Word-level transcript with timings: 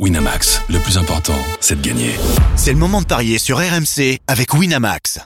Winamax, 0.00 0.60
le 0.70 0.80
plus 0.80 0.98
important, 0.98 1.38
c'est 1.60 1.80
de 1.80 1.86
gagner. 1.86 2.10
C'est 2.56 2.72
le 2.72 2.78
moment 2.78 3.00
de 3.00 3.06
parier 3.06 3.38
sur 3.38 3.58
RMC 3.58 4.18
avec 4.26 4.52
Winamax. 4.52 5.20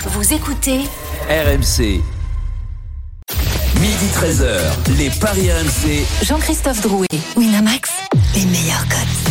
Vous 0.00 0.34
écoutez 0.34 0.80
RMC. 1.28 2.02
Midi 3.80 4.06
13h, 4.12 4.98
les 4.98 5.10
Paris 5.10 5.48
RMC. 5.48 6.04
Jean-Christophe 6.24 6.80
Drouet, 6.80 7.06
Winamax, 7.36 7.90
les 8.34 8.46
meilleurs 8.46 8.88
codes. 8.88 9.30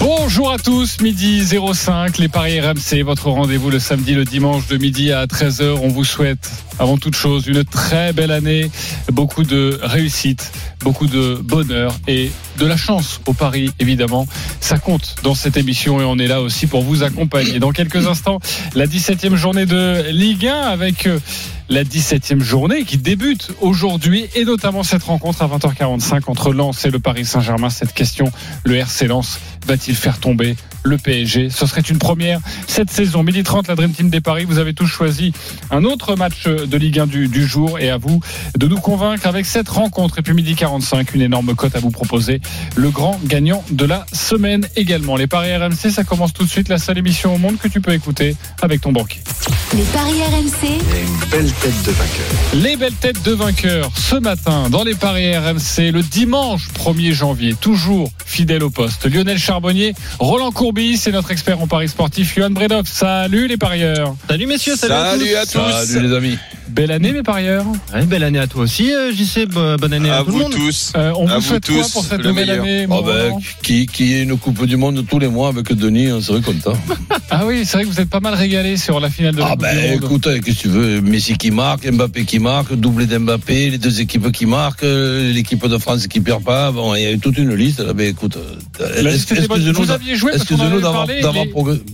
Bonjour 0.00 0.50
à 0.50 0.56
tous, 0.56 0.98
midi 1.02 1.44
05, 1.46 2.16
les 2.16 2.28
Paris 2.28 2.60
RMC, 2.60 3.02
votre 3.04 3.28
rendez-vous 3.28 3.68
le 3.68 3.78
samedi, 3.78 4.14
le 4.14 4.24
dimanche 4.24 4.66
de 4.68 4.78
midi 4.78 5.12
à 5.12 5.26
13h. 5.26 5.78
On 5.82 5.88
vous 5.88 6.04
souhaite, 6.04 6.50
avant 6.78 6.96
toute 6.96 7.14
chose, 7.14 7.46
une 7.46 7.64
très 7.64 8.12
belle 8.12 8.30
année, 8.30 8.70
beaucoup 9.12 9.44
de 9.44 9.78
réussite, 9.82 10.52
beaucoup 10.80 11.06
de 11.06 11.38
bonheur 11.42 11.94
et 12.08 12.30
de 12.58 12.66
la 12.66 12.76
chance 12.76 13.20
au 13.26 13.32
Paris, 13.32 13.70
évidemment. 13.78 14.26
Ça 14.60 14.78
compte 14.78 15.16
dans 15.22 15.34
cette 15.34 15.56
émission 15.56 16.00
et 16.00 16.04
on 16.04 16.18
est 16.18 16.26
là 16.26 16.40
aussi 16.40 16.66
pour 16.66 16.82
vous 16.82 17.02
accompagner. 17.02 17.58
Dans 17.58 17.72
quelques 17.72 18.06
instants, 18.06 18.40
la 18.74 18.86
17e 18.86 19.34
journée 19.34 19.66
de 19.66 20.10
Ligue 20.10 20.46
1 20.46 20.54
avec 20.54 21.06
euh, 21.06 21.18
la 21.68 21.84
17e 21.84 22.40
journée 22.40 22.84
qui 22.84 22.98
débute 22.98 23.50
aujourd'hui 23.60 24.26
et 24.34 24.44
notamment 24.44 24.82
cette 24.82 25.02
rencontre 25.02 25.42
à 25.42 25.48
20h45 25.48 26.22
entre 26.26 26.52
Lens 26.52 26.84
et 26.84 26.90
le 26.90 26.98
Paris 26.98 27.24
Saint-Germain. 27.24 27.70
Cette 27.70 27.94
question, 27.94 28.30
le 28.64 28.76
RC 28.76 29.06
Lens 29.06 29.38
va-t-il 29.66 29.96
faire 29.96 30.18
tomber 30.18 30.56
le 30.84 30.98
PSG 30.98 31.50
Ce 31.50 31.66
serait 31.66 31.80
une 31.80 31.98
première 31.98 32.40
cette 32.66 32.90
saison. 32.90 33.22
Midi 33.22 33.42
30, 33.42 33.68
la 33.68 33.74
Dream 33.74 33.92
Team 33.92 34.10
des 34.10 34.20
Paris. 34.20 34.44
Vous 34.44 34.58
avez 34.58 34.74
tous 34.74 34.86
choisi 34.86 35.32
un 35.70 35.84
autre 35.84 36.16
match 36.16 36.46
Ligue 36.76 37.00
1 37.00 37.06
du, 37.06 37.28
du 37.28 37.46
jour 37.46 37.78
et 37.78 37.90
à 37.90 37.96
vous 37.96 38.20
de 38.56 38.66
nous 38.66 38.80
convaincre 38.80 39.26
avec 39.26 39.46
cette 39.46 39.68
rencontre. 39.68 40.18
Et 40.18 40.22
puis 40.22 40.34
midi 40.34 40.54
45, 40.54 41.14
une 41.14 41.22
énorme 41.22 41.54
cote 41.54 41.76
à 41.76 41.80
vous 41.80 41.90
proposer. 41.90 42.40
Le 42.76 42.90
grand 42.90 43.20
gagnant 43.24 43.64
de 43.70 43.84
la 43.84 44.06
semaine 44.12 44.66
également. 44.76 45.16
Les 45.16 45.26
Paris 45.26 45.54
RMC, 45.56 45.90
ça 45.90 46.04
commence 46.04 46.32
tout 46.32 46.44
de 46.44 46.50
suite. 46.50 46.68
La 46.68 46.78
seule 46.78 46.98
émission 46.98 47.34
au 47.34 47.38
monde 47.38 47.58
que 47.58 47.68
tu 47.68 47.80
peux 47.80 47.92
écouter 47.92 48.36
avec 48.60 48.80
ton 48.80 48.92
banquier. 48.92 49.20
Les 49.74 49.82
paris 49.84 50.20
RMC, 50.22 50.78
Les 52.62 52.76
belles 52.76 52.92
têtes 52.92 53.22
de 53.22 53.32
vainqueurs 53.32 53.90
ce 53.96 54.16
matin 54.16 54.68
dans 54.70 54.84
les 54.84 54.94
paris 54.94 55.36
RMC 55.36 55.90
le 55.92 56.02
dimanche 56.02 56.68
1er 56.78 57.12
janvier, 57.12 57.54
toujours 57.54 58.10
fidèle 58.24 58.62
au 58.62 58.70
poste. 58.70 59.06
Lionel 59.06 59.38
Charbonnier, 59.38 59.94
Roland 60.18 60.52
Courbis 60.52 61.02
et 61.06 61.12
notre 61.12 61.30
expert 61.30 61.60
en 61.60 61.66
paris 61.66 61.88
sportif 61.88 62.34
Johan 62.36 62.50
Bredov. 62.50 62.86
Salut 62.86 63.48
les 63.48 63.56
parieurs. 63.56 64.14
Salut 64.28 64.46
messieurs, 64.46 64.76
salut, 64.76 64.92
Salut 64.92 65.34
à 65.34 65.46
tous. 65.46 65.86
Salut 65.86 66.08
les 66.08 66.14
amis. 66.14 66.38
Belle 66.74 66.90
année 66.90 67.12
mes 67.12 67.22
parieurs. 67.22 67.66
Ouais, 67.94 68.04
belle 68.06 68.22
année 68.24 68.38
à 68.38 68.46
toi 68.46 68.62
aussi, 68.62 68.92
euh, 68.92 69.12
JC. 69.12 69.46
Bo- 69.46 69.76
Bonne 69.76 69.92
année 69.92 70.10
à, 70.10 70.18
À 70.18 70.20
tout 70.20 70.26
le 70.26 70.32
vous 70.32 70.38
monde. 70.40 70.52
tous. 70.54 70.92
Euh, 70.96 71.12
on 71.18 71.26
À 71.28 71.34
vous 71.34 71.40
vous 71.40 71.46
souhaite 71.48 71.66
quoi 71.66 71.82
tous, 71.82 71.90
pour 71.92 72.04
cette 72.04 72.18
le 72.22 72.28
nouvelle 72.30 72.46
meilleur. 72.46 72.62
année 72.64 72.86
Ah 72.90 72.96
ben, 73.04 73.38
qui, 73.62 73.86
qui 73.86 74.14
est 74.14 74.22
une 74.22 74.38
Coupe 74.38 74.64
du 74.64 74.76
Monde 74.76 75.04
tous 75.08 75.18
les 75.18 75.28
mois 75.28 75.48
avec 75.48 75.70
Denis, 75.72 76.10
on 76.12 76.20
serait 76.22 76.40
content. 76.40 76.72
Ah 77.30 77.44
oui, 77.46 77.62
c'est 77.64 77.76
vrai 77.76 77.84
que 77.84 77.90
vous 77.90 78.00
êtes 78.00 78.08
pas 78.08 78.20
mal 78.20 78.34
régalé 78.34 78.76
sur 78.78 79.00
la 79.00 79.10
finale 79.10 79.34
de 79.34 79.40
la 79.40 79.46
Ah 79.46 79.50
Coupe 79.50 79.60
ben 79.60 79.76
du 79.76 79.88
Monde. 79.92 80.04
écoute, 80.04 80.28
qu'est-ce 80.44 80.56
que 80.56 80.60
tu 80.62 80.68
veux 80.68 81.00
Messi 81.02 81.36
qui 81.36 81.50
marque, 81.50 81.86
Mbappé 81.90 82.24
qui 82.24 82.38
marque, 82.38 82.74
doublé 82.74 83.06
d'Mbappé, 83.06 83.70
les 83.70 83.78
deux 83.78 84.00
équipes 84.00 84.32
qui 84.32 84.46
marquent, 84.46 84.84
euh, 84.84 85.30
l'équipe 85.32 85.66
de 85.66 85.78
France 85.78 86.06
qui 86.06 86.20
perd 86.20 86.42
pas. 86.42 86.70
Bon, 86.72 86.94
il 86.94 87.02
y 87.02 87.06
a 87.06 87.16
toute 87.18 87.36
une 87.38 87.54
liste. 87.54 87.80
Là, 87.80 87.92
ben 87.92 88.08
écoute, 88.08 88.38
excuse-nous 88.80 90.64
avait 90.64 90.80
d'avoir 90.80 91.06
les- 91.06 91.20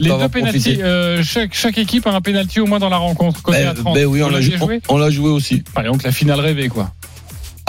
Les 0.01 0.09
deux 0.11 0.29
pénalties, 0.29 0.79
euh, 0.83 1.23
chaque, 1.25 1.55
chaque 1.55 1.79
équipe 1.79 2.07
a 2.07 2.13
un 2.13 2.21
pénalty 2.21 2.61
au 2.61 2.67
moins 2.67 2.79
dans 2.79 2.89
la 2.89 2.97
rencontre. 2.97 3.43
Côté 3.43 3.59
à 3.59 3.73
Ben, 3.75 3.83
30. 3.83 3.95
ben 3.95 4.07
oui, 4.07 4.23
on 4.23 4.29
l'aviez 4.29 4.57
joué, 4.57 4.68
on, 4.69 4.81
on 4.89 4.99
l'a 4.99 5.11
joué 5.11 5.31
aussi. 5.31 5.65
Allez, 5.75 5.89
donc 5.89 6.03
la 6.03 6.13
finale 6.13 6.41
rêvée, 6.41 6.69
quoi. 6.69 6.93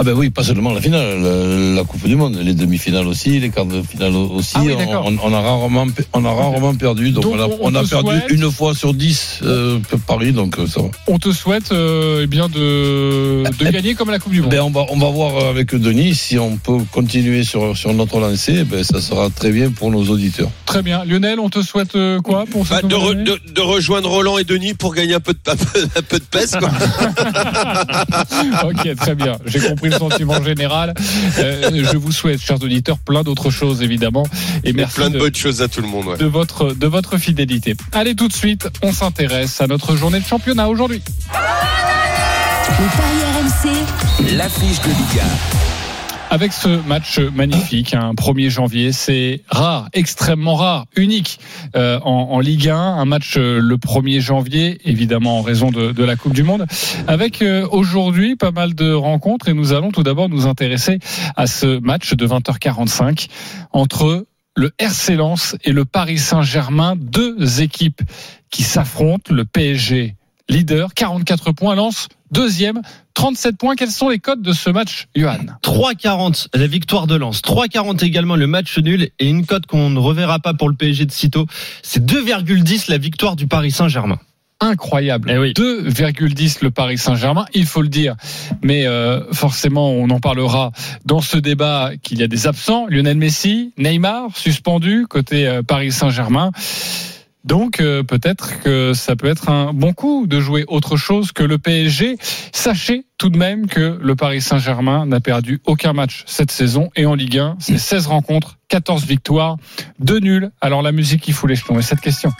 Ah 0.02 0.04
ben 0.06 0.14
oui, 0.14 0.30
pas 0.30 0.44
seulement 0.44 0.72
la 0.72 0.80
finale, 0.80 1.20
la, 1.22 1.76
la 1.76 1.84
Coupe 1.84 2.08
du 2.08 2.16
Monde, 2.16 2.40
les 2.42 2.54
demi-finales 2.54 3.06
aussi, 3.06 3.38
les 3.42 3.50
quarts 3.50 3.66
de 3.66 3.82
finale 3.82 4.16
aussi. 4.16 4.54
Ah 4.56 4.62
oui, 4.64 4.72
on, 4.74 4.78
d'accord. 4.80 5.06
on- 5.06 5.18
on 5.30 5.34
a 5.34 5.42
rarement, 5.42 5.88
pe- 5.90 6.06
on 6.14 6.24
a 6.24 6.32
rarement 6.34 6.74
perdu, 6.74 7.12
donc, 7.12 7.24
Donc, 7.24 7.34
on 7.36 7.40
a, 7.42 7.48
on- 7.48 7.58
on 7.64 7.76
a 7.76 7.82
on 7.82 7.84
te 7.84 7.90
perdu 7.90 8.10
souhaite- 8.12 8.32
une 8.32 8.50
fois 8.50 8.74
sur 8.74 8.94
dix 8.94 9.40
euh, 9.44 9.78
Paris, 10.08 10.32
donc 10.32 10.58
euh, 10.58 10.68
ça 10.68 10.82
va. 10.84 10.88
On 11.08 11.20
te 11.20 11.34
souhaite 11.34 11.74
euh, 11.74 12.22
eh 12.24 12.28
bien 12.28 12.48
de, 12.48 13.44
de 13.44 13.68
Eh, 13.68 13.72
gagner 13.72 13.94
comme 13.94 14.10
la 14.10 14.20
Coupe 14.20 14.32
du 14.32 14.40
Monde. 14.42 14.52
Ben, 14.52 14.62
on, 14.62 14.70
va, 14.72 14.86
on 14.90 14.98
va 14.98 15.10
voir 15.10 15.48
avec 15.48 15.76
Denis 15.76 16.16
si 16.16 16.40
on 16.40 16.56
peut 16.56 16.78
continuer 16.94 17.44
sur, 17.44 17.76
sur 17.76 17.94
notre 17.94 18.22
lancée. 18.22 18.64
Ben, 18.64 18.86
ça 18.86 19.02
sera 19.02 19.30
très 19.30 19.52
bien 19.52 19.70
pour 19.70 19.92
nos 19.92 20.04
auditeurs. 20.06 20.50
Très 20.66 20.82
bien. 20.82 21.04
Lionel, 21.04 21.42
on 21.42 21.50
te 21.50 21.62
souhaite 21.62 21.98
quoi 22.24 22.46
pour 22.50 22.66
cette 22.66 22.84
Bah, 22.84 22.88
de, 22.88 22.96
re- 22.96 23.22
de- 23.24 23.40
de 23.54 23.62
rejoindre 23.62 24.10
Roland 24.10 24.38
et 24.38 24.46
Denis 24.46 24.76
pour 24.76 24.94
gagner 24.96 25.16
un 25.16 25.20
peu 25.20 25.34
de, 25.34 25.40
un 25.52 25.56
peu, 25.58 25.80
un 25.98 26.02
peu 26.04 26.20
de 26.20 26.24
pèse. 26.24 26.56
Quoi. 26.58 26.70
Ok, 28.64 28.96
très 28.96 29.16
bien. 29.16 29.38
J'ai 29.46 29.60
compris 29.60 29.89
le 29.90 29.98
sentiment 29.98 30.44
général. 30.44 30.94
Euh, 31.38 31.84
je 31.92 31.98
vous 31.98 32.12
souhaite, 32.12 32.40
chers 32.42 32.62
auditeurs, 32.62 32.98
plein 33.00 33.24
d'autres 33.24 33.50
choses, 33.50 33.82
évidemment. 33.82 34.26
Et 34.64 34.70
Et 34.70 34.74
merci 34.74 34.96
plein 34.96 35.10
de, 35.10 35.16
de, 35.16 35.20
bonnes 35.20 35.36
choses 35.36 35.62
à 35.62 35.68
tout 35.68 35.82
le 35.82 35.88
monde. 35.88 36.08
ouais. 36.08 36.18
de 36.18 36.26
votre, 36.26 36.74
de 36.74 36.88
votre 36.88 37.18
fidélité. 37.18 37.76
Allez, 37.92 38.16
tout 38.16 38.28
de 38.28 38.34
suite, 38.34 38.68
on 38.82 38.92
s'intéresse 38.92 39.62
à 39.62 39.68
notre 39.68 39.96
journée 39.96 40.20
de 40.20 40.26
championnat 40.26 40.68
aujourd'hui. 40.68 41.02
les 41.32 42.86
paris 42.86 43.24
RMC, 43.34 44.36
L'affiche 44.38 44.80
de 44.82 44.88
Liga. 44.90 45.26
Avec 46.32 46.54
ce 46.54 46.68
match 46.88 47.18
magnifique, 47.18 47.96
un 47.96 48.14
1er 48.14 48.50
janvier, 48.50 48.92
c'est 48.92 49.42
rare, 49.50 49.90
extrêmement 49.94 50.54
rare, 50.56 50.86
unique 50.96 51.40
euh, 51.76 52.00
en, 52.04 52.30
en 52.32 52.40
Ligue 52.40 52.70
1, 52.70 52.78
un 52.78 53.06
match 53.06 53.36
euh, 53.38 53.60
le 53.60 53.78
1er 53.78 54.20
janvier, 54.20 54.78
évidemment 54.86 55.40
en 55.40 55.42
raison 55.42 55.72
de, 55.72 55.92
de 55.92 56.04
la 56.04 56.16
Coupe 56.16 56.34
du 56.34 56.44
Monde, 56.44 56.68
avec 57.08 57.42
euh, 57.42 57.68
aujourd'hui 57.72 58.36
pas 58.36 58.52
mal 58.52 58.76
de 58.76 58.94
rencontres 58.94 59.50
et 59.50 59.56
nous 59.56 59.74
allons 59.74 59.92
tout 59.92 60.04
d'abord 60.04 60.30
nous 60.30 60.46
intéresser 60.46 61.00
à 61.36 61.48
ce 61.48 61.80
match 61.80 62.14
de 62.14 62.28
20h45 62.28 63.28
entre 63.72 64.28
le 64.56 64.72
RC 64.78 65.16
Lens 65.16 65.56
et 65.64 65.72
le 65.72 65.86
Paris 65.86 66.20
Saint-Germain, 66.20 66.96
deux 66.96 67.62
équipes 67.62 68.02
qui 68.52 68.62
s'affrontent, 68.62 69.34
le 69.34 69.46
PSG 69.46 70.16
leader, 70.50 70.94
44 70.94 71.54
points, 71.54 71.76
Lens 71.76 72.10
deuxième, 72.32 72.82
37 73.14 73.58
points. 73.58 73.76
Quels 73.76 73.92
sont 73.92 74.10
les 74.10 74.20
codes 74.20 74.42
de 74.42 74.54
ce 74.54 74.70
match, 74.70 75.08
Johan? 75.16 75.38
3,40 75.64 76.48
la 76.54 76.68
victoire 76.68 77.08
de 77.08 77.16
Lens. 77.16 77.42
3,40 77.42 78.04
également 78.04 78.36
le 78.36 78.48
match 78.48 78.78
nul 78.78 79.10
et 79.20 79.30
une 79.30 79.46
cote 79.46 79.66
qu'on 79.66 79.90
ne 79.90 80.00
reverra 80.00 80.40
pas 80.40 80.54
pour 80.54 80.70
le 80.70 80.76
PSG 80.76 81.06
de 81.06 81.12
sitôt. 81.12 81.46
C'est 81.84 82.06
2,10 82.06 82.90
la 82.90 82.98
victoire 82.98 83.36
du 83.36 83.48
Paris 83.48 83.72
Saint-Germain. 83.72 84.20
incroyable. 84.62 85.32
Eh 85.32 85.38
oui. 85.38 85.54
2,10 85.54 86.58
le 86.64 86.72
Paris 86.72 86.98
Saint-Germain, 86.98 87.46
il 87.54 87.66
faut 87.66 87.82
le 87.82 87.88
dire. 87.88 88.16
Mais 88.62 88.86
euh, 88.86 89.32
forcément, 89.32 89.92
on 89.92 90.10
en 90.10 90.20
parlera 90.20 90.72
dans 91.06 91.22
ce 91.22 91.38
débat 91.38 91.92
qu'il 92.04 92.20
y 92.20 92.24
a 92.24 92.28
des 92.28 92.46
absents. 92.46 92.86
Lionel 92.88 93.18
Messi, 93.18 93.74
Neymar, 93.78 94.36
suspendu 94.36 95.08
côté 95.08 95.48
euh, 95.48 95.64
Paris 95.64 95.94
Saint-Germain. 95.94 96.52
Donc 97.50 97.80
euh, 97.80 98.04
peut-être 98.04 98.62
que 98.62 98.94
ça 98.94 99.16
peut 99.16 99.26
être 99.26 99.50
un 99.50 99.74
bon 99.74 99.92
coup 99.92 100.28
de 100.28 100.40
jouer 100.40 100.66
autre 100.68 100.98
chose 100.98 101.32
que 101.32 101.42
le 101.42 101.58
PSG. 101.58 102.18
Sachez 102.54 103.06
tout 103.18 103.30
de 103.30 103.40
même 103.40 103.66
que 103.66 103.98
le 104.00 104.16
Paris 104.16 104.40
Saint-Germain 104.40 105.08
n'a 105.08 105.20
perdu 105.20 105.60
aucun 105.66 105.94
match 105.94 106.24
cette 106.28 106.52
saison 106.52 106.92
et 106.96 107.08
en 107.08 107.16
Ligue 107.16 107.40
1, 107.40 107.56
c'est 107.58 107.80
16 107.80 108.06
rencontres, 108.06 108.60
14 108.68 109.04
victoires, 109.04 109.58
2 109.98 110.20
nuls. 110.20 110.52
Alors 110.62 110.84
la 110.84 110.92
musique 110.92 111.24
qui 111.24 111.32
fout 111.32 111.50
les 111.50 111.56
jetons 111.56 111.80
et 111.80 111.82
cette 111.82 112.02
question. 112.02 112.32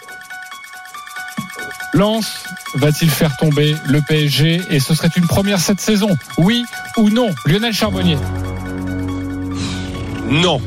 Lance 1.92 2.44
va-t-il 2.76 3.10
faire 3.10 3.36
tomber 3.36 3.74
le 3.88 4.00
PSG 4.02 4.60
et 4.70 4.78
ce 4.78 4.94
serait 4.94 5.10
une 5.16 5.26
première 5.26 5.58
cette 5.58 5.80
saison? 5.80 6.16
Oui 6.38 6.64
ou 6.96 7.10
non? 7.10 7.30
Lionel 7.46 7.72
Charbonnier, 7.72 8.16
Non. 10.28 10.60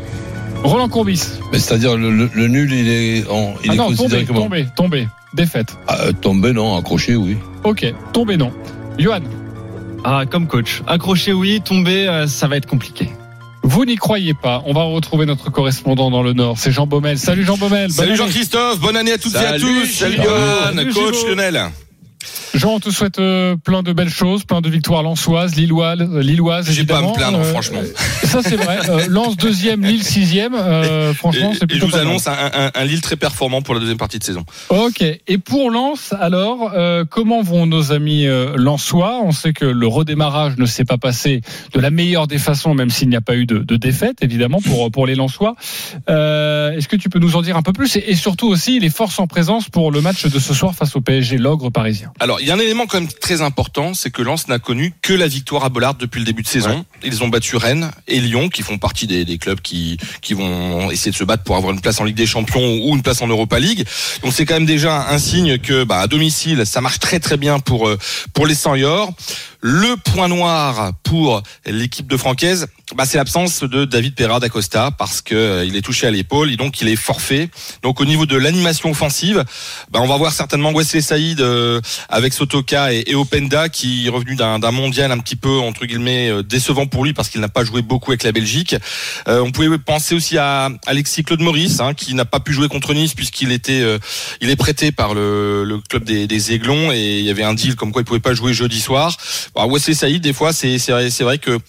Roland 0.64 0.88
Courbis. 0.90 1.22
C'est-à-dire 1.52 1.98
le, 1.98 2.10
le- 2.12 2.30
le 2.34 2.48
nul, 2.48 2.72
il 2.74 2.88
est, 2.90 3.30
en- 3.30 3.54
il 3.64 3.72
ah 3.72 3.74
est 3.74 3.78
non, 3.78 3.86
considéré 3.88 4.24
tombé, 4.24 4.26
comment 4.26 4.42
tombé, 4.44 4.68
tombé, 4.76 5.08
défaite. 5.34 5.76
Ah, 5.88 5.98
euh, 6.02 6.12
Tombé, 6.14 6.54
non, 6.54 6.78
accroché, 6.78 7.16
oui. 7.16 7.38
Ok, 7.64 7.86
tombé 8.14 8.38
non. 8.38 8.52
Johan, 8.98 9.20
Ah, 10.06 10.24
comme 10.30 10.48
coach. 10.48 10.82
Accroché, 10.88 11.32
oui. 11.34 11.62
Tomber, 11.64 12.08
euh, 12.08 12.28
ça 12.28 12.48
va 12.48 12.58
être 12.58 12.66
compliqué. 12.66 13.10
vous 13.64 13.86
n'y 13.86 13.96
croyez 13.96 14.34
pas. 14.34 14.62
On 14.66 14.74
va 14.74 14.84
retrouver 14.84 15.26
notre 15.26 15.50
correspondant 15.50 16.12
dans 16.12 16.22
le 16.24 16.34
Nord. 16.34 16.58
C'est 16.58 16.72
Jean 16.72 16.86
Baumel. 16.88 17.18
Salut 17.18 17.46
Jean 17.46 17.58
Baumel. 17.58 17.90
Salut 17.92 18.10
année. 18.10 18.18
Jean-Christophe, 18.18 18.80
bonne 18.82 18.98
année 18.98 19.14
à 19.14 19.18
toutes 19.18 19.34
et 19.36 19.38
à 19.38 19.58
tous. 19.58 19.86
Salut. 19.86 20.18
Johan, 20.18 20.84
coach. 20.94 21.26
Lionel. 21.28 21.70
Jean, 22.54 22.76
on 22.76 22.80
te 22.80 22.90
souhaite 22.90 23.20
euh, 23.20 23.56
plein 23.56 23.84
de 23.84 23.94
belles 23.94 24.10
choses, 24.10 24.44
plein 24.44 24.62
de 24.62 24.70
victoires 24.70 25.04
lilloises, 25.56 26.02
euh, 26.02 26.22
lilloises 26.22 26.70
J'ai 26.72 26.86
pas 26.86 27.00
à 27.00 27.02
me 27.02 27.14
plaindre, 27.14 27.40
Euh, 27.40 27.44
franchement. 27.44 27.82
Ça 28.24 28.42
c'est 28.44 28.56
vrai. 28.56 28.80
Lens 29.10 29.38
deuxième, 29.38 29.84
Lille 29.84 30.04
sixième. 30.04 30.54
Euh, 30.56 31.14
franchement, 31.14 31.52
c'est 31.54 31.58
et 31.58 31.76
je 31.76 31.80
plutôt 31.80 31.88
vous 31.88 31.96
annonce 31.98 32.28
un, 32.28 32.34
un, 32.34 32.72
un 32.74 32.86
Lille 32.86 33.02
très 33.02 33.16
performant 33.16 33.62
pour 33.62 33.74
la 33.74 33.80
deuxième 33.80 33.98
partie 33.98 34.20
de 34.20 34.24
saison. 34.24 34.46
Ok. 34.70 35.02
Et 35.02 35.38
pour 35.38 35.72
Lens, 35.72 36.14
alors, 36.20 36.72
euh, 36.74 37.06
comment 37.10 37.42
vont 37.42 37.66
nos 37.66 37.92
amis 37.92 38.28
euh, 38.28 38.56
lensois? 38.56 39.20
On 39.24 39.32
sait 39.32 39.54
que 39.54 39.66
le 39.66 39.88
redémarrage 39.88 40.58
ne 40.58 40.66
s'est 40.66 40.86
pas 40.86 40.98
passé 40.98 41.42
de 41.74 41.80
la 41.80 41.90
meilleure 41.90 42.28
des 42.28 42.38
façons, 42.38 42.74
même 42.74 42.90
s'il 42.90 43.10
n'y 43.10 43.16
a 43.16 43.22
pas 43.22 43.36
eu 43.36 43.46
de, 43.46 43.60
de 43.60 43.76
défaite, 43.76 44.18
évidemment, 44.22 44.60
pour, 44.62 44.90
pour 44.92 45.06
les 45.08 45.16
lensois. 45.16 45.56
Euh, 46.10 46.72
Est-ce 46.72 46.88
que 46.88 46.96
tu 46.96 47.10
peux 47.10 47.20
nous 47.20 47.36
en 47.36 47.42
dire 47.42 47.58
un 47.58 47.62
peu 47.62 47.74
plus? 47.74 47.96
Et, 47.96 48.12
et 48.12 48.16
surtout 48.16 48.48
aussi 48.48 48.80
les 48.80 48.90
forces 48.90 49.20
en 49.20 49.28
présence 49.28 49.70
pour 49.70 49.92
le 49.92 50.02
match 50.02 50.26
de 50.26 50.40
ce 50.40 50.54
soir 50.54 50.74
face 50.76 50.96
au 50.96 51.02
PSG, 51.02 51.38
l'ogre 51.38 51.70
parisien 51.70 52.13
Alors, 52.20 52.40
il 52.40 52.48
y 52.48 52.52
a 52.52 52.54
un 52.54 52.60
élément 52.60 52.86
quand 52.86 53.00
même 53.00 53.10
très 53.10 53.42
important, 53.42 53.94
c'est 53.94 54.12
que 54.12 54.22
Lens 54.22 54.48
n'a 54.48 54.60
connu 54.60 54.94
que 55.02 55.14
la 55.14 55.28
victoire 55.28 55.66
à 55.66 55.70
Bollard 55.70 55.96
depuis 55.96 56.20
le 56.20 56.26
début 56.26 56.44
de 56.44 56.48
saison. 56.48 56.86
Ils 57.04 57.24
ont 57.24 57.28
battu 57.28 57.58
Rennes 57.58 57.92
et 58.08 58.20
Lyon, 58.20 58.50
qui 58.50 58.62
font 58.62 58.78
partie 58.78 59.08
des, 59.08 59.26
des 59.26 59.38
clubs 59.38 59.60
qui, 59.60 59.98
qui 60.22 60.34
vont 60.34 60.92
essayer 60.92 61.12
de 61.12 61.16
se 61.16 61.24
battre 61.24 61.44
pour 61.44 61.56
avoir 61.56 61.74
une 61.74 61.82
place 61.82 62.00
en 62.00 62.04
Ligue 62.04 62.16
des 62.16 62.26
Champions 62.26 62.80
ou 62.84 62.96
une 62.96 63.02
place 63.02 63.22
en 63.22 63.28
Europa 63.28 63.60
League. 63.60 63.86
Donc 64.22 64.34
c'est 64.34 64.46
quand 64.46 64.54
même 64.54 64.66
déjà 64.66 65.10
un 65.10 65.18
signe 65.18 65.58
que 65.58 65.84
bah, 65.84 66.00
à 66.00 66.08
domicile, 66.08 66.66
ça 66.66 66.82
marche 66.82 67.00
très 67.00 67.20
très 67.20 67.38
bien 67.38 67.60
pour 67.60 67.88
euh, 67.88 67.98
pour 68.34 68.46
les 68.46 68.56
100 68.56 68.76
Le 69.66 69.96
point 69.96 70.28
noir 70.28 70.92
pour 71.04 71.42
l'équipe 71.66 72.06
de 72.06 72.18
Francaise, 72.18 72.68
bah, 72.98 73.06
c'est 73.06 73.18
l'absence 73.18 73.64
de 73.64 73.86
David 73.86 74.14
Pereira 74.14 74.42
d'Acosta 74.42 74.92
parce 74.92 75.22
que 75.22 75.36
euh, 75.36 75.66
il 75.66 75.78
est 75.78 75.82
touché 75.82 76.06
à 76.06 76.12
l'épaule 76.12 76.52
et 76.52 76.58
donc 76.58 76.82
il 76.82 76.90
est 76.90 76.98
forfait. 76.98 77.50
Donc 77.82 78.02
au 78.02 78.06
niveau 78.06 78.26
de 78.26 78.36
l'animation 78.36 78.90
offensive, 78.90 79.46
bah, 79.90 80.02
on 80.02 80.06
va 80.06 80.18
voir 80.18 80.34
certainement 80.34 80.74
Wesley 80.74 81.02
Saïd 81.02 81.40
euh, 81.40 81.80
avec 82.10 82.34
Sotoka 82.34 82.92
et, 82.92 83.16
Openda 83.16 83.70
qui 83.70 84.08
est 84.08 84.10
revenu 84.10 84.36
d'un 84.36 84.60
mondial 84.72 85.14
un 85.14 85.20
petit 85.20 85.38
peu 85.38 85.60
entre 85.60 85.86
guillemets 85.86 86.30
euh, 86.30 86.44
décevant 86.44 86.86
pour 86.86 87.06
lui 87.06 87.14
parce 87.14 87.30
qu'il 87.30 87.40
n'a 87.40 87.48
pas 87.48 87.64
joué 87.64 87.82
beaucoup 87.82 88.12
avec 88.12 88.24
la 88.24 88.34
Belgique. 88.34 88.76
Euh, 89.30 89.40
on 89.40 89.52
pouvait 89.52 89.78
penser 89.78 90.14
aussi 90.14 90.38
à 90.38 90.72
Alexis 90.86 91.24
Claude 91.24 91.42
Maurice 91.42 91.80
hein, 91.80 91.94
qui 91.94 92.16
n'a 92.16 92.26
pas 92.26 92.42
pu 92.42 92.52
jouer 92.52 92.68
contre 92.68 92.94
Nice 92.94 93.14
puisqu'il 93.14 93.54
était 93.54 93.82
il 94.42 94.50
est 94.50 94.58
prêté 94.58 94.92
par 94.92 95.14
le, 95.14 95.64
le 95.64 95.78
club 95.78 96.04
des, 96.04 96.28
des 96.28 96.52
Aiglons 96.52 96.92
et 96.92 97.20
il 97.20 97.26
y 97.26 97.30
avait 97.30 97.44
un 97.44 97.54
deal 97.54 97.78
comme 97.78 97.94
quoi 97.94 98.02
il 98.02 98.06
pouvait 98.06 98.20
pas 98.20 98.34
jouer 98.34 98.54
jeudi 98.54 98.82
soir. 98.82 99.16
Bon, 99.56 99.72
Wesley 99.72 99.94
Saïd 99.94 100.22
des 100.22 100.34
fois 100.34 100.52
c'est 100.54 100.78
vrai, 101.22 101.38
que 101.38 101.60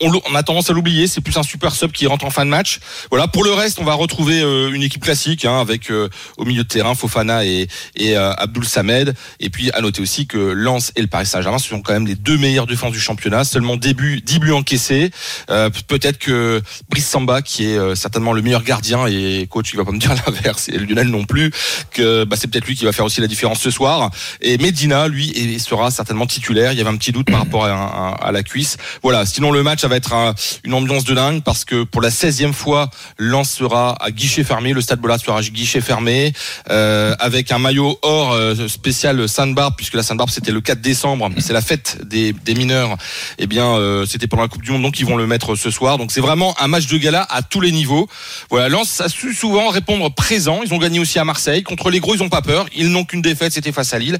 on, 0.00 0.34
a 0.34 0.42
tendance 0.42 0.70
à 0.70 0.72
l'oublier, 0.72 1.06
c'est 1.06 1.20
plus 1.20 1.36
un 1.36 1.42
super 1.42 1.74
sub 1.74 1.92
qui 1.92 2.06
rentre 2.06 2.24
en 2.24 2.30
fin 2.30 2.44
de 2.44 2.50
match. 2.50 2.80
Voilà, 3.10 3.28
pour 3.28 3.44
le 3.44 3.52
reste, 3.52 3.78
on 3.78 3.84
va 3.84 3.94
retrouver 3.94 4.40
euh, 4.40 4.72
une 4.72 4.82
équipe 4.82 5.02
classique 5.02 5.44
hein, 5.44 5.60
avec 5.60 5.90
euh, 5.90 6.08
au 6.36 6.44
milieu 6.44 6.64
de 6.64 6.68
terrain 6.68 6.94
Fofana 6.94 7.44
et, 7.44 7.68
et 7.94 8.16
euh, 8.16 8.32
Abdul 8.34 8.64
Samed. 8.64 9.14
Et 9.40 9.50
puis 9.50 9.70
à 9.72 9.80
noter 9.80 10.02
aussi 10.02 10.26
que 10.26 10.38
Lens 10.38 10.92
et 10.96 11.00
le 11.00 11.06
Paris 11.06 11.26
Saint-Germain 11.26 11.58
sont 11.58 11.80
quand 11.80 11.92
même 11.92 12.06
les 12.06 12.14
deux 12.14 12.38
meilleures 12.38 12.66
défenses 12.66 12.92
du 12.92 13.00
championnat. 13.00 13.44
Seulement 13.44 13.76
début 13.76 14.20
10 14.20 14.38
buts 14.40 14.52
encaissés. 14.52 15.10
Euh, 15.50 15.70
Peut-être 15.86 16.18
que 16.18 16.60
Brice 16.90 17.06
Samba, 17.06 17.40
qui 17.40 17.64
est 17.64 17.94
certainement 17.94 18.32
le 18.32 18.42
meilleur 18.42 18.62
gardien 18.62 19.06
et 19.06 19.46
coach, 19.48 19.70
il 19.72 19.76
va 19.76 19.84
pas 19.84 19.92
me 19.92 19.98
dire 19.98 20.14
l'inverse, 20.26 20.68
et 20.68 20.78
Lionel 20.78 21.08
non 21.08 21.24
plus, 21.24 21.50
que 21.92 22.24
bah, 22.24 22.36
c'est 22.38 22.48
peut-être 22.48 22.66
lui 22.66 22.74
qui 22.74 22.84
va 22.84 22.92
faire 22.92 23.04
aussi 23.04 23.20
la 23.20 23.26
différence 23.26 23.60
ce 23.60 23.70
soir. 23.70 24.10
Et 24.40 24.58
Medina, 24.58 25.08
lui, 25.08 25.58
sera 25.60 25.90
certainement 25.90 26.26
titulaire. 26.26 26.72
Il 26.72 26.78
y 26.78 26.80
avait 26.80 26.90
un 26.90 26.96
petit 26.96 27.12
doute 27.12 27.27
par 27.30 27.40
rapport 27.40 27.64
à, 27.66 27.70
à- 27.70 28.28
à 28.28 28.32
la 28.32 28.42
cuisse. 28.42 28.76
Voilà. 29.02 29.26
Sinon 29.26 29.50
le 29.50 29.62
match, 29.62 29.80
ça 29.80 29.88
va 29.88 29.96
être 29.96 30.12
un- 30.14 30.34
une 30.64 30.74
ambiance 30.74 31.04
de 31.04 31.14
dingue 31.14 31.42
parce 31.42 31.64
que 31.64 31.84
pour 31.84 32.00
la 32.02 32.10
16e 32.10 32.52
fois, 32.52 32.90
Lens 33.18 33.50
sera 33.50 33.96
à 34.02 34.10
guichet 34.10 34.44
fermé. 34.44 34.72
Le 34.72 34.80
Stade 34.80 35.00
Bollard 35.00 35.20
sera 35.20 35.38
à 35.38 35.42
guichet 35.42 35.80
fermé 35.80 36.32
euh, 36.70 37.14
avec 37.18 37.52
un 37.52 37.58
maillot 37.58 37.98
or 38.02 38.32
euh, 38.32 38.68
spécial 38.68 39.28
Sainte-Barbe 39.28 39.74
puisque 39.76 39.94
la 39.94 40.02
Sainte-Barbe 40.02 40.30
c'était 40.30 40.52
le 40.52 40.60
4 40.60 40.80
décembre. 40.80 41.30
C'est 41.38 41.52
la 41.52 41.60
fête 41.62 41.98
des, 42.04 42.32
des 42.32 42.54
mineurs. 42.54 42.96
Eh 43.38 43.46
bien, 43.46 43.66
euh, 43.66 44.06
c'était 44.06 44.26
pendant 44.26 44.42
la 44.42 44.48
Coupe 44.48 44.62
du 44.62 44.70
Monde, 44.70 44.82
donc 44.82 44.98
ils 45.00 45.06
vont 45.06 45.16
le 45.16 45.26
mettre 45.26 45.54
ce 45.56 45.70
soir. 45.70 45.98
Donc 45.98 46.12
c'est 46.12 46.20
vraiment 46.20 46.54
un 46.60 46.68
match 46.68 46.86
de 46.86 46.96
gala 46.98 47.26
à 47.30 47.42
tous 47.42 47.60
les 47.60 47.72
niveaux. 47.72 48.08
Voilà, 48.50 48.68
Lens 48.68 49.00
a 49.00 49.08
su 49.08 49.34
souvent 49.34 49.68
répondre 49.68 50.12
présent. 50.14 50.60
Ils 50.64 50.72
ont 50.74 50.78
gagné 50.78 50.98
aussi 51.00 51.18
à 51.18 51.24
Marseille. 51.24 51.62
Contre 51.62 51.90
les 51.90 52.00
gros, 52.00 52.14
ils 52.14 52.22
ont 52.22 52.28
pas 52.28 52.42
peur. 52.42 52.66
Ils 52.74 52.90
n'ont 52.90 53.04
qu'une 53.04 53.22
défaite, 53.22 53.52
c'était 53.52 53.72
face 53.72 53.92
à 53.94 53.98
Lille. 53.98 54.18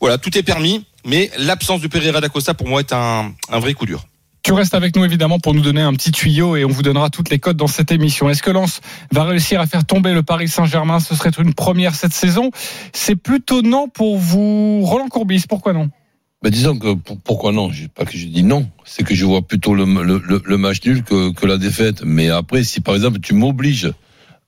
Voilà, 0.00 0.18
tout 0.18 0.36
est 0.36 0.42
permis. 0.42 0.84
Mais 1.04 1.30
l'absence 1.38 1.80
de 1.80 1.88
Pereira 1.88 2.20
d'Acosta, 2.20 2.54
pour 2.54 2.68
moi, 2.68 2.80
est 2.80 2.92
un, 2.92 3.32
un 3.50 3.58
vrai 3.58 3.74
coup 3.74 3.86
dur. 3.86 4.04
Tu 4.42 4.52
restes 4.52 4.74
avec 4.74 4.94
nous 4.94 5.04
évidemment 5.04 5.38
pour 5.38 5.54
nous 5.54 5.62
donner 5.62 5.80
un 5.80 5.94
petit 5.94 6.12
tuyau 6.12 6.54
et 6.56 6.66
on 6.66 6.68
vous 6.68 6.82
donnera 6.82 7.08
toutes 7.08 7.30
les 7.30 7.38
codes 7.38 7.56
dans 7.56 7.66
cette 7.66 7.90
émission. 7.90 8.28
Est-ce 8.28 8.42
que 8.42 8.50
Lens 8.50 8.80
va 9.10 9.24
réussir 9.24 9.58
à 9.58 9.66
faire 9.66 9.86
tomber 9.86 10.12
le 10.12 10.22
Paris 10.22 10.48
Saint-Germain? 10.48 11.00
Ce 11.00 11.14
serait 11.14 11.30
une 11.38 11.54
première 11.54 11.94
cette 11.94 12.12
saison. 12.12 12.50
C'est 12.92 13.16
plutôt 13.16 13.62
non 13.62 13.88
pour 13.88 14.18
vous, 14.18 14.82
Roland 14.84 15.08
Courbis. 15.08 15.44
Pourquoi 15.48 15.72
non? 15.72 15.88
Ben 16.42 16.50
disons 16.50 16.78
que 16.78 16.92
pour- 16.92 17.18
pourquoi 17.20 17.52
non? 17.52 17.70
Je 17.72 17.86
pas 17.86 18.04
que 18.04 18.18
je 18.18 18.26
dis 18.26 18.42
non, 18.42 18.68
c'est 18.84 19.02
que 19.02 19.14
je 19.14 19.24
vois 19.24 19.40
plutôt 19.40 19.74
le, 19.74 19.86
le, 19.86 20.22
le- 20.22 20.42
le 20.44 20.56
match 20.58 20.84
nul 20.84 21.02
que, 21.02 21.32
que 21.32 21.46
la 21.46 21.56
défaite. 21.56 22.02
Mais 22.04 22.28
après, 22.28 22.64
si 22.64 22.82
par 22.82 22.94
exemple 22.94 23.20
tu 23.20 23.32
m'obliges 23.32 23.90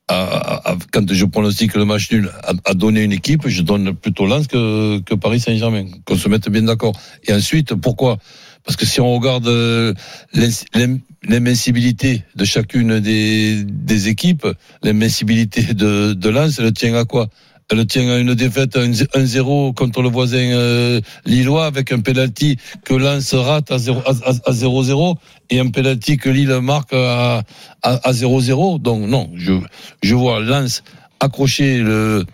à, 0.08 0.70
à- 0.72 0.76
quand 0.92 1.12
je 1.12 1.24
pronostique 1.24 1.74
le 1.74 1.84
match 1.84 2.10
nul 2.12 2.30
à, 2.42 2.52
à 2.64 2.74
donner 2.74 3.02
une 3.02 3.12
équipe, 3.12 3.48
je 3.48 3.62
donne 3.62 3.94
plutôt 3.94 4.26
Lens 4.26 4.46
que, 4.46 5.00
que 5.00 5.14
Paris 5.14 5.40
Saint-Germain. 5.40 5.86
Qu'on 6.04 6.16
se 6.16 6.28
mette 6.28 6.48
bien 6.48 6.62
d'accord. 6.62 6.92
Et 7.26 7.32
ensuite, 7.32 7.74
pourquoi? 7.74 8.18
Parce 8.64 8.76
que 8.76 8.84
si 8.86 9.00
on 9.00 9.14
regarde 9.14 9.46
euh, 9.46 9.94
l'invincibilité 11.22 12.24
de 12.34 12.44
chacune 12.44 12.98
des, 13.00 13.62
des 13.64 14.08
équipes, 14.08 14.46
l'invincibilité 14.82 15.62
de, 15.74 16.12
de 16.14 16.28
Lens, 16.28 16.58
elle 16.58 16.72
tient 16.72 16.94
à 16.94 17.04
quoi? 17.04 17.28
Elle 17.70 17.84
tient 17.86 18.08
à 18.10 18.18
une 18.18 18.34
défaite 18.34 18.76
1-0 18.76 19.74
contre 19.74 20.00
le 20.02 20.08
voisin 20.08 20.38
euh, 20.52 21.00
lillois 21.24 21.66
avec 21.66 21.90
un 21.90 22.00
penalty 22.00 22.58
que 22.84 22.94
Lens 22.94 23.34
rate 23.34 23.72
à 23.72 23.78
0 23.78 24.00
à, 24.06 24.10
à- 24.10 24.50
à 24.50 24.52
0-0 24.52 25.16
et 25.50 25.58
un 25.58 25.68
penalty 25.70 26.16
que 26.16 26.28
Lille 26.28 26.58
marque 26.62 26.92
à, 26.92 27.42
à, 27.82 28.08
à 28.08 28.12
0-0. 28.12 28.80
Donc 28.80 29.08
non, 29.08 29.30
je, 29.34 29.52
je 30.02 30.14
vois 30.14 30.38
Lens 30.40 30.84
accrocher 31.18 31.78
le, 31.78 32.24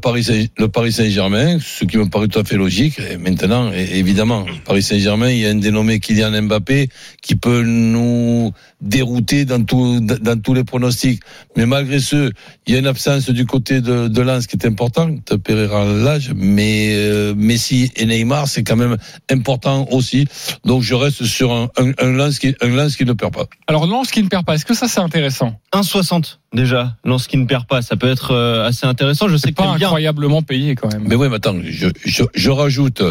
Paris 0.00 0.24
Saint- 0.24 0.46
le 0.58 0.68
Paris 0.68 0.92
Saint-Germain, 0.92 1.58
ce 1.60 1.84
qui 1.84 1.96
me 1.98 2.08
paraît 2.08 2.28
tout 2.28 2.38
à 2.40 2.44
fait 2.44 2.56
logique. 2.56 2.98
Et 3.10 3.16
maintenant, 3.18 3.70
évidemment, 3.72 4.46
Paris 4.64 4.82
Saint-Germain, 4.82 5.30
il 5.30 5.38
y 5.38 5.46
a 5.46 5.50
un 5.50 5.54
dénommé 5.56 6.00
Kylian 6.00 6.42
Mbappé 6.42 6.88
qui 7.22 7.34
peut 7.36 7.62
nous 7.62 8.52
dérouter 8.80 9.44
dans, 9.44 9.62
tout, 9.64 10.00
dans, 10.00 10.40
tous 10.40 10.54
les 10.54 10.64
pronostics. 10.64 11.20
Mais 11.56 11.66
malgré 11.66 11.98
ce, 11.98 12.30
il 12.66 12.74
y 12.74 12.76
a 12.76 12.78
une 12.78 12.86
absence 12.86 13.28
du 13.30 13.44
côté 13.44 13.80
de, 13.80 14.08
de 14.08 14.22
Lens 14.22 14.46
qui 14.46 14.56
est 14.56 14.66
importante, 14.66 15.36
Pereira 15.36 15.84
l'âge, 15.84 16.32
mais 16.36 16.94
euh, 16.94 17.34
Messi 17.36 17.90
et 17.96 18.06
Neymar, 18.06 18.46
c'est 18.46 18.62
quand 18.62 18.76
même 18.76 18.96
important 19.30 19.88
aussi. 19.90 20.26
Donc 20.64 20.82
je 20.82 20.94
reste 20.94 21.24
sur 21.24 21.52
un, 21.52 21.68
un, 21.76 21.92
un, 21.98 22.12
Lens, 22.12 22.38
qui, 22.38 22.54
un 22.60 22.68
Lens 22.68 22.96
qui 22.96 23.04
ne 23.04 23.12
perd 23.12 23.34
pas. 23.34 23.46
Alors 23.66 23.86
Lens 23.86 24.10
qui 24.10 24.22
ne 24.22 24.28
perd 24.28 24.44
pas, 24.44 24.54
est-ce 24.54 24.66
que 24.66 24.74
ça 24.74 24.86
c'est 24.86 25.00
intéressant? 25.00 25.58
1,60 25.72 26.38
déjà, 26.52 26.96
Lens 27.04 27.26
qui 27.26 27.36
ne 27.36 27.46
perd 27.46 27.66
pas, 27.66 27.82
ça 27.82 27.96
peut 27.96 28.08
être 28.08 28.32
euh, 28.32 28.66
assez 28.66 28.86
intéressant. 28.86 29.28
Je 29.28 29.36
sais 29.36 29.50
que 29.50 29.56
pas 29.56 29.74
bien. 29.76 29.88
incroyablement 29.88 30.42
payé 30.42 30.76
quand 30.76 30.92
même. 30.92 31.04
Mais 31.06 31.16
oui, 31.16 31.28
mais 31.28 31.36
attends, 31.36 31.56
je, 31.64 31.88
je, 32.04 32.22
je 32.32 32.50
rajoute 32.50 33.02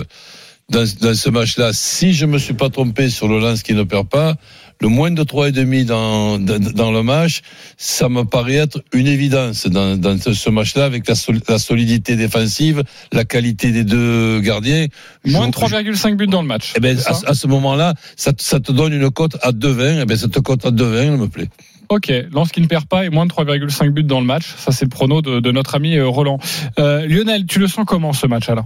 dans, 0.69 0.85
dans 1.01 1.13
ce 1.13 1.29
match-là, 1.29 1.71
si 1.73 2.13
je 2.13 2.25
me 2.25 2.37
suis 2.37 2.53
pas 2.53 2.69
trompé 2.69 3.09
sur 3.09 3.27
le 3.27 3.39
lance 3.39 3.63
qui 3.63 3.73
ne 3.73 3.83
perd 3.83 4.07
pas, 4.09 4.35
le 4.81 4.87
moins 4.89 5.11
de 5.11 5.23
3,5 5.23 5.85
dans, 5.85 6.39
dans, 6.39 6.59
dans 6.59 6.91
le 6.91 7.03
match, 7.03 7.41
ça 7.77 8.09
me 8.09 8.23
paraît 8.23 8.55
être 8.55 8.81
une 8.93 9.07
évidence 9.07 9.67
dans, 9.67 9.97
dans 9.99 10.17
ce, 10.19 10.49
match-là, 10.49 10.85
avec 10.85 11.07
la, 11.07 11.15
sol- 11.15 11.39
la 11.47 11.59
solidité 11.59 12.15
défensive, 12.15 12.83
la 13.11 13.25
qualité 13.25 13.71
des 13.71 13.83
deux 13.83 14.39
gardiens. 14.41 14.85
Moins 15.25 15.47
de 15.49 15.53
Je- 15.53 15.59
3,5 15.65 16.15
buts 16.15 16.27
dans 16.27 16.41
le 16.41 16.47
match. 16.47 16.73
eh 16.75 16.79
ben, 16.79 16.97
à, 17.05 17.29
à 17.29 17.33
ce 17.33 17.47
moment-là, 17.47 17.93
ça, 18.15 18.33
te- 18.33 18.43
ça 18.43 18.59
te 18.59 18.71
donne 18.71 18.93
une 18.93 19.09
cote 19.11 19.37
à 19.41 19.51
2,20. 19.51 19.99
Eh 20.01 20.05
ben, 20.05 20.17
cette 20.17 20.39
cote 20.41 20.65
à 20.65 20.71
2,20, 20.71 20.95
elle 21.13 21.17
me 21.17 21.27
plaît. 21.27 21.49
Ok, 21.89 22.11
Lens 22.33 22.51
qui 22.51 22.59
ne 22.59 22.67
perd 22.67 22.85
pas 22.85 23.05
et 23.05 23.09
moins 23.09 23.25
de 23.25 23.31
3,5 23.31 23.91
buts 23.91 24.03
dans 24.03 24.19
le 24.19 24.25
match. 24.25 24.43
Ça, 24.57 24.73
c'est 24.73 24.83
le 24.83 24.89
prono 24.89 25.21
de, 25.21 25.39
de 25.39 25.51
notre 25.51 25.73
ami 25.75 25.95
euh, 25.95 26.05
Roland. 26.07 26.37
Euh, 26.79 27.07
Lionel, 27.07 27.45
tu 27.45 27.59
le 27.59 27.67
sens 27.67 27.85
comment 27.87 28.11
ce 28.11 28.27
match 28.27 28.49
alors 28.49 28.65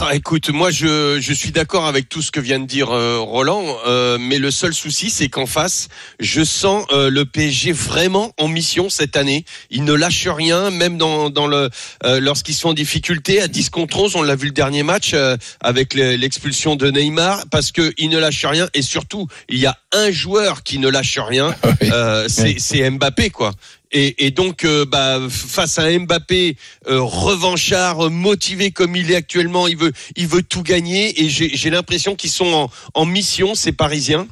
Ah, 0.00 0.14
écoute, 0.14 0.50
moi 0.50 0.70
je, 0.70 1.18
je 1.18 1.32
suis 1.32 1.50
d'accord 1.50 1.86
avec 1.86 2.10
tout 2.10 2.20
ce 2.20 2.30
que 2.30 2.40
vient 2.40 2.58
de 2.60 2.66
dire 2.66 2.90
euh, 2.90 3.18
Roland, 3.20 3.64
euh, 3.86 4.18
mais 4.20 4.38
le 4.38 4.50
seul 4.50 4.74
souci 4.74 5.08
c'est 5.08 5.28
qu'en 5.30 5.46
face, 5.46 5.88
je 6.20 6.44
sens 6.44 6.84
euh, 6.92 7.08
le 7.08 7.24
PSG 7.24 7.72
vraiment 7.72 8.32
en 8.38 8.48
mission 8.48 8.90
cette 8.90 9.16
année. 9.16 9.46
Ils 9.70 9.84
ne 9.84 9.94
lâchent 9.94 10.28
rien, 10.28 10.70
même 10.70 10.98
dans, 10.98 11.30
dans 11.30 11.46
le 11.46 11.70
euh, 12.04 12.20
lorsqu'ils 12.20 12.54
sont 12.54 12.68
en 12.68 12.74
difficulté 12.74 13.40
à 13.40 13.48
10 13.48 13.70
contre 13.70 13.98
11, 13.98 14.16
on 14.16 14.22
l'a 14.22 14.36
vu 14.36 14.46
le 14.46 14.52
dernier 14.52 14.82
match 14.82 15.12
euh, 15.14 15.36
avec 15.60 15.94
le- 15.94 16.16
l'expulsion 16.16 16.76
de 16.76 16.90
Neymar, 16.90 17.44
parce 17.50 17.72
que 17.72 17.92
ils 17.96 18.10
ne 18.10 18.18
lâchent 18.18 18.44
rien 18.46 18.68
et 18.74 18.82
surtout 18.82 19.26
il 19.48 19.58
y 19.58 19.66
a 19.66 19.76
un 19.92 20.10
joueur 20.10 20.64
qui 20.64 20.78
ne 20.78 20.88
lâche 20.88 21.18
rien, 21.18 21.54
euh, 21.82 22.26
c'est 22.28 22.56
c'est 22.58 22.88
Mbappé 22.90 23.30
quoi. 23.30 23.52
Et, 23.92 24.26
et 24.26 24.30
donc, 24.30 24.64
euh, 24.64 24.84
bah, 24.84 25.18
face 25.30 25.78
à 25.78 25.84
un 25.84 25.98
Mbappé 26.00 26.56
euh, 26.88 27.00
revanchard, 27.00 28.06
euh, 28.06 28.10
motivé 28.10 28.70
comme 28.70 28.94
il 28.96 29.10
est 29.10 29.14
actuellement, 29.16 29.66
il 29.66 29.76
veut, 29.78 29.92
il 30.16 30.26
veut 30.26 30.42
tout 30.42 30.62
gagner. 30.62 31.22
Et 31.22 31.30
j'ai 31.30 31.48
j'ai 31.56 31.70
l'impression 31.70 32.14
qu'ils 32.14 32.30
sont 32.30 32.52
en, 32.52 32.70
en 32.94 33.06
mission, 33.06 33.54
ces 33.54 33.72
Parisiens. 33.72 34.26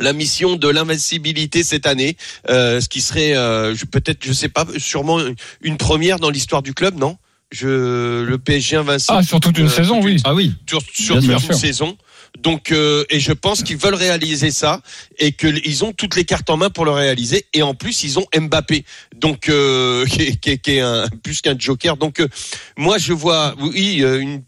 La 0.00 0.12
mission 0.12 0.56
de 0.56 0.68
l'invincibilité 0.68 1.62
cette 1.62 1.86
année, 1.86 2.16
euh, 2.48 2.80
ce 2.80 2.88
qui 2.88 3.00
serait 3.00 3.36
euh, 3.36 3.76
je- 3.76 3.84
peut-être, 3.84 4.24
je 4.24 4.32
sais 4.32 4.48
pas, 4.48 4.66
sûrement 4.78 5.20
une 5.60 5.76
première 5.76 6.18
dans 6.18 6.30
l'histoire 6.30 6.62
du 6.62 6.74
club, 6.74 6.98
non? 6.98 7.16
Je 7.52 8.24
le 8.24 8.38
PSG 8.38 8.74
invincible 8.76 9.18
Ah, 9.20 9.22
sur 9.22 9.38
toute 9.38 9.56
une 9.58 9.66
Euh, 9.66 9.68
saison, 9.68 9.96
toute 10.00 10.06
oui. 10.06 10.20
Ah 10.24 10.34
oui. 10.34 10.52
sur, 10.68 10.82
toute 10.82 10.96
sûr. 10.96 11.14
une 11.50 11.56
saison. 11.56 11.96
Donc, 12.38 12.72
euh, 12.72 13.04
et 13.10 13.20
je 13.20 13.32
pense 13.32 13.62
qu'ils 13.62 13.76
veulent 13.76 13.94
réaliser 13.94 14.50
ça 14.50 14.80
et 15.18 15.32
qu'ils 15.32 15.84
ont 15.84 15.92
toutes 15.92 16.16
les 16.16 16.24
cartes 16.24 16.50
en 16.50 16.56
main 16.56 16.70
pour 16.70 16.84
le 16.84 16.90
réaliser. 16.90 17.46
Et 17.54 17.62
en 17.62 17.74
plus, 17.74 18.02
ils 18.02 18.18
ont 18.18 18.26
Mbappé, 18.36 18.84
donc 19.14 19.48
euh, 19.48 20.04
qui, 20.06 20.22
est, 20.22 20.36
qui 20.36 20.58
qui 20.58 20.72
est 20.76 20.80
un, 20.80 21.06
plus 21.22 21.40
qu'un 21.40 21.58
joker. 21.58 21.96
Donc, 21.96 22.20
euh, 22.20 22.28
moi, 22.76 22.98
je 22.98 23.12
vois, 23.12 23.54
oui, 23.60 24.02
euh, 24.02 24.20
une 24.20 24.30
un- 24.32 24.42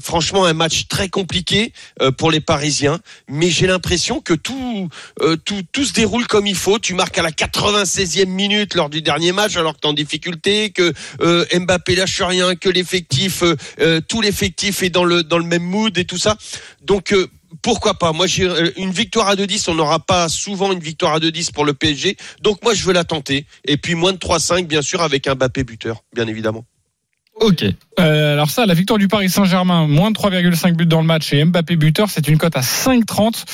franchement 0.00 0.44
un 0.44 0.52
match 0.52 0.88
très 0.88 1.08
compliqué 1.08 1.72
euh, 2.00 2.10
pour 2.10 2.30
les 2.30 2.40
Parisiens, 2.40 3.00
mais 3.28 3.50
j'ai 3.50 3.66
l'impression 3.66 4.20
que 4.20 4.34
tout, 4.34 4.88
euh, 5.20 5.36
tout, 5.36 5.62
tout 5.72 5.84
se 5.84 5.92
déroule 5.92 6.26
comme 6.26 6.46
il 6.46 6.54
faut. 6.54 6.78
Tu 6.78 6.94
marques 6.94 7.18
à 7.18 7.22
la 7.22 7.30
96e 7.30 8.26
minute 8.26 8.74
lors 8.74 8.90
du 8.90 9.02
dernier 9.02 9.32
match 9.32 9.56
alors 9.56 9.74
que 9.74 9.80
t'es 9.80 9.88
en 9.88 9.92
difficulté, 9.92 10.70
que 10.70 10.92
euh, 11.20 11.44
Mbappé 11.54 11.96
lâche 11.96 12.22
rien, 12.22 12.56
que 12.56 12.68
l'effectif, 12.68 13.42
euh, 13.42 13.56
euh, 13.80 14.00
tout 14.00 14.20
l'effectif 14.20 14.82
est 14.82 14.90
dans 14.90 15.04
le 15.04 15.22
dans 15.22 15.38
le 15.38 15.44
même 15.44 15.62
mood 15.62 15.96
et 15.98 16.04
tout 16.04 16.18
ça. 16.18 16.36
Donc 16.82 17.12
euh, 17.12 17.28
pourquoi 17.62 17.94
pas? 17.94 18.12
Moi, 18.12 18.26
j'ai 18.26 18.44
euh, 18.44 18.70
une 18.76 18.90
victoire 18.90 19.28
à 19.28 19.36
2-10. 19.36 19.70
On 19.70 19.74
n'aura 19.74 20.00
pas 20.00 20.28
souvent 20.28 20.72
une 20.72 20.80
victoire 20.80 21.14
à 21.14 21.18
2-10 21.18 21.52
pour 21.52 21.64
le 21.64 21.74
PSG. 21.74 22.16
Donc 22.42 22.62
moi, 22.62 22.74
je 22.74 22.84
veux 22.84 22.92
la 22.92 23.04
tenter. 23.04 23.46
Et 23.64 23.76
puis 23.76 23.94
moins 23.94 24.12
de 24.12 24.18
3-5, 24.18 24.66
bien 24.66 24.82
sûr, 24.82 25.02
avec 25.02 25.26
un 25.26 25.34
Mbappé 25.34 25.64
buteur, 25.64 26.02
bien 26.14 26.26
évidemment. 26.26 26.64
Ok. 27.40 27.64
Euh, 27.98 28.32
alors 28.32 28.50
ça, 28.50 28.66
la 28.66 28.74
victoire 28.74 28.98
du 28.98 29.08
Paris 29.08 29.28
Saint-Germain, 29.28 29.86
moins 29.86 30.10
de 30.10 30.16
3,5 30.16 30.74
buts 30.74 30.86
dans 30.86 31.00
le 31.00 31.06
match 31.06 31.32
et 31.32 31.44
Mbappé 31.44 31.76
buteur, 31.76 32.08
c'est 32.08 32.28
une 32.28 32.38
cote 32.38 32.56
à 32.56 32.60
5,30. 32.60 33.44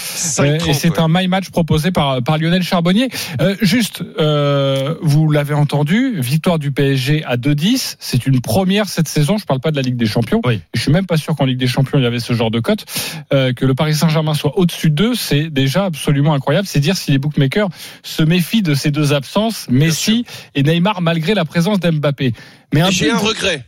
Euh, 0.41 0.59
5-30, 0.59 0.69
et 0.71 0.75
c'est 0.75 0.91
ouais. 0.91 1.01
un 1.01 1.09
my 1.09 1.27
match 1.29 1.51
proposé 1.51 1.91
par, 1.91 2.23
par 2.23 2.39
Lionel 2.39 2.63
Charbonnier. 2.63 3.09
Euh, 3.41 3.57
juste, 3.61 4.03
euh, 4.21 4.95
vous 5.03 5.31
l'avez 5.31 5.55
entendu, 5.55 6.21
victoire 6.21 6.59
du 6.59 6.71
PSG 6.71 7.25
à 7.25 7.37
2,10. 7.37 7.97
C'est 7.99 8.27
une 8.27 8.41
première 8.41 8.89
cette 8.89 9.09
saison. 9.09 9.37
Je 9.37 9.47
parle 9.47 9.61
pas 9.61 9.73
de 9.73 9.77
la 9.77 9.83
Ligue 9.83 9.97
des 9.97 10.07
Champions. 10.07 10.41
Oui. 10.45 10.61
Je 10.75 10.81
suis 10.81 10.93
même 10.93 11.07
pas 11.07 11.17
sûr 11.17 11.35
qu'en 11.35 11.45
Ligue 11.45 11.59
des 11.59 11.67
Champions 11.67 11.99
il 11.99 12.05
y 12.05 12.07
avait 12.07 12.21
ce 12.21 12.33
genre 12.33 12.51
de 12.51 12.61
cote. 12.61 12.85
Euh, 13.33 13.53
que 13.53 13.65
le 13.65 13.75
Paris 13.75 13.95
Saint-Germain 13.95 14.35
soit 14.35 14.59
au-dessus 14.59 14.91
d'eux, 14.91 15.15
c'est 15.15 15.51
déjà 15.51 15.87
absolument 15.87 16.35
incroyable. 16.35 16.69
C'est 16.69 16.81
dire 16.81 16.97
si 16.97 17.11
les 17.11 17.19
bookmakers 17.19 17.69
se 18.03 18.23
méfient 18.23 18.63
de 18.63 18.75
ces 18.75 18.91
deux 18.91 19.13
absences, 19.13 19.67
Messi 19.71 20.25
et 20.55 20.63
Neymar, 20.63 21.01
malgré 21.01 21.35
la 21.35 21.45
présence 21.45 21.81
d'Mbappé. 21.81 22.33
Mais 22.73 22.81
un 22.81 22.91
J'ai 22.91 23.11
un 23.11 23.19
regret, 23.19 23.65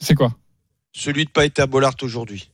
c'est 0.00 0.14
quoi? 0.14 0.32
Celui 0.92 1.24
de 1.24 1.30
pas 1.30 1.44
être 1.44 1.58
à 1.60 1.66
Bollard 1.66 1.94
aujourd'hui, 2.02 2.50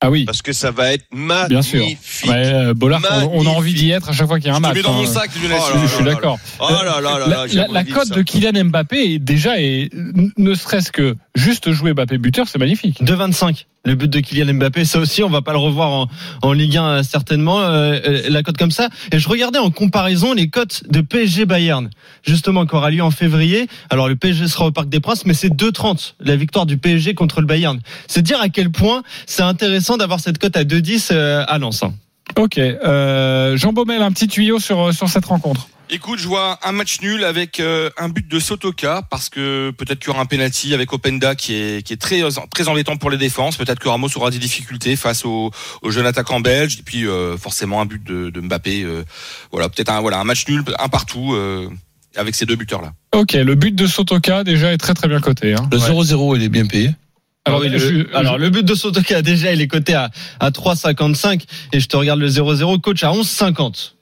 Ah 0.00 0.10
oui. 0.10 0.24
parce 0.24 0.42
que 0.42 0.52
ça 0.52 0.70
va 0.70 0.92
être 0.92 1.04
Bien 1.48 1.62
sûr. 1.62 1.80
magnifique. 1.80 2.28
Ouais, 2.30 2.52
euh, 2.52 2.74
Bollard, 2.74 3.00
on, 3.02 3.06
on 3.06 3.16
a 3.16 3.20
Magnifique. 3.28 3.48
envie 3.56 3.74
d'y 3.74 3.90
être 3.90 4.08
à 4.10 4.12
chaque 4.12 4.26
fois 4.26 4.38
qu'il 4.38 4.48
y 4.48 4.50
a 4.50 4.54
un 4.54 4.56
Je 4.56 4.62
te 4.62 4.66
match. 4.66 4.76
mets 4.76 4.82
dans 4.82 4.92
mon 4.92 5.02
hein. 5.04 5.06
sac, 5.06 5.30
Lionel. 5.36 5.58
Oh 5.60 5.64
Je, 5.72 5.74
là 5.76 5.82
je 5.86 5.94
suis 5.94 6.04
là 6.04 6.10
d'accord. 6.14 6.38
Oh 6.60 6.68
là 6.70 7.00
là 7.00 7.18
là 7.26 7.66
La, 7.70 7.84
cote 7.84 8.10
de 8.10 8.22
Kylian 8.22 8.64
Mbappé 8.64 9.14
est 9.14 9.18
déjà 9.18 9.60
est 9.60 9.90
ne 10.36 10.54
serait-ce 10.54 10.90
que 10.92 11.16
juste 11.34 11.70
jouer 11.70 11.92
Mbappé 11.94 12.18
buteur, 12.18 12.48
c'est 12.48 12.58
magnifique. 12.58 13.00
2,25. 13.02 13.66
Le 13.86 13.94
but 13.94 14.10
de 14.10 14.18
Kylian 14.20 14.52
Mbappé, 14.54 14.84
ça 14.84 14.98
aussi, 14.98 15.22
on 15.22 15.30
va 15.30 15.42
pas 15.42 15.52
le 15.52 15.58
revoir 15.58 16.08
en, 16.42 16.52
Ligue 16.52 16.76
1 16.76 16.84
euh, 16.84 17.02
certainement. 17.02 17.60
euh, 17.60 17.98
euh, 18.04 18.22
la 18.28 18.42
cote 18.42 18.56
comme 18.56 18.72
ça. 18.72 18.88
Et 19.12 19.18
je 19.18 19.28
regardais 19.28 19.60
en 19.60 19.70
comparaison 19.70 20.34
les 20.34 20.48
cotes 20.48 20.82
de 20.90 21.00
PSG 21.00 21.46
Bayern, 21.46 21.88
justement 22.24 22.66
qui 22.66 22.74
aura 22.74 22.90
lieu 22.90 23.02
en 23.02 23.10
février. 23.12 23.68
Alors 23.88 24.08
le 24.08 24.16
PSG 24.16 24.48
sera 24.48 24.66
au 24.66 24.72
Parc 24.72 24.88
des 24.88 25.00
Princes, 25.00 25.24
mais 25.24 25.34
c'est 25.34 25.48
2,30 25.54 26.14
la 26.20 26.34
victoire 26.36 26.66
du 26.66 26.76
PSG 26.78 27.14
contre 27.14 27.40
le 27.40 27.46
Bayern. 27.46 27.78
C'est 28.08 28.22
dire 28.22 28.40
à 28.40 28.48
quel 28.48 28.70
point 28.70 29.02
c'est 29.26 29.42
intéressant 29.42 29.96
d'avoir 29.96 30.18
cette 30.20 30.38
cote 30.38 30.56
à 30.56 30.64
2,10 30.64 31.08
euh, 31.12 31.44
à 31.46 31.58
Lens. 31.58 31.82
hein. 31.84 31.94
Ok. 32.36 32.58
Euh, 32.58 33.56
Jean 33.56 33.72
Baumel, 33.72 34.02
un 34.02 34.10
petit 34.10 34.26
tuyau 34.26 34.58
sur 34.58 34.92
sur 34.92 35.08
cette 35.08 35.26
rencontre. 35.26 35.68
Écoute, 35.88 36.18
je 36.18 36.26
vois 36.26 36.58
un 36.64 36.72
match 36.72 37.00
nul 37.00 37.22
avec 37.22 37.60
euh, 37.60 37.90
un 37.96 38.08
but 38.08 38.26
de 38.26 38.40
Sotoka 38.40 39.02
parce 39.08 39.28
que 39.28 39.70
peut-être 39.70 40.00
qu'il 40.00 40.08
y 40.08 40.10
aura 40.10 40.20
un 40.22 40.26
penalty 40.26 40.74
avec 40.74 40.92
Openda 40.92 41.36
qui 41.36 41.54
est 41.54 41.86
qui 41.86 41.92
est 41.92 41.96
très 41.96 42.22
très 42.50 42.66
embêtant 42.68 42.96
pour 42.96 43.08
les 43.08 43.16
défenses. 43.18 43.56
Peut-être 43.56 43.78
que 43.78 43.88
Ramos 43.88 44.08
aura 44.16 44.30
des 44.30 44.38
difficultés 44.40 44.96
face 44.96 45.24
au, 45.24 45.52
au 45.82 45.90
jeune 45.92 46.04
attaquant 46.04 46.40
belge 46.40 46.78
et 46.80 46.82
puis 46.82 47.06
euh, 47.06 47.36
forcément 47.36 47.80
un 47.80 47.86
but 47.86 48.02
de, 48.02 48.30
de 48.30 48.40
Mbappé. 48.40 48.82
euh, 48.82 49.04
voilà, 49.52 49.68
peut-être 49.68 49.90
un 49.90 50.00
voilà 50.00 50.18
un 50.18 50.24
match 50.24 50.48
nul, 50.48 50.64
un 50.76 50.88
partout 50.88 51.34
euh, 51.34 51.68
avec 52.16 52.34
ces 52.34 52.46
deux 52.46 52.56
buteurs 52.56 52.82
là. 52.82 52.92
Ok. 53.14 53.34
Le 53.34 53.54
but 53.54 53.74
de 53.74 53.86
Sotoka 53.86 54.42
déjà 54.42 54.72
est 54.72 54.78
très 54.78 54.94
très 54.94 55.06
bien 55.06 55.20
coté. 55.20 55.54
Hein. 55.54 55.68
Le 55.70 55.78
0-0, 55.78 56.36
il 56.36 56.42
est 56.42 56.48
bien 56.48 56.66
payé. 56.66 56.90
Alors, 57.44 57.60
oui, 57.60 57.68
le, 57.68 57.78
je- 57.78 58.12
alors, 58.12 58.38
le 58.38 58.50
but 58.50 58.64
de 58.66 58.74
Sotoka 58.74 59.22
déjà 59.22 59.52
il 59.52 59.60
est 59.60 59.68
coté 59.68 59.94
à, 59.94 60.10
à 60.40 60.50
3,55 60.50 61.42
et 61.72 61.78
je 61.78 61.86
te 61.86 61.96
regarde 61.96 62.18
le 62.18 62.28
0-0 62.28 62.80
coach 62.80 63.04
à 63.04 63.12
11,50. 63.12 63.92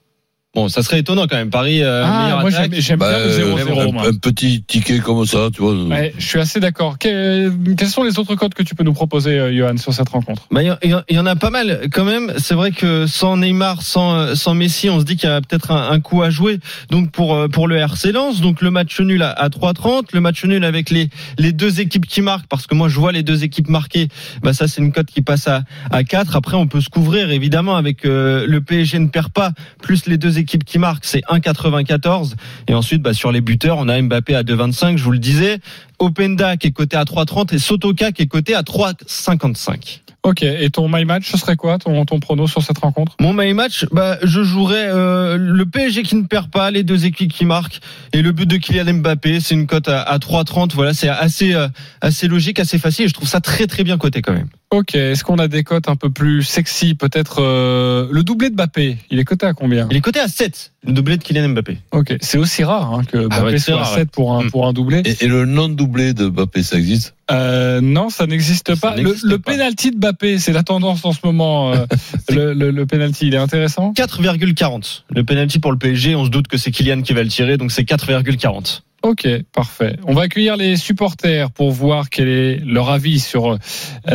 Bon, 0.55 0.69
ça 0.69 0.81
serait 0.83 0.99
étonnant 0.99 1.27
quand 1.27 1.35
même. 1.35 1.49
Paris, 1.49 1.83
euh, 1.83 2.03
ah, 2.05 2.37
moi 2.39 2.49
attaque. 2.49 2.71
j'aime 2.77 2.97
Bah, 2.97 3.09
bien 3.17 3.25
le 3.27 3.31
0-0. 3.31 4.07
un, 4.07 4.13
petit 4.13 4.63
ticket 4.63 4.99
comme 4.99 5.25
ça, 5.25 5.49
tu 5.53 5.61
vois. 5.61 5.73
Ouais, 5.83 6.13
je 6.17 6.25
suis 6.25 6.39
assez 6.39 6.61
d'accord. 6.61 6.97
Que- 6.97 7.51
quels 7.75 7.89
sont 7.89 8.03
les 8.03 8.17
autres 8.19 8.35
codes 8.35 8.53
que 8.53 8.63
tu 8.63 8.73
peux 8.73 8.85
nous 8.85 8.93
proposer, 8.93 9.37
euh, 9.37 9.53
Johan, 9.53 9.75
sur 9.77 9.93
cette 9.93 10.07
rencontre? 10.07 10.47
Bah, 10.51 10.63
il 10.63 10.67
y, 10.67 10.93
en- 10.93 11.01
il 11.09 11.15
y 11.15 11.19
en 11.19 11.25
a 11.25 11.35
pas 11.35 11.49
mal 11.49 11.81
quand 11.91 12.05
même. 12.05 12.31
C'est 12.37 12.53
vrai 12.55 12.71
que 12.71 13.05
sans 13.05 13.35
Neymar, 13.37 13.81
sans 13.81 14.13
euh, 14.15 14.35
sans 14.35 14.53
Messi, 14.55 14.89
on 14.89 14.99
se 15.01 15.05
dit 15.05 15.17
qu'il 15.17 15.27
y 15.29 15.31
a 15.31 15.41
peut-être 15.41 15.71
un, 15.71 15.91
un 15.91 15.99
coup 15.99 16.21
à 16.21 16.29
jouer. 16.29 16.59
Donc 16.89 17.11
pour 17.11 17.35
euh, 17.35 17.49
pour 17.49 17.67
le 17.67 17.75
RC 17.75 18.13
Lens, 18.13 18.39
donc 18.39 18.61
le 18.61 18.71
match 18.71 18.99
nul 19.01 19.21
à, 19.23 19.31
à 19.31 19.49
3,30, 19.49 20.05
le 20.13 20.21
match 20.21 20.45
nul 20.45 20.63
avec 20.63 20.89
les 20.89 21.09
les 21.37 21.51
deux 21.51 21.81
équipes 21.81 22.05
qui 22.07 22.21
marquent, 22.21 22.47
parce 22.47 22.65
que 22.65 22.75
moi 22.75 22.87
je 22.87 22.97
vois 22.97 23.11
les 23.11 23.23
deux 23.23 23.43
équipes 23.43 23.67
marquer. 23.67 24.07
Bah 24.41 24.53
ça 24.53 24.67
c'est 24.69 24.81
une 24.81 24.93
cote 24.93 25.07
qui 25.07 25.21
passe 25.21 25.49
à 25.49 25.63
à 25.91 26.05
4. 26.05 26.37
Après 26.37 26.55
on 26.55 26.67
peut 26.67 26.79
se 26.81 26.89
couvrir 26.89 27.29
évidemment 27.31 27.75
avec 27.75 28.05
euh, 28.05 28.45
le 28.47 28.61
PSG 28.61 28.99
ne 28.99 29.07
perd 29.07 29.33
pas 29.33 29.51
plus 29.81 30.05
les 30.05 30.17
deux 30.17 30.37
équipes 30.45 30.63
qui 30.63 30.77
marquent, 30.77 31.05
c'est 31.05 31.23
1,94. 31.27 32.33
Et 32.67 32.75
ensuite 32.75 33.01
bah 33.01 33.13
sur 33.13 33.31
les 33.31 33.41
buteurs, 33.41 33.77
on 33.79 33.89
a 33.89 33.99
Mbappé 33.99 34.35
à 34.35 34.43
2,25. 34.43 34.97
Je 34.97 35.03
vous 35.03 35.11
le 35.11 35.19
disais. 35.19 35.59
Openda 35.99 36.57
qui 36.57 36.67
est 36.67 36.71
coté 36.71 36.97
à 36.97 37.03
3,30 37.03 37.53
et 37.55 37.59
Sotoka 37.59 38.11
qui 38.11 38.23
est 38.23 38.27
coté 38.27 38.55
à 38.55 38.61
3,55. 38.61 40.01
Ok. 40.23 40.41
Et 40.41 40.69
ton 40.71 40.89
my 40.89 41.05
match, 41.05 41.29
ce 41.31 41.37
serait 41.37 41.55
quoi 41.55 41.77
ton 41.77 42.03
ton 42.03 42.19
prono 42.19 42.47
sur 42.47 42.63
cette 42.63 42.79
rencontre? 42.79 43.15
Mon 43.19 43.31
my 43.31 43.53
match, 43.53 43.85
bah, 43.91 44.17
je 44.23 44.41
jouerais 44.43 44.87
euh, 44.87 45.37
le 45.37 45.65
PSG 45.67 46.01
qui 46.01 46.15
ne 46.15 46.23
perd 46.23 46.49
pas, 46.49 46.71
les 46.71 46.81
deux 46.81 47.05
équipes 47.05 47.31
qui 47.31 47.45
marquent 47.45 47.79
et 48.11 48.23
le 48.23 48.31
but 48.31 48.47
de 48.47 48.57
Kylian 48.57 48.95
Mbappé. 48.95 49.39
C'est 49.39 49.53
une 49.53 49.67
cote 49.67 49.87
à, 49.87 50.01
à 50.01 50.17
3,30. 50.17 50.71
Voilà, 50.73 50.95
c'est 50.95 51.09
assez 51.09 51.53
euh, 51.53 51.67
assez 52.01 52.27
logique, 52.27 52.59
assez 52.59 52.79
facile. 52.79 53.05
Et 53.05 53.07
je 53.07 53.13
trouve 53.13 53.29
ça 53.29 53.39
très 53.39 53.67
très 53.67 53.83
bien 53.83 53.99
coté 53.99 54.23
quand 54.23 54.33
même. 54.33 54.47
Ok. 54.71 54.95
Est-ce 54.95 55.23
qu'on 55.23 55.37
a 55.37 55.47
des 55.47 55.63
cotes 55.63 55.87
un 55.89 55.95
peu 55.95 56.09
plus 56.09 56.41
sexy 56.41 56.95
Peut-être 56.95 57.39
euh, 57.39 58.07
le 58.11 58.23
doublé 58.23 58.49
de 58.49 58.55
Mbappé. 58.55 58.97
Il 59.11 59.19
est 59.19 59.25
coté 59.25 59.45
à 59.45 59.53
combien? 59.53 59.87
Il 59.91 59.95
est 59.97 60.01
coté 60.01 60.19
à 60.19 60.27
7, 60.27 60.73
le 60.87 60.93
doublé 60.93 61.17
de 61.17 61.23
Kylian 61.23 61.49
Mbappé. 61.49 61.77
Ok. 61.91 62.15
C'est 62.21 62.39
aussi 62.39 62.63
rare 62.63 62.93
hein, 62.93 63.03
que 63.03 63.27
Ah 63.29 63.41
Mbappé 63.41 63.43
ouais, 63.43 63.51
c'est 63.59 63.71
soit 63.71 63.81
à 63.81 63.83
rare, 63.83 63.93
7 63.93 64.09
pour 64.09 64.35
un 64.35 64.49
pour 64.49 64.65
un 64.65 64.73
doublé. 64.73 65.03
Et, 65.05 65.25
et 65.25 65.27
le 65.27 65.45
non-doublé 65.45 65.84
de 66.13 66.27
Mbappé, 66.27 66.63
ça 66.63 66.77
existe? 66.77 67.15
Euh, 67.31 67.81
non, 67.81 68.09
ça 68.09 68.27
n'existe 68.27 68.75
Ça 68.75 68.79
pas. 68.89 68.95
Le, 68.97 69.15
le 69.23 69.39
penalty 69.39 69.91
de 69.91 69.97
Mbappé, 69.97 70.39
c'est 70.39 70.53
la 70.53 70.63
tendance 70.63 71.05
en 71.05 71.11
ce 71.13 71.19
moment. 71.23 71.71
euh, 71.73 71.85
le, 72.29 72.53
le, 72.53 72.71
le 72.71 72.85
penalty, 72.85 73.27
il 73.27 73.33
est 73.33 73.37
intéressant? 73.37 73.93
4,40. 73.95 75.03
Le 75.09 75.23
penalty 75.23 75.59
pour 75.59 75.71
le 75.71 75.77
PSG, 75.77 76.15
on 76.15 76.25
se 76.25 76.29
doute 76.29 76.47
que 76.47 76.57
c'est 76.57 76.71
Kylian 76.71 77.01
qui 77.01 77.13
va 77.13 77.23
le 77.23 77.29
tirer, 77.29 77.57
donc 77.57 77.71
c'est 77.71 77.83
4,40. 77.83 78.81
Ok, 79.03 79.27
parfait. 79.53 79.97
On 80.07 80.13
va 80.15 80.23
accueillir 80.23 80.57
les 80.57 80.77
supporters 80.77 81.51
pour 81.51 81.71
voir 81.71 82.09
quel 82.09 82.27
est 82.27 82.59
leur 82.65 82.89
avis 82.89 83.19
sur 83.19 83.51
euh, 83.51 83.57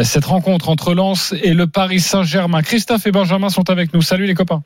cette 0.03 0.25
rencontre 0.25 0.69
entre 0.69 0.95
Lens 0.95 1.33
et 1.43 1.55
le 1.55 1.69
Paris 1.69 2.01
Saint-Germain. 2.01 2.63
Christophe 2.63 3.07
et 3.07 3.13
Benjamin 3.13 3.51
sont 3.51 3.71
avec 3.71 3.95
nous. 3.95 4.03
Salut 4.03 4.27
les 4.27 4.35
copains. 4.35 4.63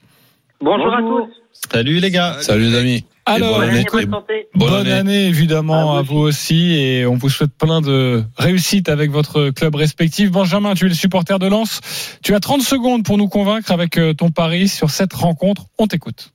Bonjour, 0.60 0.94
à 0.94 1.00
tous. 1.00 1.28
Salut 1.72 1.98
les 2.00 2.10
gars. 2.10 2.36
Salut 2.40 2.64
les 2.64 2.78
amis. 2.78 3.04
Alors, 3.26 3.58
bonne 3.60 3.70
année. 3.70 3.84
Bonne 3.90 4.10
santé. 4.10 4.48
Bonne 4.54 4.68
bonne, 4.70 4.80
année. 4.80 4.92
année. 4.92 5.26
évidemment 5.26 5.94
À 5.96 6.00
à 6.00 6.02
vous 6.02 6.18
aussi 6.18 6.74
et 6.78 7.06
on 7.06 7.14
vous 7.14 7.30
souhaite 7.30 7.52
plein 7.58 7.80
de 7.80 8.22
réussite 8.36 8.88
avec 8.88 9.10
votre 9.10 9.50
club 9.50 9.74
respectif. 9.76 10.30
Benjamin, 10.30 10.74
tu 10.74 10.86
es 10.86 10.88
le 10.88 10.94
supporter 10.94 11.38
de 11.38 11.46
Lens. 11.46 11.80
Tu 12.22 12.34
as 12.34 12.40
30 12.40 12.60
secondes 12.60 13.04
pour 13.04 13.16
nous 13.16 13.28
convaincre 13.28 13.72
avec 13.72 13.98
euh, 13.98 14.12
ton 14.12 14.30
pari 14.30 14.68
sur 14.68 14.90
cette 14.90 15.14
rencontre. 15.14 15.62
On 15.78 15.86
t'écoute. 15.86 16.32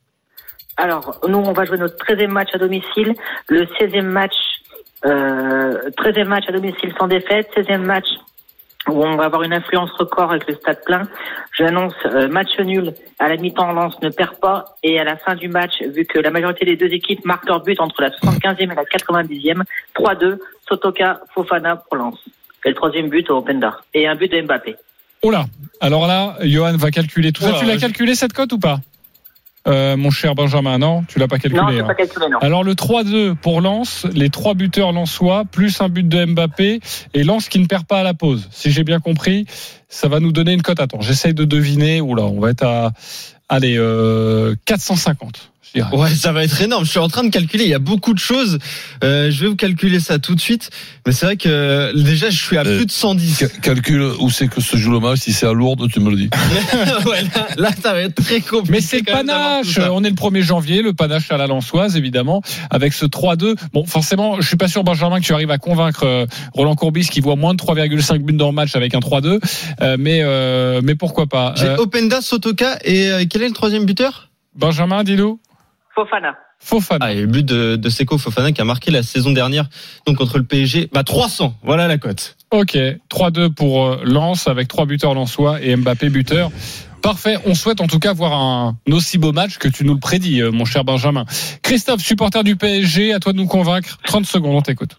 Alors, 0.77 1.19
nous, 1.27 1.37
on 1.37 1.53
va 1.53 1.65
jouer 1.65 1.77
notre 1.77 1.97
13e 1.97 2.27
match 2.27 2.49
à 2.53 2.57
domicile, 2.57 3.13
le 3.47 3.65
16e 3.65 4.01
match, 4.01 4.33
euh, 5.05 5.89
13e 5.97 6.25
match 6.25 6.45
à 6.47 6.53
domicile 6.53 6.93
sans 6.97 7.07
défaite, 7.07 7.49
16e 7.55 7.81
match 7.81 8.07
où 8.87 9.03
on 9.03 9.15
va 9.17 9.25
avoir 9.25 9.43
une 9.43 9.53
influence 9.53 9.91
record 9.91 10.31
avec 10.31 10.47
le 10.47 10.55
stade 10.55 10.83
plein. 10.85 11.07
J'annonce 11.57 11.93
euh, 12.05 12.27
match 12.27 12.57
nul 12.59 12.93
à 13.19 13.27
la 13.27 13.35
mi-temps, 13.37 13.71
Lens 13.73 13.93
ne 14.01 14.09
perd 14.09 14.39
pas 14.39 14.75
et 14.83 14.99
à 14.99 15.03
la 15.03 15.17
fin 15.17 15.35
du 15.35 15.47
match, 15.49 15.81
vu 15.81 16.05
que 16.05 16.17
la 16.19 16.31
majorité 16.31 16.65
des 16.65 16.75
deux 16.77 16.87
équipes 16.93 17.23
marquent 17.25 17.47
leur 17.47 17.61
but 17.61 17.79
entre 17.79 18.01
la 18.01 18.09
75e 18.09 18.61
et 18.71 18.75
la 18.75 18.83
90e, 18.83 19.63
3-2, 19.95 20.37
Sotoka, 20.67 21.19
Fofana 21.33 21.75
pour 21.75 21.97
Lens. 21.97 22.17
Et 22.65 22.69
le 22.69 22.75
troisième 22.75 23.09
but 23.09 23.29
au 23.29 23.37
Openda. 23.37 23.79
Et 23.93 24.07
un 24.07 24.15
but 24.15 24.31
de 24.31 24.41
Mbappé. 24.41 24.75
Oh 25.21 25.31
là 25.31 25.45
Alors 25.81 26.07
là, 26.07 26.35
Johan 26.41 26.77
va 26.77 26.91
calculer 26.91 27.31
tout 27.33 27.41
ça. 27.43 27.53
Tu 27.59 27.65
l'as 27.65 27.75
je- 27.75 27.81
calculé 27.81 28.15
cette 28.15 28.33
cote 28.33 28.53
ou 28.53 28.59
pas? 28.59 28.79
Euh, 29.69 29.97
Mon 29.97 30.11
cher 30.11 30.35
Benjamin, 30.35 30.77
non 30.77 31.03
Tu 31.07 31.19
l'as 31.19 31.27
pas 31.27 31.37
calculé 31.37 31.61
Non, 31.61 31.67
hein. 31.67 31.87
pas 31.87 31.95
calculé, 31.95 32.27
non. 32.29 32.39
Alors 32.39 32.63
le 32.63 32.73
3-2 32.73 33.35
pour 33.35 33.61
Lens, 33.61 34.05
les 34.13 34.29
trois 34.29 34.53
buteurs 34.53 34.91
lensois, 34.91 35.45
plus 35.45 35.81
un 35.81 35.89
but 35.89 36.07
de 36.07 36.25
Mbappé 36.25 36.79
et 37.13 37.23
Lens 37.23 37.49
qui 37.49 37.59
ne 37.59 37.65
perd 37.65 37.85
pas 37.85 37.99
à 37.99 38.03
la 38.03 38.13
pause. 38.13 38.47
Si 38.51 38.71
j'ai 38.71 38.83
bien 38.83 38.99
compris, 38.99 39.45
ça 39.87 40.07
va 40.07 40.19
nous 40.19 40.31
donner 40.31 40.53
une 40.53 40.61
cote. 40.61 40.79
Attends, 40.79 41.01
j'essaye 41.01 41.33
de 41.33 41.45
deviner. 41.45 42.01
Oula, 42.01 42.23
on 42.23 42.39
va 42.39 42.49
être 42.49 42.63
à 42.63 42.91
allez 43.49 43.75
euh, 43.77 44.55
450. 44.65 45.51
Ouais, 45.93 46.09
ça 46.15 46.31
va 46.31 46.43
être 46.43 46.61
énorme. 46.61 46.83
Je 46.85 46.89
suis 46.89 46.99
en 46.99 47.07
train 47.09 47.23
de 47.23 47.29
calculer. 47.29 47.63
Il 47.65 47.69
y 47.69 47.73
a 47.75 47.79
beaucoup 47.79 48.13
de 48.13 48.19
choses. 48.19 48.57
Euh, 49.03 49.29
je 49.31 49.41
vais 49.41 49.47
vous 49.49 49.55
calculer 49.55 49.99
ça 49.99 50.17
tout 50.19 50.35
de 50.35 50.39
suite. 50.41 50.69
Mais 51.05 51.11
c'est 51.13 51.25
vrai 51.25 51.37
que 51.37 51.47
euh, 51.49 51.93
déjà, 51.93 52.29
je 52.29 52.37
suis 52.37 52.57
à 52.57 52.61
Euh, 52.65 52.77
plus 52.77 52.85
de 52.85 52.91
110. 52.91 53.35
Ca- 53.37 53.47
Calcule 53.61 54.01
où 54.19 54.29
c'est 54.29 54.47
que 54.47 54.61
se 54.61 54.77
joue 54.77 54.91
le 54.91 54.99
match. 54.99 55.19
Si 55.19 55.33
c'est 55.33 55.45
à 55.45 55.53
Lourdes, 55.53 55.87
tu 55.91 55.99
me 55.99 56.09
le 56.09 56.15
dis. 56.17 56.29
Ouais, 57.05 57.21
là, 57.35 57.47
là, 57.57 57.69
ça 57.81 57.93
va 57.93 58.01
être 58.01 58.15
très 58.15 58.41
compliqué. 58.41 58.71
Mais 58.71 58.81
c'est 58.81 59.03
panache. 59.03 59.79
On 59.91 60.03
est 60.03 60.09
le 60.09 60.15
1er 60.15 60.41
janvier, 60.41 60.81
le 60.81 60.93
panache 60.93 61.31
à 61.31 61.37
la 61.37 61.47
Lançoise, 61.47 61.95
évidemment, 61.97 62.41
avec 62.69 62.93
ce 62.93 63.05
3-2. 63.05 63.55
Bon, 63.73 63.85
forcément, 63.85 64.41
je 64.41 64.47
suis 64.47 64.57
pas 64.57 64.67
sûr, 64.67 64.83
Benjamin, 64.83 65.19
que 65.19 65.25
tu 65.25 65.33
arrives 65.33 65.51
à 65.51 65.57
convaincre 65.57 66.03
euh, 66.05 66.25
Roland 66.53 66.75
Courbis 66.75 67.07
qui 67.07 67.21
voit 67.21 67.35
moins 67.35 67.53
de 67.53 67.59
3,5 67.59 68.17
buts 68.19 68.33
dans 68.33 68.47
le 68.47 68.53
match 68.53 68.75
avec 68.75 68.93
un 68.95 68.99
3-2. 68.99 69.39
Euh, 69.81 69.97
mais, 69.99 70.21
euh, 70.23 70.81
mais 70.83 70.95
pourquoi 70.95 71.27
pas. 71.27 71.53
J'ai 71.57 71.65
Euh, 71.67 71.77
Openda, 71.77 72.21
Sotoka 72.21 72.77
et 72.83 73.07
euh, 73.09 73.23
quel 73.29 73.43
est 73.43 73.47
le 73.47 73.53
troisième 73.53 73.85
buteur? 73.85 74.29
Benjamin, 74.55 75.03
dis-nous. 75.03 75.39
Fofana. 75.99 76.37
Fofana. 76.59 77.05
Ah, 77.05 77.11
et 77.11 77.21
le 77.21 77.27
but 77.27 77.45
de, 77.45 77.75
de 77.75 77.89
Seko 77.89 78.17
Fofana 78.17 78.53
qui 78.53 78.61
a 78.61 78.65
marqué 78.65 78.89
la 78.89 79.03
saison 79.03 79.31
dernière 79.31 79.65
donc 80.05 80.17
contre 80.17 80.37
le 80.37 80.45
PSG. 80.45 80.89
Bah 80.93 81.03
300. 81.03 81.55
Voilà 81.61 81.87
la 81.87 81.97
cote. 81.97 82.37
Ok, 82.51 82.77
3-2 83.11 83.53
pour 83.53 83.85
euh, 83.85 84.01
Lens 84.05 84.47
avec 84.47 84.69
trois 84.69 84.85
buteurs 84.85 85.13
lensois 85.13 85.61
et 85.61 85.75
Mbappé 85.75 86.09
buteur. 86.09 86.51
Parfait, 87.01 87.37
on 87.45 87.53
souhaite 87.53 87.81
en 87.81 87.87
tout 87.87 87.99
cas 87.99 88.13
voir 88.13 88.33
un 88.33 88.77
aussi 88.91 89.17
beau 89.17 89.33
match 89.33 89.57
que 89.57 89.67
tu 89.67 89.83
nous 89.83 89.93
le 89.93 89.99
prédis, 89.99 90.41
euh, 90.41 90.51
mon 90.51 90.65
cher 90.65 90.85
Benjamin. 90.85 91.25
Christophe, 91.63 92.01
supporter 92.01 92.43
du 92.43 92.55
PSG, 92.55 93.13
à 93.13 93.19
toi 93.19 93.33
de 93.33 93.37
nous 93.37 93.47
convaincre. 93.47 93.97
30 94.05 94.25
secondes, 94.25 94.55
on 94.55 94.61
t'écoute. 94.61 94.97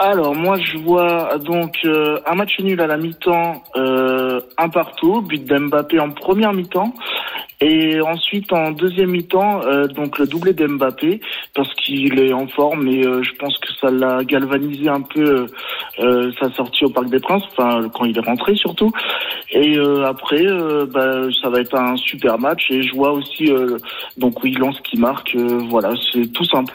Alors 0.00 0.32
moi 0.32 0.56
je 0.60 0.78
vois 0.78 1.38
donc 1.38 1.74
euh, 1.84 2.20
un 2.24 2.36
match 2.36 2.60
nul 2.60 2.80
à 2.80 2.86
la 2.86 2.96
mi-temps, 2.96 3.64
euh, 3.74 4.40
un 4.56 4.68
partout, 4.68 5.22
but 5.22 5.44
d'Mbappé 5.44 5.98
en 5.98 6.10
première 6.10 6.52
mi-temps 6.52 6.94
et 7.60 8.00
ensuite 8.00 8.52
en 8.52 8.70
deuxième 8.70 9.10
mi-temps 9.10 9.60
euh, 9.62 9.88
donc 9.88 10.20
le 10.20 10.28
doublé 10.28 10.52
d'Mbappé 10.52 11.20
parce 11.52 11.74
qu'il 11.74 12.16
est 12.20 12.32
en 12.32 12.46
forme 12.46 12.86
et 12.86 13.04
euh, 13.04 13.24
je 13.24 13.32
pense 13.40 13.58
que 13.58 13.72
ça 13.80 13.90
l'a 13.90 14.22
galvanisé 14.22 14.88
un 14.88 15.00
peu 15.00 15.46
euh, 15.98 16.30
sa 16.40 16.48
sortie 16.52 16.84
au 16.84 16.90
Parc 16.90 17.08
des 17.08 17.18
Princes, 17.18 17.42
enfin 17.50 17.88
quand 17.92 18.04
il 18.04 18.16
est 18.16 18.24
rentré 18.24 18.54
surtout 18.54 18.92
et 19.50 19.76
euh, 19.78 20.06
après 20.06 20.46
euh, 20.46 20.86
bah, 20.86 21.22
ça 21.42 21.50
va 21.50 21.58
être 21.58 21.74
un 21.74 21.96
super 21.96 22.38
match 22.38 22.70
et 22.70 22.84
je 22.84 22.94
vois 22.94 23.10
aussi 23.10 23.50
euh, 23.50 23.76
donc 24.16 24.44
oui 24.44 24.52
Lance 24.52 24.80
qui 24.82 24.96
marque, 24.96 25.34
euh, 25.34 25.58
voilà 25.68 25.90
c'est 26.12 26.32
tout 26.32 26.44
simple. 26.44 26.74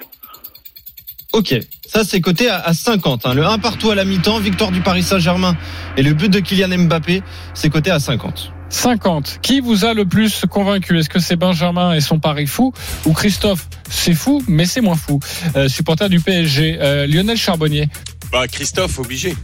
Ok, 1.34 1.56
ça 1.88 2.04
c'est 2.04 2.22
coté 2.22 2.48
à, 2.48 2.60
à 2.60 2.74
50. 2.74 3.26
hein. 3.26 3.34
Le 3.34 3.44
1 3.46 3.58
partout 3.58 3.90
à 3.90 3.96
la 3.96 4.06
mi-temps, 4.06 4.40
victoire 4.40 4.72
du 4.72 4.82
Paris 4.82 5.02
Saint-Germain 5.04 5.58
et 5.98 6.04
le 6.04 6.14
but 6.14 6.30
de 6.30 6.40
Kylian 6.40 6.78
Mbappé, 6.86 7.24
c'est 7.56 7.70
coté 7.72 7.90
à 7.90 8.00
50. 8.00 8.52
50. 8.70 9.40
Qui 9.42 9.60
vous 9.60 9.84
a 9.86 9.94
le 9.94 10.06
plus 10.06 10.46
convaincu? 10.50 10.98
Est-ce 10.98 11.10
que 11.10 11.20
c'est 11.20 11.36
Benjamin 11.36 11.94
et 11.94 12.02
son 12.02 12.20
pari 12.20 12.48
fou 12.48 12.72
ou 13.06 13.14
Christophe? 13.14 13.68
C'est 13.90 14.14
fou, 14.14 14.44
mais 14.48 14.66
c'est 14.66 14.82
moins 14.82 14.96
fou. 14.96 15.20
Euh, 15.56 15.68
supporter 15.68 16.08
du 16.10 16.20
PSG. 16.20 16.78
Euh, 16.80 17.08
Lionel 17.08 17.38
Charbonnier. 17.38 17.88
Bah 18.32 18.48
Christophe, 18.48 18.98
obligé. 19.00 19.36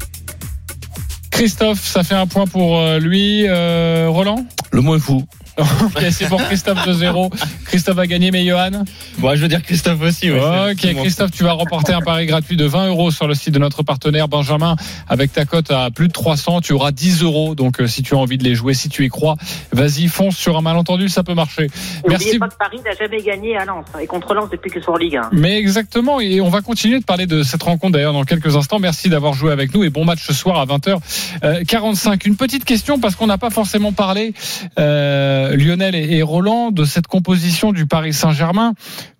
Christophe, 1.31 1.85
ça 1.85 2.03
fait 2.03 2.15
un 2.15 2.27
point 2.27 2.47
pour 2.47 2.79
euh, 2.79 2.99
lui. 2.99 3.45
Euh, 3.47 4.07
Roland? 4.09 4.45
Le 4.71 4.81
moins 4.81 4.99
fou. 4.99 5.25
Ok, 5.83 6.03
c'est 6.11 6.27
pour 6.27 6.41
Christophe 6.43 6.85
2-0. 6.87 7.31
Christophe 7.65 7.97
a 7.97 8.07
gagné, 8.07 8.31
mais 8.31 8.45
Johan 8.45 8.83
Bon, 9.17 9.35
je 9.35 9.41
veux 9.41 9.47
dire 9.47 9.61
Christophe 9.61 10.01
aussi. 10.01 10.31
ouais, 10.31 10.39
Ok, 10.71 10.93
moi. 10.93 11.03
Christophe, 11.03 11.31
tu 11.31 11.43
vas 11.43 11.53
remporter 11.53 11.93
un 11.93 12.01
pari 12.01 12.25
gratuit 12.25 12.55
de 12.57 12.65
20 12.65 12.87
euros 12.87 13.11
sur 13.11 13.27
le 13.27 13.33
site 13.33 13.53
de 13.53 13.59
notre 13.59 13.83
partenaire 13.83 14.27
Benjamin. 14.27 14.75
Avec 15.07 15.33
ta 15.33 15.45
cote 15.45 15.71
à 15.71 15.89
plus 15.91 16.07
de 16.07 16.13
300, 16.13 16.61
tu 16.61 16.73
auras 16.73 16.91
10 16.91 17.23
euros. 17.23 17.55
Donc, 17.55 17.79
euh, 17.81 17.87
si 17.87 18.03
tu 18.03 18.13
as 18.15 18.17
envie 18.17 18.37
de 18.37 18.43
les 18.43 18.55
jouer, 18.55 18.73
si 18.73 18.89
tu 18.89 19.05
y 19.05 19.09
crois, 19.09 19.35
vas-y, 19.71 20.07
fonce 20.07 20.35
sur 20.37 20.57
un 20.57 20.61
malentendu, 20.61 21.09
ça 21.09 21.23
peut 21.23 21.33
marcher. 21.33 21.67
Merci. 22.07 22.25
N'oubliez 22.25 22.39
pas 22.39 22.47
que 22.49 22.57
Paris 22.57 22.79
n'a 22.85 22.93
jamais 22.93 23.21
gagné 23.21 23.57
à 23.57 23.65
Lens 23.65 23.85
hein, 23.93 23.99
et 23.99 24.07
contre 24.07 24.33
Lens 24.33 24.49
depuis 24.51 24.71
que 24.71 24.81
sur 24.81 24.97
Ligue 24.97 25.17
1. 25.17 25.29
Mais 25.33 25.57
exactement, 25.57 26.19
et 26.19 26.41
on 26.41 26.49
va 26.49 26.61
continuer 26.61 26.99
de 26.99 27.05
parler 27.05 27.25
de 27.27 27.43
cette 27.43 27.63
rencontre 27.63 27.93
d'ailleurs 27.93 28.13
dans 28.13 28.23
quelques 28.23 28.55
instants. 28.55 28.79
Merci 28.79 29.09
d'avoir 29.09 29.33
joué 29.33 29.51
avec 29.51 29.73
nous 29.73 29.83
et 29.83 29.89
bon 29.89 30.05
match 30.05 30.25
ce 30.25 30.33
soir 30.33 30.59
à 30.59 30.65
20h45. 30.65 32.27
Une 32.27 32.35
petite 32.35 32.65
question 32.65 32.99
parce 32.99 33.15
qu'on 33.15 33.27
n'a 33.27 33.37
pas 33.37 33.49
forcément 33.49 33.91
parlé, 33.91 34.33
euh, 34.77 35.48
Lionel 35.55 35.95
et, 35.95 36.17
et 36.17 36.21
Roland, 36.23 36.71
de 36.71 36.85
cette 36.85 37.07
composition 37.07 37.71
du 37.71 37.85
Paris 37.85 38.13
Saint-Germain. 38.13 38.73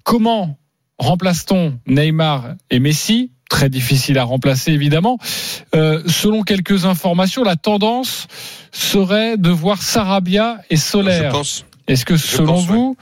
Comment 0.03 0.57
remplace-t-on 0.97 1.79
Neymar 1.87 2.55
et 2.69 2.79
Messi? 2.79 3.31
Très 3.49 3.69
difficile 3.69 4.19
à 4.19 4.23
remplacer 4.23 4.71
évidemment. 4.71 5.17
Euh, 5.73 6.03
selon 6.05 6.43
quelques 6.43 6.85
informations, 6.85 7.43
la 7.43 7.55
tendance 7.55 8.27
serait 8.71 9.37
de 9.37 9.49
voir 9.49 9.81
Sarabia 9.81 10.59
et 10.69 10.75
Je 10.75 10.81
Solaire. 10.81 11.31
pense. 11.31 11.65
Est-ce 11.87 12.05
que 12.05 12.15
selon 12.15 12.53
pense, 12.53 12.69
ouais. 12.69 12.75
vous, 12.75 12.97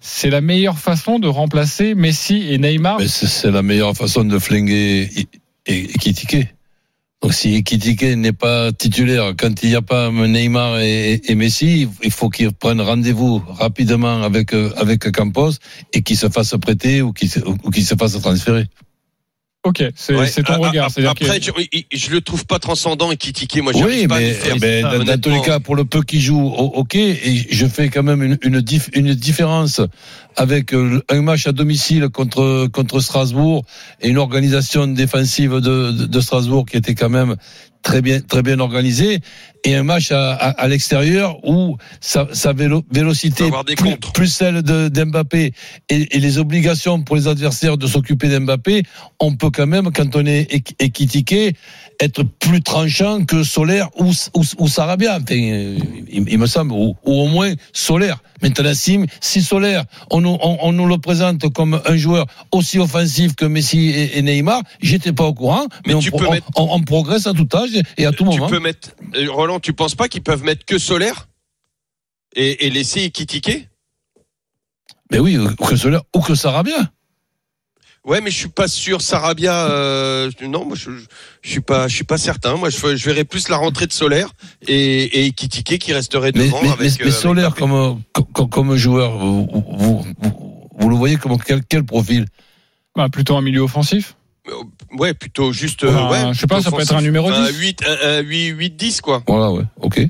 c'est 0.00 0.30
la 0.30 0.40
meilleure 0.40 0.78
façon 0.78 1.20
de 1.20 1.28
remplacer 1.28 1.94
Messi 1.94 2.48
et 2.50 2.58
Neymar? 2.58 3.00
C'est 3.06 3.52
la 3.52 3.62
meilleure 3.62 3.94
façon 3.96 4.24
de 4.24 4.36
flinguer 4.40 5.08
et, 5.16 5.28
et, 5.66 5.94
Ekitike. 5.94 6.48
Donc 7.22 7.34
si 7.34 7.62
n'est 8.16 8.32
pas 8.32 8.72
titulaire, 8.72 9.34
quand 9.38 9.62
il 9.62 9.68
n'y 9.68 9.76
a 9.76 9.82
pas 9.82 10.10
Neymar 10.10 10.80
et, 10.80 11.20
Messi, 11.36 11.88
il 12.02 12.10
faut 12.10 12.28
qu'ils 12.28 12.52
prennent 12.52 12.80
rendez-vous 12.80 13.40
rapidement 13.46 14.22
avec 14.22 14.52
euh, 14.52 14.72
avec 14.76 15.10
Campos 15.12 15.52
et 15.92 16.02
qu'ils 16.02 16.16
se 16.16 16.28
fassent 16.28 16.56
prêter 16.60 17.00
ou 17.00 17.12
qu'ils 17.12 17.30
se, 17.30 17.38
ou 17.38 17.70
qu'ils 17.70 17.86
se 17.86 17.94
fassent 17.94 18.20
transférer. 18.20 18.66
Ok, 19.64 19.84
c'est 19.94 20.16
Ouais, 20.16 20.26
c'est 20.26 20.42
ton 20.42 20.58
regard. 20.60 20.90
C'est-à-dire 20.90 21.12
Après, 21.12 21.38
que- 21.38 21.46
je, 21.92 21.96
je 21.96 22.10
le 22.10 22.20
trouve 22.20 22.44
pas 22.46 22.58
transcendant 22.58 23.12
et 23.12 23.16
Kitike. 23.16 23.62
Moi, 23.62 23.72
Oui, 23.76 24.08
pas 24.08 24.16
à 24.16 24.18
mais, 24.18 24.28
lui 24.30 24.34
faire. 24.34 24.52
eh 24.56 24.58
ben, 24.58 24.82
ça, 24.82 24.98
dans, 24.98 25.04
dans 25.04 25.20
tous 25.20 25.30
les 25.30 25.40
cas, 25.40 25.60
pour 25.60 25.76
le 25.76 25.84
peu 25.84 26.02
qu'il 26.02 26.20
joue, 26.20 26.48
ok, 26.48 26.96
et 26.96 27.46
je 27.48 27.66
fais 27.66 27.88
quand 27.88 28.02
même 28.02 28.24
une, 28.24 28.38
une, 28.42 28.58
dif- 28.60 28.90
une 28.94 29.14
différence 29.14 29.80
avec 30.36 30.74
euh, 30.74 31.00
un 31.08 31.22
match 31.22 31.46
à 31.46 31.52
domicile 31.52 32.08
contre 32.08 32.66
contre 32.72 32.98
Strasbourg 32.98 33.64
et 34.00 34.08
une 34.08 34.18
organisation 34.18 34.88
défensive 34.88 35.52
de, 35.60 35.92
de, 35.92 36.06
de 36.06 36.20
Strasbourg 36.20 36.66
qui 36.66 36.76
était 36.76 36.96
quand 36.96 37.10
même 37.10 37.36
très 37.82 38.00
bien 38.00 38.20
très 38.20 38.42
bien 38.42 38.58
organisée 38.60 39.20
et 39.64 39.74
un 39.74 39.82
match 39.82 40.10
à, 40.12 40.32
à, 40.32 40.50
à 40.50 40.68
l'extérieur 40.68 41.38
où 41.46 41.76
sa, 42.00 42.28
sa 42.32 42.52
vélo- 42.52 42.84
vélocité 42.90 43.44
plus, 44.12 44.26
celle 44.28 44.62
de 44.62 44.88
d'Mbappé 44.88 45.52
et, 45.88 46.16
et 46.16 46.20
les 46.20 46.38
obligations 46.38 47.02
pour 47.02 47.16
les 47.16 47.28
adversaires 47.28 47.76
de 47.76 47.86
s'occuper 47.86 48.28
d'Mbappé, 48.28 48.82
on 49.20 49.34
peut 49.36 49.50
quand 49.50 49.66
même 49.66 49.90
quand 49.92 50.16
on 50.16 50.24
est 50.26 50.50
équ- 50.52 50.74
équitiqué 50.78 51.52
être 52.04 52.22
plus 52.22 52.62
tranchant 52.62 53.24
que 53.24 53.42
Solaire 53.44 53.88
ou, 53.96 54.10
ou, 54.34 54.42
ou 54.58 54.68
Sarabia, 54.68 55.16
enfin, 55.22 55.34
il, 55.34 56.24
il 56.28 56.38
me 56.38 56.46
semble, 56.46 56.72
ou, 56.72 56.96
ou 57.04 57.12
au 57.12 57.26
moins 57.28 57.52
Solaire. 57.72 58.22
Maintenant, 58.42 58.74
si, 58.74 58.98
si 59.20 59.40
Solaire, 59.42 59.84
on 60.10 60.20
nous, 60.20 60.36
on, 60.40 60.58
on 60.62 60.72
nous 60.72 60.86
le 60.86 60.98
présente 60.98 61.48
comme 61.52 61.80
un 61.86 61.96
joueur 61.96 62.26
aussi 62.50 62.78
offensif 62.78 63.34
que 63.36 63.44
Messi 63.44 63.88
et, 63.90 64.18
et 64.18 64.22
Neymar, 64.22 64.62
j'étais 64.80 65.12
pas 65.12 65.24
au 65.24 65.34
courant, 65.34 65.66
mais, 65.86 65.96
tu 66.00 66.10
peux 66.10 66.26
on- 66.26 66.30
mettre- 66.32 66.46
on- 66.56 66.80
progresse 66.82 67.26
à 67.26 67.32
tout 67.34 67.48
âge 67.54 67.70
et 67.96 68.04
à 68.06 68.10
tout 68.10 68.24
tu 68.24 68.30
moment. 68.30 68.48
peux 68.48 68.58
mettre. 68.58 68.90
euh, 69.14 69.30
Roland, 69.30 69.60
tu 69.60 69.72
penses 69.72 69.94
pas 69.94 70.08
qu'ils 70.08 70.22
peuvent 70.22 70.42
mettre 70.42 70.64
que 70.64 70.78
Solaire 70.78 71.28
et, 72.34 72.66
et 72.66 72.70
laisser 72.70 73.10
Kitike 73.10 73.68
Mais 75.12 75.18
oui, 75.20 75.38
ou 75.38 75.54
que 75.54 75.76
Solaire 75.76 76.02
ou 76.16 76.20
que 76.20 76.34
Sarabia. 76.34 76.90
Ouais, 78.04 78.20
mais 78.20 78.30
je 78.32 78.36
suis 78.36 78.48
pas 78.48 78.66
sûr. 78.66 79.00
Sarabia, 79.00 79.70
euh, 79.70 80.28
non, 80.42 80.64
moi 80.64 80.76
je, 80.76 80.90
je 81.40 81.48
suis 81.50 81.60
pas, 81.60 81.86
je 81.86 81.94
suis 81.94 82.04
pas 82.04 82.18
certain. 82.18 82.56
Moi, 82.56 82.68
je, 82.68 82.96
je 82.96 83.04
verrais 83.04 83.22
plus 83.24 83.48
la 83.48 83.56
rentrée 83.56 83.86
de 83.86 83.92
Solaire 83.92 84.28
et, 84.66 85.24
et 85.26 85.30
Kitike 85.30 85.78
qui 85.78 85.92
resterait 85.92 86.32
devant 86.32 86.60
mais, 86.62 86.70
avec. 86.70 86.78
mais- 86.98 87.04
mais 87.04 87.10
euh, 87.10 87.14
Solaire 87.14 87.46
avec 87.46 87.58
comme, 87.60 88.02
comme, 88.34 88.48
comme 88.50 88.76
joueur, 88.76 89.16
vous, 89.18 89.46
vous, 89.52 90.04
vous, 90.20 90.68
vous 90.78 90.88
le 90.88 90.96
voyez 90.96 91.16
comme 91.16 91.38
quel, 91.38 91.64
quel 91.64 91.84
profil? 91.84 92.26
Bah, 92.96 93.08
plutôt 93.08 93.36
un 93.36 93.40
milieu 93.40 93.60
offensif. 93.60 94.16
Ouais, 94.98 95.14
plutôt 95.14 95.52
juste. 95.52 95.84
euh, 95.84 96.08
ouais, 96.10 96.34
je 96.34 96.40
sais 96.40 96.46
pas, 96.48 96.60
ça 96.60 96.70
peut 96.72 96.76
être 96.78 96.82
offensif. 96.90 96.96
un 96.96 97.02
numéro 97.02 97.30
Enfin, 97.30 97.48
10. 97.52 97.56
8, 97.56 97.84
un, 97.86 98.08
un 98.08 98.18
8, 98.20 98.46
8, 98.48 98.70
10 98.76 99.00
quoi. 99.00 99.22
Voilà, 99.28 99.52
ouais, 99.52 99.62
ok. 99.80 100.00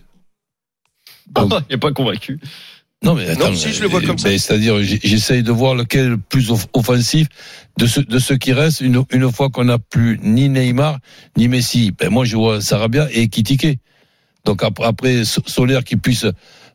Ah, 1.35 1.45
il 1.69 1.73
n'est 1.73 1.77
pas 1.79 1.93
convaincu. 1.93 2.41
Non, 3.03 3.15
mais 3.15 3.29
attends, 3.29 3.51
Non, 3.51 3.57
si, 3.57 3.73
je 3.73 3.83
le 3.83 3.89
vois 3.89 4.01
comme 4.01 4.19
ça. 4.19 4.29
C'est-à-dire, 4.31 4.77
j'essaye 4.83 5.43
de 5.43 5.51
voir 5.51 5.75
lequel 5.75 6.05
est 6.05 6.09
le 6.11 6.19
plus 6.19 6.51
off- 6.51 6.67
offensif 6.73 7.27
de 7.79 7.87
ceux 7.87 8.05
de 8.05 8.19
ceux 8.19 8.37
qui 8.37 8.53
restent 8.53 8.81
une, 8.81 9.03
une 9.11 9.33
fois 9.33 9.51
qu'on 9.51 9.65
n'a 9.65 9.79
plus 9.79 10.21
ni 10.23 10.49
Neymar 10.49 10.99
ni 11.37 11.49
Messi. 11.49 11.93
Ben, 11.99 12.11
moi, 12.11 12.25
je 12.25 12.37
vois 12.37 12.61
Sarabia 12.61 13.09
et 13.13 13.29
Kitike. 13.29 13.79
Donc 14.45 14.63
après, 14.63 14.85
après 14.87 15.25
So- 15.25 15.43
Solaire 15.47 15.83
qui 15.85 15.97
puisse 15.97 16.27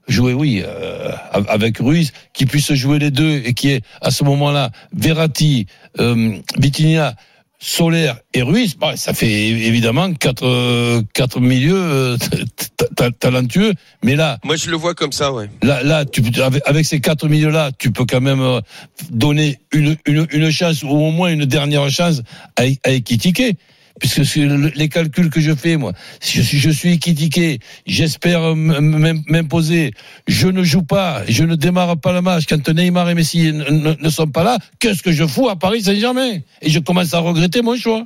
jouer, 0.07 0.33
oui, 0.33 0.63
euh, 0.65 1.11
avec 1.49 1.79
Ruiz, 1.79 2.11
qui 2.33 2.45
puisse 2.45 2.73
jouer 2.73 2.99
les 2.99 3.11
deux 3.11 3.41
et 3.45 3.53
qui 3.53 3.69
est 3.71 3.81
à 4.01 4.11
ce 4.11 4.23
moment-là 4.25 4.71
Verratti, 4.93 5.65
euh, 5.99 6.37
Vitinha, 6.57 7.15
Solaire 7.59 8.17
et 8.35 8.43
Ruiz, 8.43 8.75
bah, 8.75 8.95
ça 8.95 9.13
fait 9.13 9.31
évidemment 9.49 10.13
quatre 10.13 10.45
euh, 10.45 11.01
quatre 11.13 11.39
milieux 11.39 11.75
euh, 11.75 12.17
ta- 12.77 12.85
ta- 12.95 13.11
talentueux. 13.11 13.73
Mais 14.03 14.15
là, 14.15 14.37
Moi, 14.43 14.57
je 14.57 14.69
le 14.69 14.77
vois 14.77 14.93
comme 14.93 15.11
ça, 15.11 15.33
ouais. 15.33 15.49
Là, 15.63 15.81
là, 15.81 16.05
tu, 16.05 16.21
avec 16.65 16.85
ces 16.85 16.99
quatre 17.01 17.27
milieux-là, 17.27 17.71
tu 17.79 17.91
peux 17.91 18.05
quand 18.05 18.21
même 18.21 18.41
euh, 18.41 18.61
donner 19.09 19.59
une, 19.73 19.97
une, 20.05 20.27
une 20.31 20.51
chance 20.51 20.83
ou 20.83 20.89
au 20.89 21.09
moins 21.11 21.29
une 21.29 21.45
dernière 21.45 21.89
chance 21.89 22.21
à, 22.57 22.63
à 22.83 22.91
Ekitike. 22.91 23.57
Puisque 23.99 24.35
les 24.35 24.89
calculs 24.89 25.29
que 25.29 25.41
je 25.41 25.53
fais, 25.53 25.77
moi, 25.77 25.93
si 26.19 26.41
je 26.41 26.69
suis, 26.69 26.99
critiqué, 26.99 27.59
j'espère 27.85 28.55
m'imposer, 28.55 29.93
je 30.27 30.47
ne 30.47 30.63
joue 30.63 30.83
pas, 30.83 31.23
je 31.27 31.43
ne 31.43 31.55
démarre 31.55 31.97
pas 31.97 32.13
le 32.13 32.21
match 32.21 32.45
quand 32.47 32.69
Neymar 32.69 33.09
et 33.09 33.15
Messi 33.15 33.51
ne, 33.51 34.09
sont 34.09 34.27
pas 34.27 34.43
là, 34.43 34.57
qu'est-ce 34.79 35.01
que 35.01 35.11
je 35.11 35.25
fous 35.25 35.49
à 35.49 35.55
Paris 35.55 35.83
Saint-Germain? 35.83 36.39
Et 36.61 36.69
je 36.69 36.79
commence 36.79 37.13
à 37.13 37.19
regretter 37.19 37.61
mon 37.61 37.75
choix. 37.75 38.05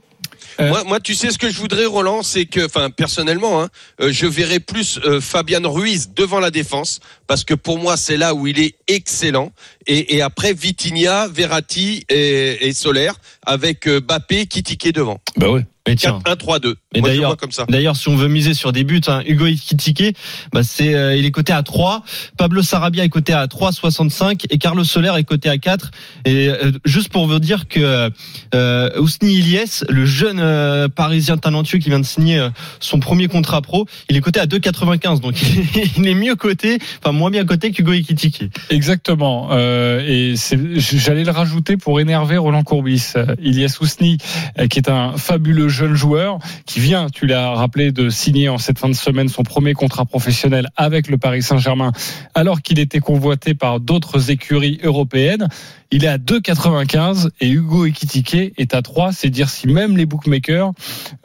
Moi, 0.60 0.84
moi, 0.84 1.00
tu 1.00 1.16
sais 1.16 1.32
ce 1.32 1.38
que 1.38 1.50
je 1.50 1.58
voudrais, 1.58 1.86
Roland, 1.86 2.24
c'est 2.24 2.46
que, 2.46 2.66
enfin, 2.66 2.90
personnellement, 2.90 3.62
hein, 3.62 3.70
euh, 4.02 4.12
je 4.12 4.28
verrais 4.28 4.60
plus 4.60 5.00
euh, 5.06 5.22
Fabian 5.22 5.62
Ruiz 5.72 6.12
devant 6.16 6.40
la 6.40 6.52
défense, 6.52 7.00
parce 7.32 7.46
que 7.46 7.54
pour 7.54 7.80
moi, 7.80 7.96
c'est 7.96 8.18
là 8.18 8.34
où 8.34 8.46
il 8.46 8.60
est 8.60 8.76
excellent. 8.90 9.54
Et, 9.88 10.18
et 10.18 10.22
après, 10.22 10.54
Vitinha, 10.54 11.30
Verratti 11.30 12.04
et, 12.10 12.68
et 12.68 12.74
Soler, 12.74 13.12
avec 13.46 13.88
euh, 13.88 14.02
Bappé 14.02 14.48
qui 14.48 14.64
tiquait 14.64 14.92
devant. 14.92 15.18
Bah 15.38 15.50
ouais. 15.50 15.66
Mais 15.88 15.96
tiens. 15.96 16.20
4-1-3-2. 16.26 16.76
Et 16.94 17.00
Moi, 17.00 17.10
je 17.10 17.16
d'ailleurs, 17.16 17.30
vois 17.32 17.38
comme 17.38 17.52
ça. 17.52 17.66
D'ailleurs, 17.68 17.96
si 17.96 18.08
on 18.08 18.16
veut 18.16 18.28
miser 18.28 18.54
sur 18.54 18.72
des 18.72 18.84
buts, 18.84 19.02
hein, 19.08 19.24
Hugo 19.26 19.48
Ekitike, 19.48 20.16
bah 20.54 20.62
c'est, 20.64 20.94
euh, 20.94 21.16
il 21.16 21.26
est 21.26 21.32
coté 21.32 21.54
à 21.54 21.64
3. 21.64 22.04
Pablo 22.38 22.62
Sarabia 22.62 23.04
est 23.04 23.10
coté 23.10 23.34
à 23.34 23.48
3,65 23.48 24.46
et 24.50 24.58
Carlos 24.60 24.84
Soler 24.84 25.12
est 25.18 25.24
coté 25.24 25.50
à 25.50 25.58
4. 25.58 25.92
Et 26.26 26.50
euh, 26.50 26.72
juste 26.86 27.10
pour 27.10 27.26
vous 27.26 27.40
dire 27.40 27.68
que 27.68 28.12
euh, 28.54 29.00
Ousni 29.00 29.34
Ilyes, 29.34 29.84
le 29.90 30.06
jeune 30.06 30.90
Parisien 30.90 31.38
talentueux 31.38 31.80
qui 31.80 31.90
vient 31.90 32.00
de 32.00 32.06
signer 32.06 32.48
son 32.80 33.00
premier 33.00 33.28
contrat 33.28 33.62
pro, 33.62 33.88
il 34.10 34.18
est 34.18 34.22
coté 34.22 34.40
à 34.40 34.46
2,95. 34.46 35.20
Donc 35.22 35.36
il 35.98 36.08
est 36.08 36.14
mieux 36.14 36.36
coté, 36.36 36.78
enfin 37.00 37.12
moins 37.22 37.30
bien 37.30 37.46
coté 37.46 37.70
qu'Hugo 37.70 37.94
Ekitike. 37.94 38.50
Exactement. 38.72 39.50
Euh, 39.52 40.04
et 40.04 40.34
j'allais 40.76 41.24
le 41.24 41.30
rajouter 41.30 41.78
pour 41.78 42.00
énerver 42.00 42.38
Roland 42.38 42.64
Courbis. 42.64 43.14
Euh, 43.16 43.36
Ilyes 43.40 43.68
Ousni, 43.80 44.18
euh, 44.58 44.66
qui 44.66 44.80
est 44.80 44.90
un 44.90 45.18
fabuleux 45.18 45.70
jeune 45.70 45.94
joueur, 45.94 46.40
qui 46.66 46.80
vient, 46.80 47.06
tu 47.14 47.28
l'as 47.28 47.52
rappelé, 47.52 47.92
de 47.92 48.10
signer 48.10 48.50
en 48.50 48.58
cette 48.58 48.80
fin 48.80 48.90
de 48.90 48.96
semaine 48.96 49.30
son 49.30 49.44
premier 49.44 49.74
contrat 49.74 50.06
professionnel 50.06 50.70
avec 50.78 51.10
le 51.10 51.20
Paris 51.20 51.44
Saint-Germain, 51.44 51.92
alors 52.34 52.64
qu'il 52.64 52.80
était 52.80 53.00
convoité 53.00 53.54
par 53.54 53.80
d'autres 53.80 54.32
écuries 54.32 54.80
européennes. 54.84 55.48
Il 55.94 56.06
est 56.06 56.08
à 56.08 56.18
2,95 56.18 57.32
et 57.42 57.50
Hugo 57.50 57.86
Ekitike 57.86 58.54
est 58.58 58.74
à 58.74 58.82
3. 58.82 59.12
C'est 59.12 59.30
dire 59.30 59.50
si 59.50 59.68
même 59.68 59.98
les 59.98 60.06
bookmakers 60.06 60.72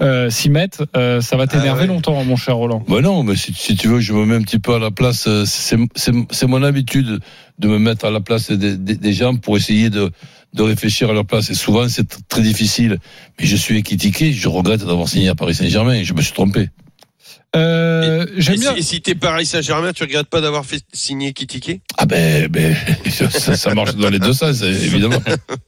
euh, 0.01 0.29
s'y 0.29 0.51
mettent, 0.51 0.83
euh, 0.97 1.21
ça 1.21 1.37
va 1.37 1.47
t'énerver 1.47 1.83
ouais. 1.83 1.87
longtemps, 1.87 2.23
mon 2.25 2.35
cher 2.35 2.57
Roland. 2.57 2.83
Bah 2.89 3.01
non, 3.01 3.23
mais 3.23 3.37
si, 3.37 3.55
si 3.55 3.77
tu 3.77 3.87
veux, 3.87 4.01
je 4.01 4.13
me 4.13 4.25
mets 4.27 4.35
un 4.35 4.43
petit 4.43 4.59
peu 4.59 4.75
à 4.75 4.81
la 4.81 4.91
place. 4.91 5.29
C'est 5.45 5.77
c'est- 5.95 6.47
mon 6.47 6.63
habitude 6.63 7.21
de 7.59 7.69
me 7.69 7.79
mettre 7.79 8.05
à 8.05 8.11
la 8.11 8.21
place 8.21 8.51
des, 8.51 9.13
gens 9.13 9.37
pour 9.37 9.57
essayer 9.57 9.91
de, 9.91 10.11
réfléchir 10.59 11.11
à 11.11 11.13
leur 11.13 11.27
place. 11.27 11.51
Et 11.51 11.55
souvent, 11.55 11.89
c'est 11.89 12.09
tr- 12.11 12.19
très 12.29 12.43
difficile. 12.43 12.99
Mais 13.39 13.47
je 13.47 13.57
suis 13.57 13.83
critiqué. 13.83 14.33
Je 14.33 14.49
regrette 14.49 14.85
d'avoir 14.85 15.09
signé 15.09 15.29
à 15.29 15.35
Paris 15.35 15.55
Saint-Germain. 15.55 16.03
Je 16.03 16.15
me 16.15 16.23
suis 16.23 16.33
trompé. 16.33 16.71
Euh, 17.55 18.27
Et 18.37 18.41
J'aime 18.43 18.57
si, 18.57 18.61
bien. 18.61 18.75
et 18.75 18.83
si 18.83 19.01
t'es 19.01 19.15
Paris 19.15 19.47
Saint-Germain, 19.47 19.93
tu 19.93 20.03
regrettes 20.03 20.27
pas 20.29 20.41
d'avoir 20.41 20.67
fait 20.67 20.83
signer 20.93 21.33
Kitike? 21.33 21.81
Ah 21.97 22.05
ben, 22.05 22.49
ben 22.49 22.77
ça, 23.11 23.57
ça 23.57 23.75
marche 23.75 23.95
dans 23.95 24.11
les 24.11 24.19
deux 24.19 24.33
sens, 24.35 24.63
évidemment. 24.63 25.23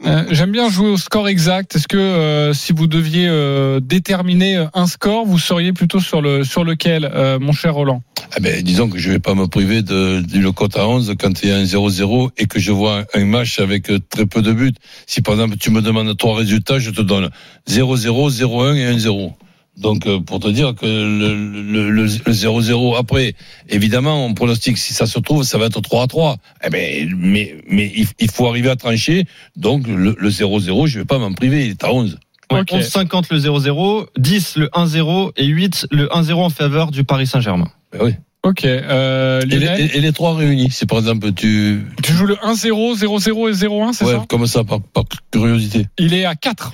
Euh, 0.04 0.24
J'aime 0.30 0.50
bien 0.52 0.68
jouer 0.70 0.88
au 0.90 0.96
score 0.98 1.28
exact. 1.28 1.76
Est-ce 1.76 1.88
que 1.88 1.96
euh, 1.96 2.52
si 2.52 2.72
vous 2.72 2.86
deviez 2.88 3.26
euh, 3.28 3.80
déterminer 3.80 4.66
un 4.74 4.86
score, 4.86 5.24
vous 5.24 5.38
seriez 5.38 5.72
plutôt 5.72 6.00
sur 6.00 6.20
le 6.20 6.44
sur 6.44 6.64
lequel, 6.64 7.10
euh, 7.14 7.38
mon 7.38 7.52
cher 7.52 7.74
Roland? 7.74 8.02
Ah 8.32 8.40
ben, 8.40 8.60
disons 8.62 8.90
que 8.90 8.98
je 8.98 9.10
vais 9.10 9.20
pas 9.20 9.34
me 9.34 9.46
priver 9.46 9.80
de, 9.82 10.20
d'une 10.20 10.52
cote 10.52 10.76
à 10.76 10.86
11 10.86 11.14
quand 11.18 11.42
il 11.42 11.48
y 11.48 11.52
a 11.52 11.56
un 11.56 11.64
0-0 11.64 12.30
et 12.36 12.46
que 12.46 12.58
je 12.60 12.72
vois 12.72 13.04
un 13.14 13.24
match 13.24 13.60
avec 13.60 13.90
euh, 13.90 13.98
très 14.10 14.26
peu 14.26 14.42
de 14.42 14.52
buts. 14.52 14.74
Si 15.06 15.22
par 15.22 15.34
exemple 15.34 15.56
tu 15.56 15.70
me 15.70 15.80
demandes 15.80 16.14
trois 16.18 16.36
résultats, 16.36 16.78
je 16.78 16.90
te 16.90 17.00
donne 17.00 17.30
0-0, 17.70 18.30
0-1 18.30 18.74
et 18.76 18.94
1-0. 18.98 19.32
Donc 19.78 20.06
euh, 20.06 20.18
pour 20.20 20.40
te 20.40 20.48
dire 20.48 20.74
que 20.74 20.84
le, 20.86 21.34
le, 21.62 21.90
le, 21.90 22.02
le 22.04 22.32
0-0 22.32 22.96
après, 22.98 23.34
évidemment, 23.68 24.26
on 24.26 24.34
pronostique 24.34 24.76
si 24.78 24.92
ça 24.92 25.06
se 25.06 25.18
trouve, 25.18 25.44
ça 25.44 25.56
va 25.58 25.66
être 25.66 25.80
3 25.80 26.06
3. 26.08 26.36
Eh 26.66 26.70
ben, 26.70 27.14
mais 27.16 27.54
mais 27.70 27.92
il, 27.96 28.06
il 28.18 28.30
faut 28.30 28.46
arriver 28.48 28.70
à 28.70 28.76
trancher. 28.76 29.24
Donc 29.56 29.86
le, 29.86 30.16
le 30.18 30.30
0-0, 30.30 30.86
je 30.86 30.98
vais 31.00 31.04
pas 31.04 31.18
m'en 31.18 31.32
priver, 31.32 31.64
il 31.66 31.70
est 31.70 31.84
à 31.84 31.92
11. 31.92 32.18
Ouais, 32.50 32.60
Ok. 32.60 32.70
11,50 32.72 33.26
le 33.30 33.38
0-0, 33.38 34.06
10 34.16 34.56
le 34.56 34.66
1-0 34.68 35.32
et 35.36 35.44
8 35.46 35.86
le 35.90 36.06
1-0 36.08 36.32
en 36.34 36.48
faveur 36.50 36.90
du 36.90 37.04
Paris 37.04 37.26
Saint-Germain. 37.26 37.70
Ben 37.92 38.00
oui. 38.02 38.12
Ok. 38.44 38.64
Euh, 38.64 39.42
Et, 39.42 39.46
les, 39.46 39.66
et- 39.96 40.00
les 40.00 40.12
trois 40.12 40.34
réunis, 40.34 40.70
si 40.70 40.86
par 40.86 40.98
exemple 40.98 41.32
tu, 41.34 41.84
tu 42.02 42.12
joues 42.12 42.24
le 42.26 42.36
1-0, 42.36 42.96
0-0 42.96 43.48
et 43.50 43.52
0-1, 43.52 43.92
c'est 43.92 44.04
ouais, 44.06 44.12
ça? 44.12 44.24
comme 44.28 44.46
ça 44.46 44.64
par, 44.64 44.80
par 44.80 45.04
curiosité. 45.30 45.86
Il 45.98 46.14
est 46.14 46.24
à 46.24 46.34
4. 46.36 46.72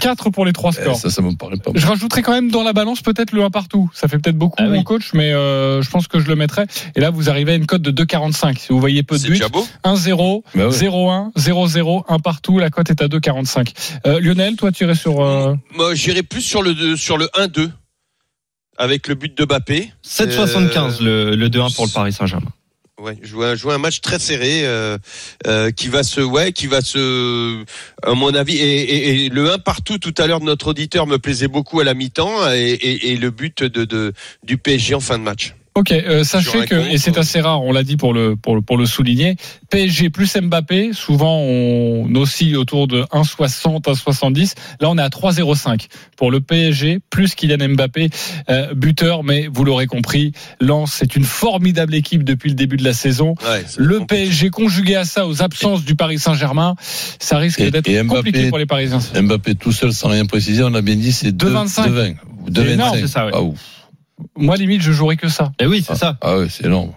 4 0.00 0.30
pour 0.30 0.44
les 0.44 0.52
trois 0.52 0.70
Eh, 0.76 0.80
scores. 0.82 0.96
ça, 0.96 1.10
ça 1.10 1.22
me 1.22 1.32
paraît 1.36 1.56
pas. 1.56 1.70
Je 1.74 1.86
rajouterai 1.86 2.22
quand 2.22 2.32
même 2.32 2.50
dans 2.50 2.62
la 2.62 2.72
balance 2.72 3.00
peut-être 3.02 3.32
le 3.32 3.42
1 3.44 3.50
partout. 3.50 3.90
Ça 3.94 4.08
fait 4.08 4.18
peut-être 4.18 4.36
beaucoup, 4.38 4.56
Ah 4.58 4.64
oui. 4.68 4.76
mon 4.78 4.82
coach, 4.84 5.12
mais 5.14 5.32
euh, 5.32 5.82
je 5.82 5.90
pense 5.90 6.08
que 6.08 6.18
je 6.20 6.26
le 6.28 6.36
mettrai. 6.36 6.64
Et 6.96 7.00
là, 7.00 7.10
vous 7.10 7.30
arrivez 7.30 7.52
à 7.52 7.54
une 7.56 7.66
cote 7.66 7.82
de 7.82 7.90
2,45. 7.90 8.58
Si 8.58 8.68
vous 8.70 8.80
voyez 8.80 9.02
peu 9.02 9.16
de 9.18 9.22
buts, 9.24 9.30
déjà 9.30 9.48
beau. 9.48 9.66
1-0, 9.84 10.42
Bah 10.54 10.68
ouais. 10.68 10.70
0-1, 10.70 11.32
0-0, 11.36 12.04
1 12.08 12.18
partout. 12.18 12.58
La 12.58 12.70
cote 12.70 12.90
est 12.90 13.02
à 13.02 13.08
2,45. 13.08 13.72
Euh, 14.06 14.20
Lionel, 14.20 14.56
toi, 14.56 14.72
tu 14.72 14.84
irais 14.84 14.94
sur... 14.94 15.20
euh, 15.20 15.54
Moi, 15.76 15.94
j'irais 15.94 16.22
plus 16.22 16.42
sur 16.42 16.62
le 16.62 16.96
sur 16.96 17.18
le 17.18 17.26
1-2 17.38 17.70
avec 18.76 19.08
le 19.08 19.14
but 19.14 19.36
de 19.36 19.44
Bappé. 19.44 19.92
7,75 20.06 21.02
le, 21.02 21.34
le 21.34 21.48
2-1 21.48 21.74
pour 21.74 21.86
le 21.86 21.90
Paris 21.92 22.12
Saint-Germain. 22.12 22.50
Ouais, 22.98 23.16
jouer 23.22 23.46
un, 23.46 23.54
jouer 23.54 23.74
un 23.74 23.78
match 23.78 24.00
très 24.00 24.18
serré 24.18 24.66
euh, 24.66 24.98
euh, 25.46 25.70
qui 25.70 25.86
va 25.86 26.02
se 26.02 26.20
ouais 26.20 26.50
qui 26.50 26.66
va 26.66 26.80
se 26.80 27.64
à 28.02 28.14
mon 28.14 28.34
avis 28.34 28.58
et, 28.58 29.28
le 29.28 29.52
1 29.52 29.58
partout 29.58 29.98
tout 29.98 30.14
à 30.18 30.26
l'heure 30.26 30.40
de 30.40 30.46
notre 30.46 30.68
auditeur 30.68 31.06
me 31.06 31.18
plaisait 31.18 31.46
beaucoup 31.46 31.78
à 31.78 31.84
la 31.84 31.94
mi-temps 31.94 32.50
et 32.50 33.16
le 33.16 33.30
but 33.30 33.62
de, 33.62 33.84
de 33.84 34.12
du 34.42 34.58
PSG 34.58 34.96
en 34.96 35.00
fin 35.00 35.16
de 35.16 35.22
match. 35.22 35.54
Ok, 35.78 35.92
euh, 35.92 36.24
sachez 36.24 36.64
que, 36.64 36.74
compte, 36.74 36.92
et 36.92 36.98
c'est 36.98 37.18
assez 37.18 37.40
rare, 37.40 37.62
on 37.62 37.70
l'a 37.70 37.84
dit 37.84 37.96
pour 37.96 38.12
le, 38.12 38.34
pour 38.34 38.56
le, 38.56 38.62
pour 38.62 38.76
le 38.76 38.84
souligner, 38.84 39.36
PSG 39.70 40.10
plus 40.10 40.36
Mbappé, 40.36 40.90
souvent 40.92 41.38
on 41.38 42.12
oscille 42.16 42.56
autour 42.56 42.88
de 42.88 43.02
1,60, 43.12 43.82
1,70. 43.84 44.54
Là, 44.80 44.90
on 44.90 44.98
est 44.98 45.02
à 45.02 45.08
3,05 45.08 45.86
pour 46.16 46.32
le 46.32 46.40
PSG 46.40 46.98
plus 47.10 47.36
Kylian 47.36 47.68
Mbappé, 47.68 48.10
euh, 48.50 48.74
buteur, 48.74 49.22
mais 49.22 49.46
vous 49.46 49.62
l'aurez 49.62 49.86
compris, 49.86 50.32
Lens, 50.60 50.94
c'est 50.98 51.14
une 51.14 51.24
formidable 51.24 51.94
équipe 51.94 52.24
depuis 52.24 52.48
le 52.48 52.56
début 52.56 52.76
de 52.76 52.84
la 52.84 52.92
saison. 52.92 53.36
Ouais, 53.48 53.64
Le. 53.76 54.00
PSG 54.04 54.50
conjugué 54.50 54.96
à 54.96 55.04
ça, 55.04 55.28
aux 55.28 55.42
absences 55.42 55.84
du 55.84 55.94
Paris 55.94 56.18
Saint-Germain, 56.18 56.74
ça 57.20 57.38
risque 57.38 57.62
d'être 57.62 58.06
compliqué 58.08 58.48
pour 58.48 58.58
les 58.58 58.66
Parisiens. 58.66 58.98
Mbappé 59.14 59.54
tout 59.54 59.70
seul 59.72 59.92
sans 59.92 60.08
rien 60.08 60.26
préciser, 60.26 60.64
on 60.64 60.74
a 60.74 60.80
bien 60.80 60.96
dit 60.96 61.12
c'est 61.12 61.30
2,25. 61.30 61.88
2,20 61.88 62.14
ou 62.40 62.52
C'est 62.52 62.66
énorme, 62.66 62.96
2,25. 62.96 63.00
c'est 63.00 63.06
ça, 63.06 63.26
ouais. 63.26 63.32
Ah, 63.32 63.42
ouf. 63.42 63.77
Moi, 64.36 64.56
limite, 64.56 64.82
je 64.82 64.92
jouerai 64.92 65.16
que 65.16 65.28
ça. 65.28 65.52
Et 65.60 65.66
oui, 65.66 65.82
c'est 65.86 65.92
Ah, 65.92 65.96
ça. 65.96 66.16
Ah 66.20 66.38
ouais, 66.38 66.48
c'est 66.50 66.64
énorme. 66.66 66.90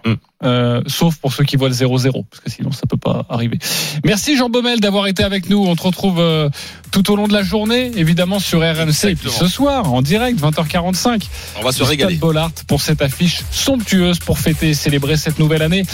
Euh, 0.44 0.82
sauf 0.88 1.16
pour 1.18 1.32
ceux 1.32 1.44
qui 1.44 1.54
voient 1.56 1.68
le 1.68 1.74
0-0, 1.74 2.24
parce 2.28 2.40
que 2.42 2.50
sinon 2.50 2.72
ça 2.72 2.82
peut 2.88 2.96
pas 2.96 3.24
arriver. 3.28 3.60
Merci 4.04 4.36
Jean 4.36 4.48
Baumel 4.50 4.80
d'avoir 4.80 5.06
été 5.06 5.22
avec 5.22 5.48
nous. 5.48 5.64
On 5.64 5.76
te 5.76 5.82
retrouve 5.84 6.18
euh, 6.18 6.48
tout 6.90 7.12
au 7.12 7.16
long 7.16 7.28
de 7.28 7.32
la 7.32 7.44
journée, 7.44 7.92
évidemment 7.94 8.40
sur 8.40 8.58
RMC, 8.58 9.04
et 9.10 9.14
puis 9.14 9.30
ce 9.30 9.46
soir 9.46 9.92
en 9.92 10.02
direct 10.02 10.40
20h45. 10.40 11.22
On 11.60 11.62
va 11.62 11.70
se 11.70 11.84
régaler. 11.84 12.16
Bollard 12.16 12.50
pour 12.66 12.80
cette 12.80 13.02
affiche 13.02 13.42
somptueuse 13.52 14.18
pour 14.18 14.40
fêter 14.40 14.70
et 14.70 14.74
célébrer 14.74 15.16
cette 15.16 15.38
nouvelle 15.38 15.62
année 15.62 15.84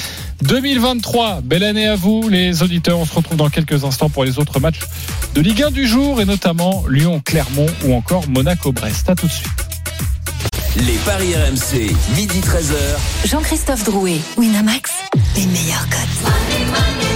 2023. 0.44 1.42
Belle 1.42 1.64
année 1.64 1.86
à 1.86 1.96
vous 1.96 2.28
les 2.30 2.62
auditeurs. 2.62 2.98
On 2.98 3.04
se 3.04 3.14
retrouve 3.14 3.36
dans 3.36 3.50
quelques 3.50 3.84
instants 3.84 4.08
pour 4.08 4.24
les 4.24 4.38
autres 4.38 4.60
matchs 4.60 4.80
de 5.34 5.42
Ligue 5.42 5.62
1 5.64 5.70
du 5.72 5.86
jour 5.86 6.22
et 6.22 6.24
notamment 6.24 6.84
Lyon-Clermont 6.88 7.66
ou 7.84 7.92
encore 7.92 8.26
Monaco-Brest. 8.28 9.10
À 9.10 9.14
tout 9.14 9.26
de 9.26 9.32
suite. 9.32 9.48
Les 10.86 10.96
paris 11.04 11.34
RMC, 11.34 11.92
midi 12.14 12.40
13h. 12.40 13.26
Jean-Christophe 13.26 13.82
Drouet, 13.84 14.20
Winamax, 14.36 14.92
les 15.34 15.46
meilleurs 15.46 15.86
cotes. 15.90 17.08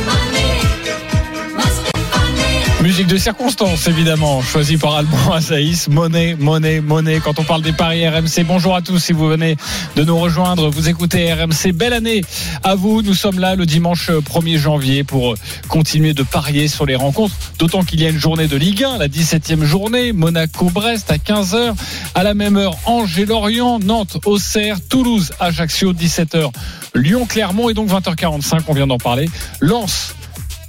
Musique 2.82 3.06
de 3.06 3.16
circonstance, 3.16 3.86
évidemment, 3.86 4.42
choisie 4.42 4.76
par 4.76 4.96
Alban 4.96 5.32
Azaïs. 5.32 5.86
Monnaie, 5.86 6.34
monnaie, 6.34 6.80
monnaie. 6.80 7.20
Quand 7.20 7.38
on 7.38 7.44
parle 7.44 7.62
des 7.62 7.72
paris 7.72 8.06
RMC, 8.08 8.42
bonjour 8.44 8.74
à 8.74 8.82
tous 8.82 8.98
si 8.98 9.12
vous 9.12 9.28
venez 9.28 9.56
de 9.94 10.02
nous 10.02 10.18
rejoindre. 10.18 10.68
Vous 10.68 10.88
écoutez 10.88 11.32
RMC. 11.32 11.72
Belle 11.72 11.92
année 11.92 12.22
à 12.64 12.74
vous. 12.74 13.02
Nous 13.02 13.14
sommes 13.14 13.38
là 13.38 13.54
le 13.54 13.66
dimanche 13.66 14.10
1er 14.10 14.58
janvier 14.58 15.04
pour 15.04 15.36
continuer 15.68 16.12
de 16.12 16.24
parier 16.24 16.66
sur 16.66 16.84
les 16.84 16.96
rencontres. 16.96 17.36
D'autant 17.60 17.84
qu'il 17.84 18.02
y 18.02 18.06
a 18.06 18.08
une 18.08 18.18
journée 18.18 18.48
de 18.48 18.56
Ligue 18.56 18.82
1, 18.82 18.98
la 18.98 19.06
17e 19.06 19.62
journée. 19.62 20.12
Monaco-Brest 20.12 21.08
à 21.12 21.18
15h. 21.18 21.74
À 22.16 22.22
la 22.24 22.34
même 22.34 22.56
heure, 22.56 22.76
Angers-Lorient, 22.86 23.78
Nantes, 23.78 24.18
Auxerre, 24.24 24.78
Toulouse, 24.88 25.30
Ajaccio, 25.38 25.92
17h. 25.92 26.50
Lyon-Clermont 26.96 27.68
et 27.68 27.74
donc 27.74 27.90
20h45, 27.90 28.62
on 28.66 28.74
vient 28.74 28.88
d'en 28.88 28.98
parler. 28.98 29.30
Lens, 29.60 30.14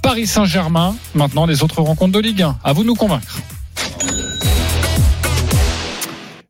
Paris 0.04 0.26
Saint-Germain. 0.26 0.94
Maintenant, 1.14 1.46
les 1.46 1.62
autres 1.62 1.80
rencontres 1.80 2.12
de 2.12 2.18
Ligue 2.18 2.42
1. 2.42 2.58
À 2.62 2.74
vous 2.74 2.82
de 2.82 2.88
nous 2.88 2.94
convaincre. 2.94 3.38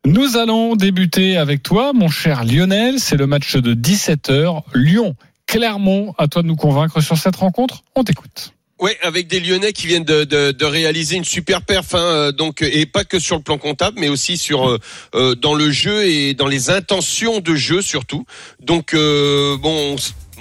Nous 0.05 0.37
allons 0.37 0.75
débuter 0.75 1.37
avec 1.37 1.63
toi, 1.63 1.93
mon 1.93 2.09
cher 2.09 2.43
Lionel. 2.43 2.99
C'est 2.99 3.17
le 3.17 3.29
match 3.29 3.55
de 3.55 3.73
17h. 3.73 4.63
Lyon, 4.75 5.15
Clermont. 5.47 6.15
À 6.19 6.27
toi 6.27 6.43
de 6.43 6.49
nous 6.49 6.57
convaincre 6.57 7.01
sur 7.01 7.17
cette 7.17 7.37
rencontre. 7.37 7.85
On 7.95 8.03
t'écoute. 8.03 8.53
Ouais, 8.81 8.99
avec 9.03 9.29
des 9.29 9.39
Lyonnais 9.39 9.73
qui 9.73 9.87
viennent 9.87 10.03
de, 10.03 10.65
réaliser 10.65 11.15
une 11.15 11.25
super 11.25 11.63
perf, 11.63 11.95
hein, 11.95 11.99
euh, 11.99 12.33
donc 12.33 12.61
et 12.61 12.87
pas 12.87 13.05
que 13.05 13.21
sur 13.21 13.37
le 13.37 13.43
plan 13.43 13.57
comptable, 13.57 14.01
mais 14.01 14.09
aussi 14.09 14.41
euh, 14.51 14.79
euh, 15.15 15.37
dans 15.37 15.55
le 15.55 15.71
jeu 15.71 16.05
et 16.05 16.35
dans 16.35 16.49
les 16.49 16.71
intentions 16.71 17.39
de 17.39 17.55
jeu 17.55 17.83
surtout. 17.83 18.27
Donc 18.61 18.97
bon. 18.97 19.95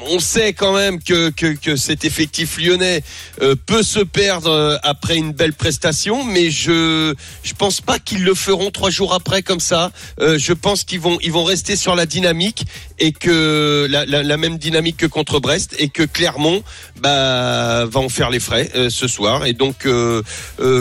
On 0.09 0.19
sait 0.19 0.53
quand 0.53 0.73
même 0.73 1.01
que, 1.01 1.31
cet 1.75 2.05
effectif 2.05 2.57
lyonnais 2.57 3.03
euh, 3.41 3.55
peut 3.65 3.83
se 3.83 3.99
perdre 3.99 4.49
euh, 4.49 4.77
après 4.83 5.15
une 5.17 5.31
belle 5.31 5.53
prestation, 5.53 6.23
mais 6.23 6.49
je 6.51 7.13
je 7.43 7.53
pense 7.53 7.81
pas 7.81 7.99
qu'ils 7.99 8.23
le 8.23 8.33
feront 8.33 8.71
trois 8.71 8.89
jours 8.89 9.13
après 9.13 9.41
comme 9.41 9.59
ça. 9.59 9.91
Euh, 10.19 10.37
je 10.37 10.53
pense 10.53 10.83
qu'ils 10.83 11.01
vont 11.01 11.43
rester 11.43 11.75
sur 11.75 11.95
la 11.95 12.05
dynamique 12.05 12.65
et 12.99 13.11
que 13.11 13.87
la, 13.89 14.37
même 14.37 14.57
dynamique 14.57 14.97
que 14.97 15.05
contre 15.05 15.39
Brest 15.39 15.75
et 15.79 15.89
que 15.89 16.03
Clermont 16.03 16.63
bah 16.99 17.85
va 17.85 17.99
en 17.99 18.09
faire 18.09 18.29
les 18.29 18.39
frais 18.39 18.69
ce 18.89 19.07
soir 19.07 19.45
et 19.45 19.53
donc 19.53 19.87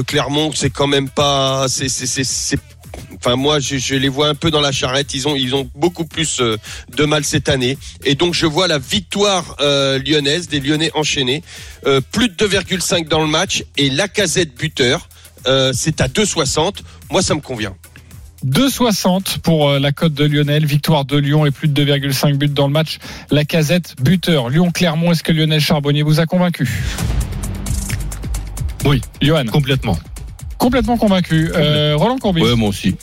Clermont 0.07 0.53
c'est 0.55 0.71
quand 0.71 0.87
même 0.87 1.09
pas 1.09 1.67
Enfin, 3.17 3.37
moi, 3.37 3.61
je, 3.61 3.77
je 3.77 3.95
les 3.95 4.09
vois 4.09 4.29
un 4.29 4.35
peu 4.35 4.51
dans 4.51 4.61
la 4.61 4.73
charrette. 4.73 5.15
Ils 5.15 5.29
ont, 5.29 5.37
ils 5.37 5.55
ont 5.55 5.69
beaucoup 5.75 6.05
plus 6.05 6.41
euh, 6.41 6.57
de 6.97 7.05
mal 7.05 7.25
cette 7.25 7.49
année. 7.49 7.79
Et 8.05 8.15
donc, 8.15 8.35
je 8.35 8.47
vois 8.47 8.67
la 8.67 8.79
victoire 8.79 9.57
euh, 9.61 9.99
lyonnaise, 9.99 10.49
des 10.49 10.61
Lyonnais 10.61 10.91
enchaînés. 10.95 11.43
Euh, 11.87 12.01
plus 12.01 12.29
de 12.29 12.35
2,5 12.35 13.09
dans 13.09 13.21
le 13.21 13.29
match. 13.29 13.65
Et 13.77 13.91
la 13.91 14.09
casette 14.09 14.57
buteur, 14.57 15.09
euh, 15.47 15.73
c'est 15.75 16.01
à 16.01 16.09
2,60. 16.09 16.79
Moi, 17.11 17.23
ça 17.23 17.35
me 17.35 17.41
convient. 17.41 17.75
2,60 18.45 19.39
pour 19.39 19.71
la 19.71 19.93
cote 19.93 20.15
de 20.15 20.25
Lionel, 20.25 20.67
victoire 20.67 21.05
de 21.05 21.17
Lyon 21.17 21.47
et 21.47 21.53
plus 21.53 21.69
de 21.69 21.85
2,5 21.85 22.35
buts 22.35 22.49
dans 22.49 22.67
le 22.67 22.73
match. 22.73 22.99
La 23.31 23.45
casette, 23.45 23.95
buteur. 24.03 24.49
Lyon-Clermont, 24.49 25.13
est-ce 25.13 25.23
que 25.23 25.31
Lionel 25.31 25.61
Charbonnier 25.61 26.03
vous 26.03 26.19
a 26.19 26.27
convaincu? 26.27 26.69
Oui, 28.85 29.01
Johan, 29.21 29.45
complètement. 29.45 29.97
Complètement 30.63 30.97
convaincu. 30.97 31.51
Euh, 31.55 31.95
Roland 31.97 32.19
Courbis 32.19 32.43
Ouais, 32.43 32.55
moi 32.55 32.69
aussi. 32.69 32.97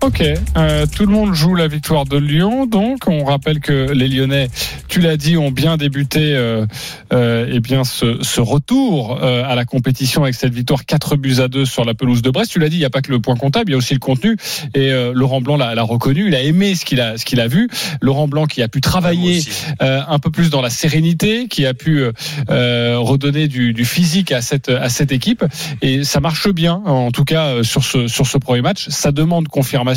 Ok, 0.00 0.22
euh, 0.22 0.86
tout 0.86 1.06
le 1.06 1.12
monde 1.12 1.34
joue 1.34 1.56
la 1.56 1.66
victoire 1.66 2.04
de 2.04 2.16
Lyon, 2.16 2.66
donc 2.66 3.08
on 3.08 3.24
rappelle 3.24 3.58
que 3.58 3.90
les 3.90 4.06
Lyonnais, 4.06 4.48
tu 4.86 5.00
l'as 5.00 5.16
dit, 5.16 5.36
ont 5.36 5.50
bien 5.50 5.76
débuté 5.76 6.36
euh, 6.36 6.66
euh, 7.12 7.50
eh 7.52 7.58
bien 7.58 7.82
ce, 7.82 8.22
ce 8.22 8.40
retour 8.40 9.18
euh, 9.20 9.42
à 9.44 9.56
la 9.56 9.64
compétition 9.64 10.22
avec 10.22 10.36
cette 10.36 10.54
victoire 10.54 10.84
4 10.86 11.16
buts 11.16 11.40
à 11.40 11.48
2 11.48 11.64
sur 11.64 11.84
la 11.84 11.94
pelouse 11.94 12.22
de 12.22 12.30
Brest. 12.30 12.52
Tu 12.52 12.60
l'as 12.60 12.68
dit, 12.68 12.76
il 12.76 12.78
n'y 12.78 12.84
a 12.84 12.90
pas 12.90 13.02
que 13.02 13.10
le 13.10 13.18
point 13.18 13.34
comptable, 13.34 13.70
il 13.70 13.72
y 13.72 13.74
a 13.74 13.76
aussi 13.76 13.92
le 13.92 13.98
contenu. 13.98 14.36
Et 14.74 14.92
euh, 14.92 15.10
Laurent 15.12 15.40
Blanc 15.40 15.56
l'a 15.56 15.82
reconnu, 15.82 16.28
il 16.28 16.34
a 16.36 16.42
aimé 16.42 16.76
ce 16.76 16.84
qu'il 16.84 17.00
a 17.00 17.18
ce 17.18 17.24
qu'il 17.24 17.40
a 17.40 17.48
vu. 17.48 17.68
Laurent 18.00 18.28
Blanc 18.28 18.46
qui 18.46 18.62
a 18.62 18.68
pu 18.68 18.80
travailler 18.80 19.42
euh, 19.82 20.00
un 20.06 20.20
peu 20.20 20.30
plus 20.30 20.48
dans 20.48 20.62
la 20.62 20.70
sérénité, 20.70 21.48
qui 21.48 21.66
a 21.66 21.74
pu 21.74 22.04
redonner 22.48 23.48
du, 23.48 23.72
du 23.72 23.84
physique 23.84 24.30
à 24.30 24.42
cette 24.42 24.68
à 24.68 24.88
cette 24.88 25.10
équipe 25.10 25.44
et 25.82 26.04
ça 26.04 26.20
marche 26.20 26.48
bien 26.50 26.82
en 26.84 27.10
tout 27.10 27.24
cas 27.24 27.64
sur 27.64 27.82
ce 27.82 28.06
sur 28.06 28.28
ce 28.28 28.38
premier 28.38 28.62
match. 28.62 28.86
Ça 28.90 29.10
demande 29.10 29.48
confirmation. 29.48 29.87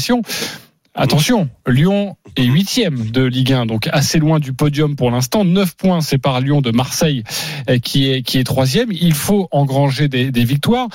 Attention, 0.94 1.50
Lyon 1.68 2.18
est 2.36 2.44
huitième 2.44 3.12
de 3.12 3.24
Ligue 3.24 3.54
1, 3.54 3.66
donc 3.66 3.88
assez 3.94 4.20
loin 4.20 4.40
du 4.40 4.52
podium 4.52 4.98
pour 4.98 5.10
l'instant. 5.10 5.46
9 5.46 5.76
points 5.78 6.02
séparent 6.02 6.42
Lyon 6.42 6.62
de 6.62 6.72
Marseille, 6.72 7.24
euh, 7.70 7.80
qui 7.80 8.10
est 8.10 8.24
qui 8.24 8.40
est 8.40 8.44
troisième. 8.44 8.92
Il 8.92 9.14
faut 9.14 9.48
engranger 9.52 10.10
des, 10.10 10.32
des 10.32 10.44
victoires. 10.44 10.90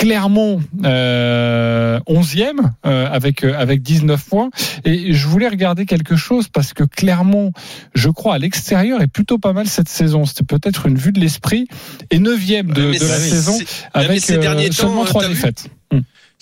Clermont, 0.00 0.62
euh, 0.84 2.00
11e, 2.08 2.70
euh, 2.86 3.06
avec, 3.10 3.44
euh, 3.44 3.52
avec 3.58 3.82
19 3.82 4.24
points. 4.24 4.48
Et 4.86 5.12
je 5.12 5.26
voulais 5.28 5.48
regarder 5.48 5.84
quelque 5.84 6.16
chose 6.16 6.48
parce 6.48 6.72
que 6.72 6.84
Clermont, 6.84 7.52
je 7.94 8.08
crois, 8.08 8.36
à 8.36 8.38
l'extérieur 8.38 9.02
est 9.02 9.08
plutôt 9.08 9.36
pas 9.36 9.52
mal 9.52 9.66
cette 9.66 9.90
saison. 9.90 10.24
C'était 10.24 10.44
peut-être 10.44 10.86
une 10.86 10.96
vue 10.96 11.12
de 11.12 11.20
l'esprit. 11.20 11.66
Et 12.10 12.18
9e 12.18 12.72
de, 12.72 12.92
la 12.92 12.98
saison 12.98 13.58
avec 13.92 14.30
euh, 14.30 14.70
seulement 14.72 15.04
3 15.04 15.22
t'as 15.22 15.28
vu 15.28 15.34
défaites. 15.34 15.66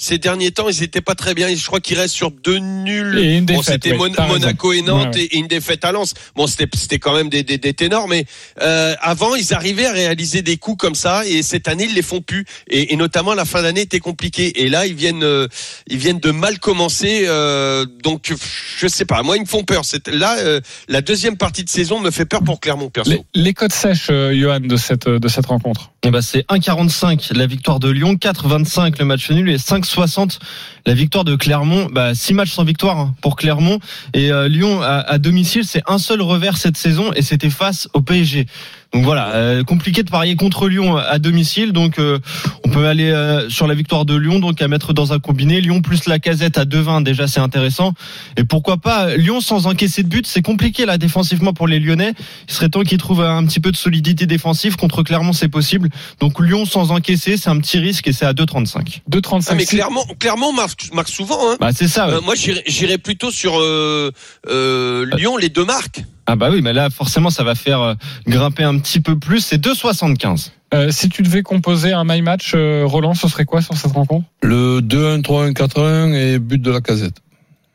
Ces 0.01 0.19
derniers 0.19 0.53
temps, 0.53 0.69
ils 0.69 0.83
étaient 0.85 1.01
pas 1.01 1.17
très 1.17 1.35
bien. 1.35 1.53
Je 1.55 1.67
crois 1.67 1.81
qu'ils 1.81 1.99
restent 1.99 2.15
sur 2.15 2.31
deux 2.31 2.59
nuls. 2.59 3.19
Et 3.19 3.37
une 3.37 3.45
Bon, 3.47 3.59
défaite, 3.59 3.83
c'était 3.83 3.97
t'as 4.15 4.23
raison. 4.23 4.35
Monaco 4.39 4.73
et 4.73 4.83
Nantes 4.83 5.15
Ouais, 5.15 5.21
ouais. 5.21 5.25
Et, 5.33 5.39
une 5.39 5.49
défaite 5.49 5.85
à 5.85 5.91
Lens. 5.91 6.15
Bon, 6.37 6.47
c'était 6.47 6.69
c'était 6.75 6.99
quand 7.01 7.15
même 7.15 7.29
des, 7.29 7.43
des, 7.43 7.59
des 7.59 7.75
ténors, 7.75 8.07
mais 8.07 8.25
euh, 8.63 8.95
avant, 9.01 9.35
ils 9.35 9.53
arrivaient 9.53 9.87
à 9.87 9.93
réaliser 9.93 10.43
des 10.43 10.57
coups 10.57 10.79
comme 10.79 10.95
ça. 10.95 11.27
Et 11.27 11.43
cette 11.43 11.67
année, 11.67 11.87
ils 11.89 11.95
les 11.95 12.03
font 12.03 12.21
plus. 12.21 12.45
Et, 12.69 12.93
et 12.93 12.97
notamment, 12.97 13.35
la 13.35 13.45
fin 13.45 13.61
d'année 13.63 13.81
était 13.83 13.99
compliquée. 13.99 14.63
Et 14.63 14.69
là, 14.69 14.87
ils 14.87 14.95
viennent 14.95 15.25
euh, 15.25 15.49
ils 15.89 15.99
viennent 15.99 16.21
de 16.21 16.31
mal 16.31 16.61
commencer. 16.61 17.25
euh, 17.27 17.85
donc, 18.05 18.33
je 18.79 18.87
sais 18.87 19.05
pas. 19.05 19.23
Moi, 19.25 19.37
ils 19.37 19.43
me 19.43 19.47
font 19.47 19.65
peur. 19.65 19.85
C'est 19.85 20.07
là 20.09 20.37
euh, 20.39 20.61
la 20.89 21.01
deuxième 21.01 21.37
partie 21.37 21.65
de 21.65 21.71
saison 21.71 21.99
me 21.99 22.13
fait 22.13 22.25
peur 22.25 22.45
pour 22.45 22.61
Clermont 22.61 22.89
perso. 22.89 23.11
Les, 23.11 23.23
les 23.35 23.53
codes 23.53 23.73
sèches, 23.73 24.09
euh, 24.11 24.33
Johan, 24.33 24.61
de 24.61 24.77
cette, 24.77 25.09
de 25.09 25.29
cette 25.29 25.47
rencontre. 25.47 25.91
Eh 26.05 26.11
ben, 26.11 26.23
c'est 26.23 26.47
1,45 26.49 27.35
la 27.37 27.47
victoire 27.47 27.81
de 27.81 27.91
Lyon, 27.91 28.15
4,25 28.15 28.99
le 29.01 29.05
match 29.05 29.31
nul 29.31 29.51
et 29.51 29.59
5,60 29.89 30.39
la 30.87 30.95
victoire 30.95 31.25
de 31.25 31.37
Clermont. 31.37 31.89
Bah, 31.91 32.15
six 32.15 32.35
matchs 32.35 32.53
sans 32.53 32.65
victoire 32.65 32.99
hein, 32.99 33.15
pour 33.21 33.37
Clermont 33.37 33.79
et 34.15 34.33
euh, 34.33 34.49
Lyon 34.49 34.83
à 34.83 35.19
domicile, 35.19 35.65
c'est 35.65 35.83
un 35.87 35.99
seul 35.99 36.23
revers 36.23 36.57
cette 36.57 36.77
saison 36.77 37.13
et 37.15 37.23
c'était 37.23 37.51
face 37.51 37.89
au 37.93 38.01
PSG. 38.01 38.47
Donc 38.95 39.05
voilà, 39.05 39.35
euh, 39.35 39.65
compliqué 39.65 40.03
de 40.03 40.11
parier 40.11 40.35
contre 40.37 40.69
Lyon 40.69 40.97
à 40.97 41.19
domicile. 41.19 41.73
Donc 41.73 41.99
euh, 41.99 42.19
on 42.65 42.71
peut 42.71 42.87
aller 42.87 43.11
euh, 43.11 43.49
sur 43.51 43.67
la 43.67 43.75
victoire 43.75 44.05
de 44.05 44.17
Lyon, 44.17 44.39
donc 44.39 44.63
à 44.63 44.69
mettre 44.69 44.93
dans 44.93 45.13
un 45.13 45.19
combiné. 45.19 45.61
Lyon 45.61 45.83
plus 45.83 46.07
la 46.07 46.19
casette 46.19 46.57
à 46.57 46.65
2,20 46.65 47.03
déjà 47.03 47.27
c'est 47.27 47.41
intéressant. 47.41 47.93
Et 48.37 48.45
pourquoi 48.45 48.79
pas 48.79 49.17
Lyon 49.17 49.41
sans 49.41 49.67
encaisser 49.67 50.03
de 50.03 50.09
but, 50.09 50.27
c'est 50.27 50.43
compliqué 50.43 50.87
là 50.87 50.97
défensivement 50.99 51.53
pour 51.53 51.67
les 51.69 51.81
Lyonnais. 51.81 52.15
Il 52.49 52.55
serait 52.55 52.69
temps 52.69 52.83
qu'ils 52.83 52.99
trouvent 52.99 53.23
un 53.23 53.45
petit 53.47 53.61
peu 53.61 53.73
de 53.73 53.77
solidité 53.77 54.27
défensive 54.27 54.77
contre 54.77 55.03
Clermont, 55.03 55.33
c'est 55.33 55.49
possible. 55.49 55.91
Donc 56.21 56.41
Lyon 56.41 56.65
sans 56.65 56.91
encaisser, 56.91 57.37
c'est 57.37 57.51
un 57.51 57.59
petit 57.59 57.79
risque 57.79 58.09
et 58.09 58.13
c'est 58.13 58.27
à 58.27 58.33
2,35. 58.33 59.01
2,35. 59.11 59.47
Ah, 59.49 59.55
mais 59.55 59.67
Clermont, 59.67 60.05
Clermont 60.19 60.53
marque, 60.53 60.91
marque 60.93 61.09
souvent. 61.09 61.39
Hein. 61.51 61.57
Bah 61.61 61.71
c'est 61.75 61.89
ça. 61.89 62.09
ouais. 62.09 62.15
Euh, 62.15 62.21
moi, 62.21 62.35
j'irais 62.35 62.63
j'irais 62.67 62.99
plutôt 62.99 63.31
sur 63.31 63.59
euh, 63.59 64.13
euh, 64.49 65.07
Lyon, 65.17 65.37
les 65.37 65.49
deux 65.49 65.65
marques. 65.65 66.03
Ah 66.31 66.37
bah 66.37 66.51
oui, 66.53 66.61
mais 66.61 66.75
là 66.75 66.91
forcément 66.91 67.31
ça 67.31 67.43
va 67.43 67.55
faire 67.55 67.81
euh, 67.81 67.95
grimper 68.27 68.63
un 68.63 68.79
petit 68.79 69.01
peu 69.01 69.19
plus. 69.19 69.41
C'est 69.41 69.57
2,75. 69.57 70.51
Euh, 70.75 70.91
si 70.91 71.09
tu 71.09 71.23
devais 71.23 71.43
composer 71.43 71.95
un 71.95 72.05
my 72.05 72.21
match, 72.21 72.53
euh, 72.55 72.85
Roland, 72.85 73.15
ce 73.15 73.29
serait 73.29 73.47
quoi 73.47 73.63
sur 73.63 73.75
cette 73.79 73.93
rencontre? 73.93 74.27
Le 74.43 74.81
2-1, 74.81 75.23
3-1, 75.23 75.53
4-1 75.55 76.13
et 76.13 76.39
but 76.39 76.61
de 76.61 76.71
la 76.71 76.83
casette. 76.83 77.15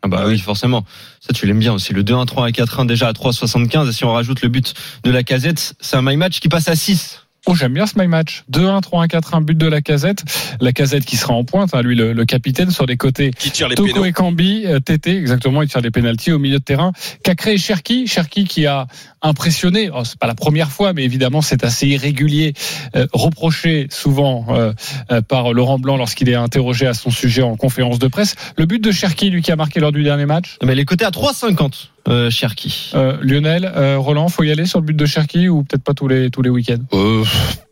Ah 0.03 0.07
bah 0.07 0.25
oui, 0.27 0.37
forcément. 0.37 0.85
Ça, 1.19 1.33
tu 1.33 1.47
l'aimes 1.47 1.57
bien 1.57 1.73
aussi. 1.73 1.93
Le 1.93 2.03
2-1-3 2.03 2.47
à 2.47 2.51
4-1 2.51 2.85
déjà 2.85 3.07
à 3.07 3.13
3,75. 3.13 3.89
Et 3.89 3.91
si 3.91 4.05
on 4.05 4.13
rajoute 4.13 4.43
le 4.43 4.49
but 4.49 4.75
de 5.03 5.09
la 5.09 5.23
casette, 5.23 5.73
c'est 5.79 5.95
un 5.95 6.03
my 6.03 6.17
match 6.17 6.39
qui 6.39 6.49
passe 6.49 6.67
à 6.67 6.75
6. 6.75 7.22
Oh, 7.45 7.55
j'aime 7.55 7.73
bien 7.73 7.85
ce 7.85 7.99
my 7.99 8.07
match. 8.07 8.43
2-1, 8.51 8.81
3-1, 8.81 9.07
4-1, 9.07 9.43
but 9.43 9.57
de 9.57 9.67
la 9.67 9.81
casette. 9.81 10.23
La 10.61 10.71
casette 10.71 11.03
qui 11.03 11.17
sera 11.17 11.33
en 11.33 11.43
pointe, 11.43 11.73
hein, 11.73 11.81
lui, 11.81 11.95
le, 11.95 12.13
le 12.13 12.25
capitaine 12.25 12.71
sur 12.71 12.85
les 12.85 12.95
côtés. 12.95 13.31
Qui 13.31 13.51
tire 13.51 13.67
les 13.67 13.75
Toko 13.75 14.05
et 14.05 14.13
Cambi, 14.13 14.63
euh, 14.65 14.79
Tété, 14.79 15.17
exactement, 15.17 15.61
il 15.61 15.67
tire 15.67 15.81
des 15.81 15.91
pénalties 15.91 16.31
au 16.31 16.39
milieu 16.39 16.59
de 16.59 16.63
terrain. 16.63 16.93
Cacré 17.23 17.53
et 17.53 17.57
Cherki, 17.57 18.07
Cherki 18.07 18.45
qui 18.45 18.65
a 18.65 18.87
impressionné, 19.23 19.89
oh, 19.93 20.03
c'est 20.03 20.19
pas 20.19 20.27
la 20.27 20.35
première 20.35 20.69
fois, 20.69 20.93
mais 20.93 21.03
évidemment 21.03 21.41
c'est 21.41 21.63
assez 21.63 21.87
irrégulier, 21.87 22.53
euh, 22.95 23.07
reproché 23.13 23.87
souvent 23.89 24.45
euh, 24.49 24.73
euh, 25.11 25.21
par 25.21 25.53
Laurent 25.53 25.79
Blanc 25.79 25.97
lorsqu'il 25.97 26.29
est 26.29 26.35
interrogé 26.35 26.85
à 26.85 26.93
son 26.93 27.09
sujet 27.09 27.41
en 27.41 27.55
conférence 27.55 27.99
de 27.99 28.07
presse. 28.07 28.35
Le 28.57 28.65
but 28.65 28.83
de 28.83 28.91
Cherki, 28.91 29.29
lui 29.29 29.41
qui 29.41 29.51
a 29.51 29.55
marqué 29.55 29.79
lors 29.79 29.91
du 29.91 30.03
dernier 30.03 30.25
match? 30.25 30.57
Mais 30.63 30.75
les 30.75 30.85
côtés 30.85 31.05
à 31.05 31.09
3,50, 31.09 31.87
euh, 32.07 32.29
Cherki. 32.29 32.91
Euh, 32.95 33.17
Lionel, 33.21 33.71
euh, 33.75 33.97
Roland, 33.97 34.27
faut 34.29 34.43
y 34.43 34.51
aller 34.51 34.65
sur 34.65 34.79
le 34.79 34.85
but 34.85 34.95
de 34.97 35.05
Cherki 35.05 35.49
ou 35.49 35.63
peut-être 35.63 35.83
pas 35.83 35.93
tous 35.93 36.07
les 36.07 36.29
tous 36.29 36.41
les 36.41 36.49
week-ends? 36.49 36.83
Euh, 36.93 37.23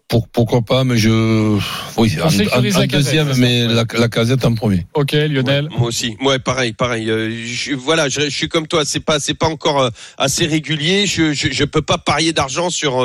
pour, 0.08 0.28
pourquoi 0.28 0.62
pas, 0.62 0.84
mais 0.84 0.98
je. 0.98 1.58
Oui, 1.98 2.18
en, 2.22 2.30
sécurise 2.30 2.76
en- 2.76 2.80
en 2.80 2.82
la 2.82 2.88
casette, 2.88 3.26
deuxième, 3.28 3.38
mais 3.38 3.66
la, 3.68 3.86
la 3.98 4.10
casette 4.10 4.44
en 4.46 4.54
premier. 4.56 4.86
Ok, 4.94 5.14
Lionel. 5.14 5.66
Ouais, 5.70 5.78
moi 5.78 5.88
aussi. 5.88 6.18
Ouais, 6.22 6.38
pareil, 6.40 6.74
pareil. 6.74 7.06
Je, 7.46 7.74
voilà, 7.76 8.10
je, 8.10 8.22
je 8.22 8.30
suis 8.30 8.50
comme 8.50 8.68
toi. 8.68 8.84
C'est 8.86 9.00
pas, 9.00 9.20
c'est 9.20 9.34
pas 9.34 9.48
encore 9.48 9.90
assez 10.18 10.46
régulier. 10.46 11.06
Je, 11.08 11.32
je, 11.34 11.48
je 11.52 11.64
peux 11.64 11.82
pas 11.82 11.98
parier 11.98 12.34
d'argent 12.34 12.70
sur 12.70 13.02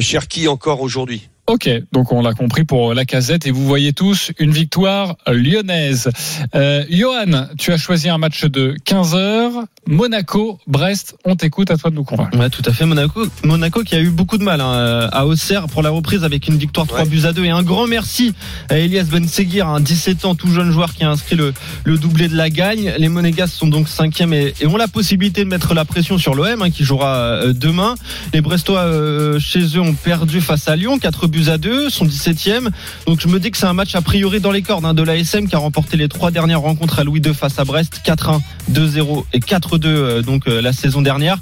Cherki 0.00 0.48
encore 0.48 0.80
aujourd'hui. 0.80 1.28
Ok, 1.50 1.68
donc 1.90 2.12
on 2.12 2.22
l'a 2.22 2.32
compris 2.32 2.62
pour 2.62 2.94
la 2.94 3.04
casette 3.04 3.44
et 3.44 3.50
vous 3.50 3.66
voyez 3.66 3.92
tous 3.92 4.30
une 4.38 4.52
victoire 4.52 5.16
lyonnaise. 5.26 6.08
Euh, 6.54 6.84
Johan, 6.88 7.48
tu 7.58 7.72
as 7.72 7.76
choisi 7.76 8.08
un 8.08 8.18
match 8.18 8.44
de 8.44 8.76
15 8.84 9.16
heures. 9.16 9.64
Monaco, 9.88 10.60
Brest, 10.68 11.16
on 11.24 11.34
t'écoute, 11.34 11.72
à 11.72 11.76
toi 11.76 11.90
de 11.90 11.96
nous 11.96 12.04
convaincre. 12.04 12.38
Ouais, 12.38 12.50
tout 12.50 12.62
à 12.66 12.72
fait. 12.72 12.86
Monaco, 12.86 13.26
Monaco 13.42 13.82
qui 13.82 13.96
a 13.96 14.00
eu 14.00 14.10
beaucoup 14.10 14.38
de 14.38 14.44
mal 14.44 14.60
hein, 14.60 15.08
à 15.10 15.26
Auxerre 15.26 15.66
pour 15.66 15.82
la 15.82 15.90
reprise 15.90 16.22
avec 16.22 16.46
une 16.46 16.56
victoire 16.56 16.86
3 16.86 17.00
Ouais. 17.00 17.06
buts 17.08 17.22
à 17.24 17.32
2 17.32 17.44
et 17.44 17.50
un 17.50 17.64
grand 17.64 17.88
merci 17.88 18.32
à 18.68 18.78
Elias 18.78 19.08
Ben 19.10 19.26
Seguir, 19.26 19.66
un 19.66 19.80
17 19.80 20.26
ans 20.26 20.36
tout 20.36 20.52
jeune 20.52 20.70
joueur 20.70 20.94
qui 20.94 21.02
a 21.02 21.10
inscrit 21.10 21.34
le, 21.34 21.52
le 21.82 21.98
doublé 21.98 22.28
de 22.28 22.36
la 22.36 22.48
gagne. 22.48 22.94
Les 22.96 23.08
Monégas 23.08 23.48
sont 23.48 23.66
donc 23.66 23.88
cinquième 23.88 24.32
et, 24.32 24.54
et 24.60 24.66
ont 24.66 24.76
la 24.76 24.86
possibilité 24.86 25.42
de 25.42 25.48
mettre 25.48 25.74
la 25.74 25.84
pression 25.84 26.16
sur 26.16 26.36
l'OM 26.36 26.62
hein, 26.62 26.70
qui 26.70 26.84
jouera 26.84 27.16
euh, 27.16 27.52
demain. 27.52 27.96
Les 28.32 28.40
Brestois 28.40 28.82
euh, 28.82 29.40
chez 29.40 29.62
eux 29.76 29.80
ont 29.80 29.94
perdu 29.94 30.40
face 30.40 30.68
à 30.68 30.76
Lyon, 30.76 31.00
4 31.00 31.26
buts 31.26 31.39
à 31.48 31.58
2, 31.58 31.90
son 31.90 32.04
17e. 32.04 32.68
Donc 33.06 33.20
je 33.20 33.28
me 33.28 33.40
dis 33.40 33.50
que 33.50 33.56
c'est 33.56 33.66
un 33.66 33.72
match 33.72 33.94
a 33.94 34.02
priori 34.02 34.40
dans 34.40 34.50
les 34.50 34.62
cordes 34.62 34.84
hein, 34.84 34.94
de 34.94 35.02
l'ASM 35.02 35.48
qui 35.48 35.54
a 35.54 35.58
remporté 35.58 35.96
les 35.96 36.08
trois 36.08 36.30
dernières 36.30 36.60
rencontres 36.60 36.98
à 36.98 37.04
Louis 37.04 37.20
II 37.24 37.34
face 37.34 37.58
à 37.58 37.64
Brest, 37.64 38.00
4-1, 38.04 38.40
2-0 38.72 39.24
et 39.32 39.38
4-2 39.38 39.86
euh, 39.86 40.22
donc 40.22 40.46
euh, 40.46 40.60
la 40.60 40.72
saison 40.72 41.02
dernière. 41.02 41.38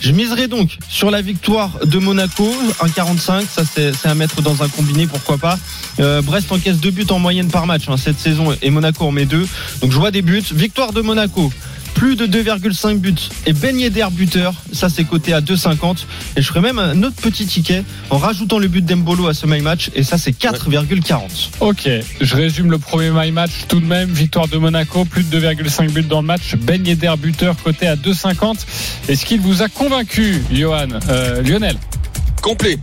Je 0.00 0.12
miserai 0.12 0.48
donc 0.48 0.78
sur 0.88 1.10
la 1.10 1.20
victoire 1.20 1.80
de 1.84 1.98
Monaco, 1.98 2.50
1,45, 2.80 3.46
ça 3.46 3.62
c'est 3.64 3.92
c'est 3.92 4.08
à 4.08 4.14
mettre 4.14 4.42
dans 4.42 4.62
un 4.62 4.68
combiné, 4.68 5.06
pourquoi 5.06 5.38
pas. 5.38 5.58
Euh, 6.00 6.22
Brest 6.22 6.50
encaisse 6.52 6.78
deux 6.78 6.90
buts 6.90 7.06
en 7.10 7.18
moyenne 7.18 7.48
par 7.48 7.66
match 7.66 7.88
hein, 7.88 7.96
cette 7.96 8.18
saison 8.18 8.54
et 8.60 8.70
Monaco 8.70 9.04
en 9.04 9.12
met 9.12 9.26
deux. 9.26 9.46
Donc 9.80 9.92
je 9.92 9.98
vois 9.98 10.10
des 10.10 10.22
buts. 10.22 10.42
Victoire 10.52 10.92
de 10.92 11.02
Monaco. 11.02 11.52
Plus 11.94 12.16
de 12.16 12.26
2,5 12.26 12.98
buts 12.98 13.14
et 13.46 13.52
Ben 13.52 13.78
Yedder 13.78 14.06
buteur, 14.10 14.54
ça 14.72 14.88
c'est 14.88 15.04
coté 15.04 15.32
à 15.34 15.40
2,50 15.40 15.98
et 16.36 16.42
je 16.42 16.46
ferai 16.48 16.60
même 16.60 16.78
un 16.80 17.00
autre 17.04 17.14
petit 17.16 17.46
ticket 17.46 17.84
en 18.10 18.18
rajoutant 18.18 18.58
le 18.58 18.66
but 18.66 18.84
d'Embolo 18.84 19.28
à 19.28 19.34
ce 19.34 19.46
my 19.46 19.60
match 19.60 19.90
et 19.94 20.02
ça 20.02 20.18
c'est 20.18 20.32
4,40. 20.36 21.20
Ok, 21.60 21.88
je 22.20 22.34
résume 22.36 22.70
le 22.72 22.78
premier 22.78 23.10
my 23.10 23.30
match 23.30 23.52
tout 23.68 23.78
de 23.80 23.86
même. 23.86 24.10
Victoire 24.10 24.48
de 24.48 24.56
Monaco, 24.58 25.04
plus 25.04 25.22
de 25.22 25.40
2,5 25.40 25.90
buts 25.92 26.02
dans 26.02 26.20
le 26.22 26.26
match. 26.26 26.56
Ben 26.56 26.84
Yedder 26.84 27.12
buteur 27.18 27.54
côté 27.62 27.86
à 27.86 27.94
2,50. 27.96 28.56
Est-ce 29.08 29.24
qu'il 29.24 29.40
vous 29.40 29.62
a 29.62 29.68
convaincu, 29.68 30.42
Johan 30.52 30.88
Euh, 31.08 31.40
Lionel? 31.42 31.76
Complet. 32.42 32.78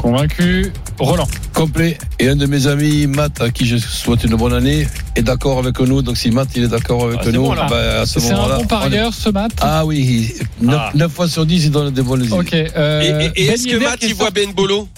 Convaincu. 0.00 0.70
Roland. 0.98 1.28
Complet. 1.52 1.98
Et 2.18 2.28
un 2.28 2.36
de 2.36 2.46
mes 2.46 2.66
amis, 2.66 3.06
Matt, 3.06 3.40
à 3.40 3.50
qui 3.50 3.66
je 3.66 3.76
souhaite 3.76 4.24
une 4.24 4.34
bonne 4.36 4.52
année, 4.54 4.86
est 5.14 5.22
d'accord 5.22 5.58
avec 5.58 5.78
nous. 5.80 6.02
Donc 6.02 6.16
si 6.16 6.30
Matt 6.30 6.48
il 6.56 6.64
est 6.64 6.68
d'accord 6.68 7.04
avec 7.04 7.18
Ah, 7.20 7.24
c'est 7.24 7.32
nous, 7.32 7.42
bon, 7.42 7.54
bah, 7.54 8.00
à 8.00 8.06
ce 8.06 8.18
C'est 8.20 8.32
un 8.32 8.36
moment-là. 8.36 8.56
bon 8.58 8.66
parieur 8.66 9.12
ce 9.14 9.28
mat 9.30 9.50
Ah 9.60 9.84
oui, 9.84 10.32
9, 10.60 10.92
Ah. 10.98 11.08
fois 11.08 11.28
sur 11.28 11.44
10, 11.46 11.64
il 11.66 11.70
donne 11.70 11.92
des 11.92 12.02
bonnes 12.02 12.24
idées. 12.24 12.32
Ok. 12.32 12.52
euh, 12.54 13.00
Et, 13.02 13.06
et- 13.40 13.44
et 13.44 13.46
Ben 13.48 13.54
est-ce 13.54 13.66
que 13.68 13.76
Matt 13.76 13.98
il 14.02 14.14
voit 14.14 14.30
Ben 14.30 14.52
Bolo? 14.52 14.88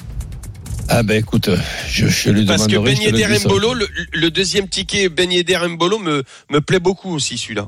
Ah 0.91 1.03
ben 1.03 1.19
écoute, 1.19 1.51
je, 1.91 2.07
je 2.07 2.31
lui 2.31 2.47
Parce 2.47 2.67
que. 2.67 2.77
Ben 2.79 2.97
Yedder. 2.97 3.27
Mbolo, 3.45 3.75
le, 3.75 3.87
le 4.15 4.31
deuxième 4.31 4.69
ticket 4.69 5.11
Ben 5.11 5.31
Yedder 5.31 5.59
Mbolo 5.69 5.99
me, 5.99 6.23
me 6.51 6.61
plaît 6.63 6.81
beaucoup 6.81 7.13
aussi 7.15 7.37
celui-là. 7.37 7.67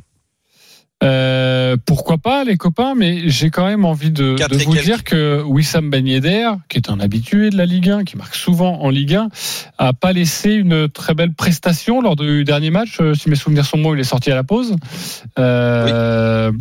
Euh, 1.03 1.77
pourquoi 1.87 2.19
pas 2.19 2.45
les 2.45 2.59
copains, 2.59 2.95
mais 2.95 3.23
j'ai 3.31 3.49
quand 3.49 3.65
même 3.65 3.87
envie 3.87 4.11
de, 4.11 4.37
vous 4.53 4.73
quelques. 4.73 4.85
dire 4.85 5.03
que 5.05 5.43
Wissam 5.43 5.89
Ben 5.89 6.07
Yedder, 6.07 6.51
qui 6.69 6.77
est 6.77 6.91
un 6.91 7.01
habitué 7.01 7.49
de 7.49 7.57
la 7.57 7.65
Ligue 7.65 7.89
1, 7.89 8.05
qui 8.05 8.19
marque 8.19 8.35
souvent 8.35 8.81
en 8.83 8.91
Ligue 8.91 9.15
1, 9.15 9.29
a 9.79 9.93
pas 9.95 10.13
laissé 10.13 10.51
une 10.53 10.89
très 10.91 11.15
belle 11.15 11.33
prestation 11.33 12.03
lors 12.03 12.17
du 12.17 12.45
dernier 12.45 12.71
match. 12.71 12.99
Euh, 13.01 13.15
Si 13.15 13.31
mes 13.31 13.35
souvenirs 13.37 13.65
sont 13.65 13.79
bons, 13.79 13.95
il 13.95 14.01
est 14.01 14.05
sorti 14.05 14.31
à 14.31 14.35
la 14.35 14.45
pause. 14.45 14.77
Euh, 15.39 16.53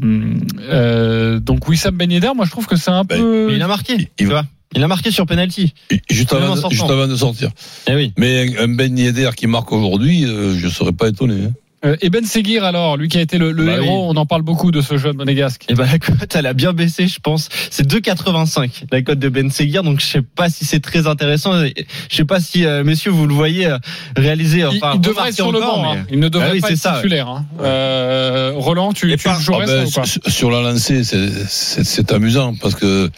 euh, 0.69 1.39
donc 1.39 1.67
Wissam 1.67 1.95
Ben 1.95 2.10
Yedder, 2.12 2.32
moi 2.36 2.45
je 2.45 2.52
trouve 2.52 2.65
que 2.67 2.75
c'est 2.78 2.91
un 2.91 3.04
Ben, 3.04 3.17
peu. 3.19 3.52
Il 3.54 3.62
a 3.62 3.67
marqué, 3.67 3.93
il 3.97 4.08
tu 4.15 4.25
va- 4.25 4.32
vois. 4.41 4.45
Il 4.75 4.84
a 4.84 4.88
marqué 4.88 5.10
sur 5.10 5.25
penalty. 5.25 5.73
Juste 6.12 6.32
avant, 6.32 6.56
juste 6.69 6.84
avant 6.84 7.08
de 7.08 7.15
sortir. 7.15 7.49
Eh 7.88 7.95
oui. 7.95 8.13
Mais 8.17 8.56
un, 8.60 8.65
un 8.65 8.67
Ben 8.67 8.95
Yedder 8.97 9.32
qui 9.36 9.47
marque 9.47 9.71
aujourd'hui, 9.71 10.25
euh, 10.25 10.56
je 10.56 10.67
serais 10.67 10.91
pas 10.93 11.08
étonné. 11.10 11.45
hein. 11.47 11.52
Euh, 11.86 11.96
et 12.02 12.10
Ben 12.10 12.26
Seguir 12.26 12.65
alors, 12.65 12.98
lui 12.98 13.08
qui 13.08 13.18
a 13.18 13.22
été 13.22 13.38
le, 13.38 13.52
le 13.54 13.65
Bah 13.65 13.74
héros, 13.78 14.06
on 14.10 14.15
en 14.18 14.26
parle 14.26 14.42
beaucoup 14.42 14.70
de 14.72 14.82
ce 14.82 14.98
jeune 14.98 15.15
monégasque. 15.15 15.63
Et 15.70 15.76
ben 15.76 15.86
la 15.86 15.98
cote 15.98 16.36
elle 16.36 16.46
a 16.46 16.54
bien 16.54 16.74
baissé 16.74 17.08
je 17.08 17.20
pense. 17.22 17.48
C'est 17.72 17.88
2,85 17.88 18.84
la 18.92 19.02
cote 19.02 19.20
de 19.20 19.30
Ben 19.30 19.50
Seguir 19.50 19.82
donc 19.84 20.02
je 20.02 20.06
sais 20.06 20.22
pas 20.22 20.50
si 20.50 20.65
c'est 20.65 20.82
très 20.82 21.08
intéressant. 21.08 21.54
Je 21.63 22.15
sais 22.15 22.26
pas 22.26 22.42
si 22.42 22.65
euh, 22.65 22.84
messieurs 22.84 23.12
vous 23.12 23.28
le 23.28 23.34
voyez 23.34 23.68
euh, 23.68 23.78
réaliser. 24.18 24.60
Il, 24.60 24.65
Enfin, 24.65 24.92
il 24.96 25.00
devrait 25.02 25.12
remarquer 25.22 25.30
être 25.30 25.36
sur 25.36 25.52
le 25.54 25.60
encore, 25.63 25.76
banc. 25.84 25.94
mais- 25.94 26.00
hein. 26.02 26.06
Il 26.12 26.20
ne 26.20 26.28
devrait 26.28 26.50
Ah 26.50 26.54
oui, 26.54 26.60
pas 26.60 26.72
être 26.72 26.78
ça, 26.78 26.96
titulaire. 26.98 27.30
hein. 27.30 27.46
Euh, 27.62 28.52
Roland, 28.56 28.92
tu, 28.92 29.12
Et 29.13 29.18
tu 29.18 29.24
par- 29.24 29.39
jouerais 29.39 29.65
Ah 29.70 29.72
ben, 29.72 29.86
ça 29.86 30.00
ou 30.00 30.02
pas 30.02 30.08
sur- 30.08 30.22
sur 30.28 30.52
la 30.52 30.62
lancée, 30.62 31.04
c'est- 31.06 31.30
c'est 31.48 31.84
c'est 31.86 32.12
amusant 32.12 32.56
parce 32.62 32.76
que 32.76 33.10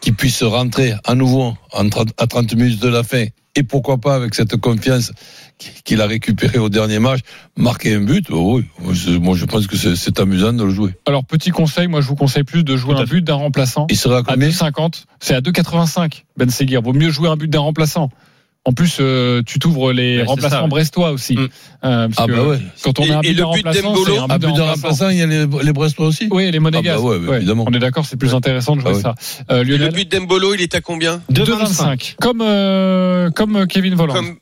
qu'il 0.00 0.14
puisse 0.14 0.42
rentrer 0.42 0.94
à 1.04 1.14
nouveau 1.14 1.54
en 1.72 1.88
30 1.90 2.08
à 2.18 2.26
30 2.26 2.54
minutes 2.54 2.80
de 2.80 2.88
la 2.88 3.02
fin 3.02 3.24
et 3.58 3.62
pourquoi 3.62 3.98
pas 3.98 4.14
avec 4.14 4.34
cette 4.34 4.56
confiance 4.56 5.12
qu'il 5.84 6.00
a 6.00 6.06
récupérée 6.06 6.58
au 6.58 6.68
dernier 6.68 6.98
match, 6.98 7.20
marquer 7.56 7.94
un 7.94 8.00
but, 8.00 8.26
oh 8.30 8.56
oui, 8.58 8.64
moi 9.20 9.34
je, 9.36 9.44
pense 9.46 9.66
que 9.66 9.76
c'est- 9.76 10.20
amusant 10.20 10.52
de 10.52 10.64
le 10.64 10.70
jouer. 10.70 10.90
Alors 11.06 11.24
petit 11.24 11.50
conseil, 11.50 11.86
moi 11.88 12.00
je 12.00 12.08
vous 12.08 12.14
conseille 12.16 12.44
plus 12.44 12.62
de 12.64 12.76
jouer 12.76 12.94
un 12.96 13.04
but 13.04 13.22
d'un 13.22 13.34
remplaçant 13.34 13.86
Il 13.90 13.96
sera 13.96 14.16
à 14.16 14.20
à 14.20 14.22
combien 14.22 14.48
2,50. 14.48 15.04
C'est 15.20 15.34
à 15.34 15.40
2,85. 15.40 16.24
Ben 16.36 16.50
Seguir, 16.50 16.82
vaut 16.82 16.92
mieux 16.92 17.10
jouer 17.10 17.28
un 17.28 17.36
but 17.36 17.48
d'un 17.48 17.60
remplaçant. 17.60 18.10
En 18.64 18.72
plus, 18.72 18.96
euh, 18.98 19.42
tu 19.46 19.60
t'ouvres 19.60 19.92
les 19.92 20.18
Ouais, 20.18 20.24
remplaçants 20.24 20.56
ça, 20.56 20.62
ouais. 20.64 20.68
brestois 20.68 21.12
aussi. 21.12 21.36
Mm. 21.36 21.48
Euh, 21.84 22.08
parce 22.08 22.14
Ah 22.18 22.26
bah 22.26 22.42
ouais. 22.48 22.58
Quand 22.82 22.98
on 22.98 23.04
Et- 23.04 23.08
met 23.10 23.14
un 23.14 23.20
et 23.20 23.28
but 23.28 23.28
le 23.28 23.34
d'un 23.36 23.42
but 23.52 23.56
remplaçant, 23.56 23.82
d'Embolo 23.92 24.16
un 24.28 24.38
but 24.38 24.52
de 24.56 24.60
remplaçant. 24.60 25.08
il 25.10 25.16
y 25.18 25.22
a 25.22 25.26
les, 25.26 25.46
les 25.62 25.72
Brestois 25.72 26.06
aussi 26.08 26.26
Oui, 26.32 26.50
les 26.50 26.58
monégasques. 26.58 26.98
Ah 26.98 27.02
bah 27.02 27.08
ouais, 27.10 27.18
bah, 27.20 27.36
évidemment. 27.36 27.64
On 27.68 27.72
est 27.72 27.78
d'accord, 27.78 28.04
c'est 28.06 28.16
plus 28.16 28.34
intéressant 28.34 28.74
de 28.74 28.80
jouer 28.80 28.90
Ah 28.92 28.96
ouais. 28.96 29.02
ça. 29.02 29.14
Euh, 29.52 29.62
le 29.62 29.88
but 29.90 30.10
d'Embolo, 30.10 30.52
il 30.54 30.62
est 30.62 30.74
à 30.74 30.80
combien? 30.80 31.22
2,25. 31.32 32.16
Comme, 32.20 32.40
euh, 32.42 33.30
comme 33.30 33.66
Kevin 33.68 33.94
Voland. 33.94 34.14
Comme... 34.14 34.36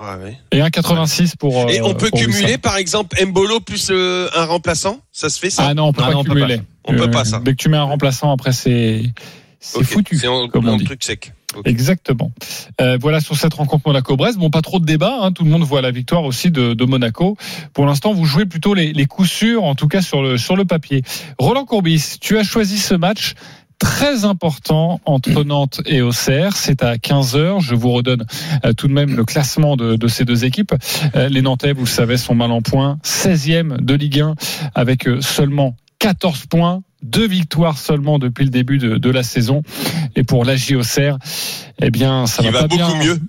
Ouais. 0.00 0.38
Et 0.52 0.58
1,86 0.60 1.36
pour. 1.36 1.58
euh, 1.60 1.68
Et 1.68 1.82
on 1.82 1.94
peut 1.94 2.08
pour 2.10 2.20
cumuler 2.20 2.44
Wissam. 2.44 2.60
par 2.60 2.76
exemple 2.76 3.16
Mbolo 3.24 3.60
plus 3.60 3.88
euh, 3.90 4.28
un 4.34 4.44
remplaçant? 4.44 5.00
Ça 5.12 5.28
se 5.28 5.38
fait 5.40 5.50
ça? 5.50 5.66
Ah 5.68 5.74
non, 5.74 5.86
on 5.88 5.92
peut 5.92 6.02
Ah 6.04 6.08
pas 6.08 6.12
non, 6.14 6.20
on 6.20 6.24
peut 6.24 6.34
cumuler. 6.34 6.58
pas. 6.58 6.62
On 6.84 6.94
peut 6.94 7.10
pas, 7.10 7.24
ça. 7.24 7.40
Dès 7.44 7.50
que 7.52 7.56
tu 7.56 7.68
mets 7.68 7.76
un 7.76 7.82
remplaçant, 7.82 8.32
après 8.32 8.52
c'est 8.52 9.02
foutu. 9.60 10.16
C'est 10.16 10.28
dit. 10.78 10.84
truc 10.84 11.02
sec. 11.02 11.32
Exactement. 11.64 12.30
Euh, 12.80 12.98
voilà 13.00 13.20
sur 13.20 13.34
cette 13.36 13.54
rencontre 13.54 13.84
Monaco-Brest. 13.88 14.38
Bon, 14.38 14.50
pas 14.50 14.60
trop 14.60 14.78
de 14.80 14.84
débat. 14.84 15.18
hein. 15.22 15.32
Tout 15.32 15.44
le 15.44 15.50
monde 15.50 15.62
voit 15.64 15.80
la 15.80 15.90
victoire 15.90 16.24
aussi 16.24 16.50
de, 16.50 16.74
de 16.74 16.84
Monaco. 16.84 17.36
Pour 17.72 17.86
l'instant, 17.86 18.12
vous 18.12 18.26
jouez 18.26 18.44
plutôt 18.44 18.74
les, 18.74 18.92
les 18.92 19.06
coups 19.06 19.30
sûrs, 19.30 19.64
en 19.64 19.74
tout 19.74 19.88
cas 19.88 20.02
sur 20.02 20.22
le 20.22 20.36
sur 20.36 20.56
le 20.56 20.64
papier. 20.66 21.02
Roland 21.38 21.64
Courbis, 21.64 22.18
tu 22.20 22.38
as 22.38 22.44
choisi 22.44 22.78
ce 22.78 22.94
match 22.94 23.34
très 23.78 24.24
important 24.24 25.00
entre 25.04 25.44
Nantes 25.44 25.80
et 25.86 26.02
Auxerre. 26.02 26.56
C'est 26.56 26.82
à 26.82 26.98
15 26.98 27.36
heures. 27.36 27.60
Je 27.60 27.74
vous 27.74 27.92
redonne 27.92 28.24
euh, 28.64 28.72
tout 28.72 28.88
de 28.88 28.92
même 28.92 29.16
le 29.16 29.24
classement 29.24 29.76
de, 29.76 29.96
de 29.96 30.08
ces 30.08 30.24
deux 30.24 30.44
équipes. 30.44 30.74
Euh, 31.14 31.28
les 31.28 31.42
Nantais, 31.42 31.72
vous 31.72 31.82
le 31.84 31.86
savez, 31.86 32.16
sont 32.16 32.34
mal 32.34 32.50
en 32.52 32.62
point. 32.62 32.98
16e 33.04 33.80
de 33.80 33.94
Ligue 33.94 34.20
1 34.20 34.34
avec 34.74 35.06
euh, 35.06 35.20
seulement 35.20 35.76
14 36.00 36.46
points. 36.46 36.82
Deux 37.00 37.28
victoires 37.28 37.78
seulement 37.78 38.18
depuis 38.18 38.42
le 38.44 38.50
début 38.50 38.78
de, 38.78 38.96
de 38.96 39.10
la 39.10 39.22
saison. 39.22 39.62
Et 40.16 40.24
pour 40.24 40.44
l'AJ 40.44 40.72
Auxerre, 40.72 41.16
eh 41.80 41.92
bien, 41.92 42.26
ça 42.26 42.42
va, 42.42 42.50
va 42.50 42.60
pas 42.62 42.66
beaucoup 42.66 42.92
bien. 42.98 43.04
mieux. 43.04 43.20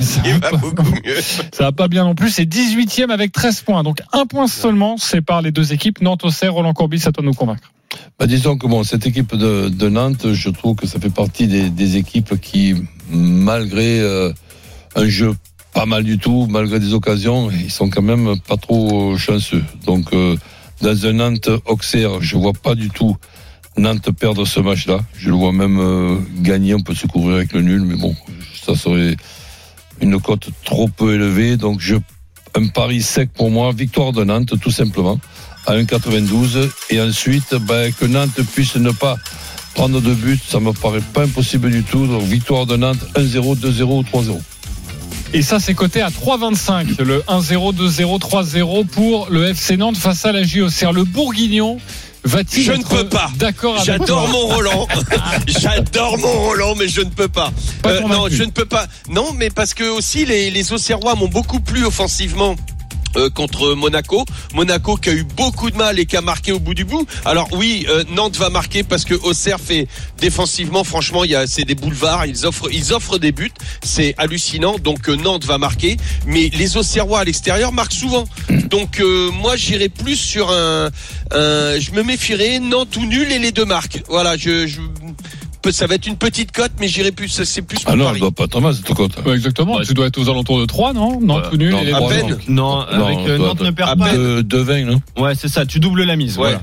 Ça 0.00 0.22
Il 0.24 0.32
va 0.32 0.38
va 0.40 0.50
pas- 0.50 0.56
beaucoup 0.56 0.82
mieux. 0.82 1.20
ça 1.52 1.64
va 1.64 1.70
pas 1.72 1.86
bien 1.86 2.02
non 2.02 2.16
plus. 2.16 2.30
C'est 2.30 2.44
18e 2.46 3.10
avec 3.10 3.30
13 3.30 3.60
points. 3.60 3.84
Donc 3.84 4.02
un 4.12 4.26
point 4.26 4.48
seulement 4.48 4.96
sépare 4.96 5.40
les 5.40 5.52
deux 5.52 5.72
équipes. 5.72 6.00
Nantes-Auxerre, 6.02 6.54
Roland 6.54 6.72
Courbis, 6.72 6.98
toi 7.00 7.12
de 7.12 7.22
nous 7.22 7.32
convaincre. 7.32 7.70
Bah, 8.18 8.26
disons 8.26 8.56
que 8.56 8.66
bon, 8.66 8.82
cette 8.82 9.06
équipe 9.06 9.34
de, 9.34 9.88
Nantes, 9.88 10.32
je 10.32 10.50
trouve 10.50 10.76
que 10.76 10.86
ça 10.86 10.98
fait 10.98 11.10
partie 11.10 11.46
des, 11.46 11.96
équipes 11.96 12.40
qui, 12.40 12.74
malgré 13.10 14.00
euh, 14.00 14.32
un 14.94 15.06
jeu 15.06 15.34
pas 15.74 15.86
mal 15.86 16.04
du 16.04 16.18
tout, 16.18 16.46
malgré 16.48 16.80
des 16.80 16.94
occasions, 16.94 17.50
ils 17.50 17.70
sont 17.70 17.90
quand 17.90 18.02
même 18.02 18.36
pas 18.48 18.56
trop 18.56 19.16
chanceux. 19.18 19.62
Donc, 19.84 20.12
euh, 20.14 20.36
dans 20.80 21.06
un 21.06 21.12
Nantes-Auxerre, 21.12 22.22
je 22.22 22.36
vois 22.36 22.54
pas 22.54 22.74
du 22.74 22.88
tout 22.88 23.16
Nantes 23.76 24.10
perdre 24.12 24.46
ce 24.46 24.60
match-là. 24.60 25.00
Je 25.18 25.28
le 25.28 25.36
vois 25.36 25.52
même 25.52 25.78
euh, 25.78 26.16
gagner. 26.40 26.74
On 26.74 26.80
peut 26.80 26.94
se 26.94 27.06
couvrir 27.06 27.36
avec 27.36 27.52
le 27.52 27.60
nul, 27.60 27.82
mais 27.82 27.96
bon, 27.96 28.16
ça 28.64 28.74
serait 28.74 29.16
une 30.00 30.18
cote 30.18 30.48
trop 30.64 30.88
peu 30.88 31.14
élevée. 31.14 31.58
Donc, 31.58 31.82
un 32.54 32.68
pari 32.68 33.02
sec 33.02 33.30
pour 33.34 33.50
moi, 33.50 33.72
victoire 33.72 34.12
de 34.12 34.24
Nantes, 34.24 34.58
tout 34.58 34.70
simplement 34.70 35.20
à 35.66 35.74
1,92 35.74 36.68
et 36.90 37.00
ensuite 37.00 37.54
ben, 37.54 37.92
que 37.92 38.06
Nantes 38.06 38.40
puisse 38.54 38.76
ne 38.76 38.90
pas 38.90 39.16
prendre 39.74 40.00
de 40.00 40.14
but, 40.14 40.40
ça 40.48 40.58
me 40.58 40.72
paraît 40.72 41.02
pas 41.12 41.24
impossible 41.24 41.70
du 41.70 41.82
tout. 41.82 42.06
Donc 42.06 42.22
victoire 42.22 42.66
de 42.66 42.76
Nantes 42.76 43.04
1-0, 43.14 43.58
2-0 43.58 43.82
ou 43.82 44.02
3-0. 44.02 44.40
Et 45.34 45.42
ça, 45.42 45.60
c'est 45.60 45.74
coté 45.74 46.00
à 46.00 46.08
3,25. 46.08 47.02
Le 47.02 47.20
1-0, 47.28 47.74
2-0, 47.74 48.20
3-0 48.20 48.86
pour 48.86 49.26
le 49.28 49.48
FC 49.48 49.76
Nantes 49.76 49.96
face 49.96 50.24
à 50.24 50.32
la 50.32 50.42
JOCR. 50.42 50.92
Le 50.92 51.04
Bourguignon 51.04 51.78
va-t-il 52.24 52.64
Je 52.64 52.72
ne 52.72 52.78
être 52.78 52.88
peux 52.88 53.08
pas. 53.08 53.30
D'accord 53.36 53.74
avec 53.74 53.86
J'adore 53.86 54.28
mon 54.28 54.46
Roland. 54.46 54.88
J'adore 55.46 56.16
mon 56.18 56.32
Roland, 56.32 56.74
mais 56.76 56.88
je 56.88 57.00
ne 57.00 57.10
peux 57.10 57.28
pas. 57.28 57.52
Pas 57.82 57.90
Euh, 57.90 58.00
non, 58.02 58.28
je 58.30 58.44
ne 58.44 58.50
peux 58.50 58.64
pas. 58.64 58.86
Non, 59.10 59.32
mais 59.36 59.50
parce 59.50 59.74
que 59.74 59.84
aussi 59.84 60.24
les, 60.24 60.50
les 60.50 60.72
Auxerrois 60.72 61.14
m'ont 61.16 61.28
beaucoup 61.28 61.60
plu 61.60 61.84
offensivement. 61.84 62.56
Euh, 63.16 63.30
contre 63.30 63.74
Monaco, 63.74 64.24
Monaco 64.54 64.96
qui 64.96 65.10
a 65.10 65.12
eu 65.12 65.24
beaucoup 65.24 65.70
de 65.70 65.76
mal 65.76 65.98
et 65.98 66.06
qui 66.06 66.16
a 66.16 66.20
marqué 66.20 66.52
au 66.52 66.58
bout 66.58 66.74
du 66.74 66.84
bout. 66.84 67.06
Alors 67.24 67.48
oui, 67.52 67.86
euh, 67.88 68.04
Nantes 68.10 68.36
va 68.36 68.50
marquer 68.50 68.82
parce 68.82 69.04
que 69.04 69.14
Auxerre 69.14 69.60
fait 69.60 69.88
défensivement, 70.18 70.84
franchement, 70.84 71.24
il 71.24 71.30
y 71.30 71.34
a 71.34 71.46
c'est 71.46 71.64
des 71.64 71.74
boulevards, 71.74 72.26
ils 72.26 72.46
offrent 72.46 72.68
ils 72.72 72.92
offrent 72.92 73.18
des 73.18 73.32
buts, 73.32 73.52
c'est 73.82 74.14
hallucinant. 74.18 74.76
Donc 74.78 75.08
euh, 75.08 75.16
Nantes 75.16 75.44
va 75.44 75.58
marquer, 75.58 75.96
mais 76.26 76.50
les 76.52 76.76
Auxerrois 76.76 77.20
à 77.20 77.24
l'extérieur 77.24 77.72
marquent 77.72 77.92
souvent. 77.92 78.26
Donc 78.70 79.00
euh, 79.00 79.30
moi 79.30 79.56
j'irai 79.56 79.88
plus 79.88 80.16
sur 80.16 80.50
un, 80.50 80.90
je 81.30 81.90
me 81.92 82.02
méfierai 82.02 82.60
Nantes 82.60 82.96
ou 82.96 83.06
nul 83.06 83.30
et 83.32 83.38
les 83.38 83.52
deux 83.52 83.64
marques. 83.64 84.02
Voilà, 84.08 84.36
je, 84.36 84.66
ça 85.72 85.86
va 85.86 85.94
être 85.96 86.06
une 86.06 86.16
petite 86.16 86.52
cote, 86.52 86.72
mais 86.80 86.88
j'irai 86.88 87.12
plus, 87.12 87.28
c'est 87.44 87.62
plus 87.62 87.78
Ah 87.86 87.96
mon 87.96 88.04
non, 88.04 88.12
elle 88.14 88.20
doit 88.20 88.30
pas 88.30 88.60
mal 88.60 88.74
cette 88.74 88.92
cote. 88.94 89.12
Ouais, 89.24 89.34
exactement. 89.34 89.80
Tu 89.80 89.94
dois 89.94 90.06
être 90.06 90.18
aux 90.18 90.28
alentours 90.28 90.60
de 90.60 90.66
3, 90.66 90.92
non? 90.92 91.20
Non, 91.20 91.40
tout 91.50 91.56
nul. 91.56 91.70
Non, 91.70 91.80
et 91.80 91.84
les 91.86 91.92
à 91.92 92.00
peine. 92.00 92.38
non. 92.48 92.84
Non, 92.92 93.06
avec 93.06 93.18
euh, 93.28 93.38
Nantes 93.38 93.60
ne 93.60 93.70
perd 93.70 93.98
pas. 93.98 94.12
De, 94.12 94.42
de 94.42 94.58
20, 94.58 94.84
non? 94.84 95.00
Ouais, 95.16 95.34
c'est 95.34 95.48
ça. 95.48 95.66
Tu 95.66 95.80
doubles 95.80 96.02
la 96.04 96.16
mise. 96.16 96.38
Ouais. 96.38 96.56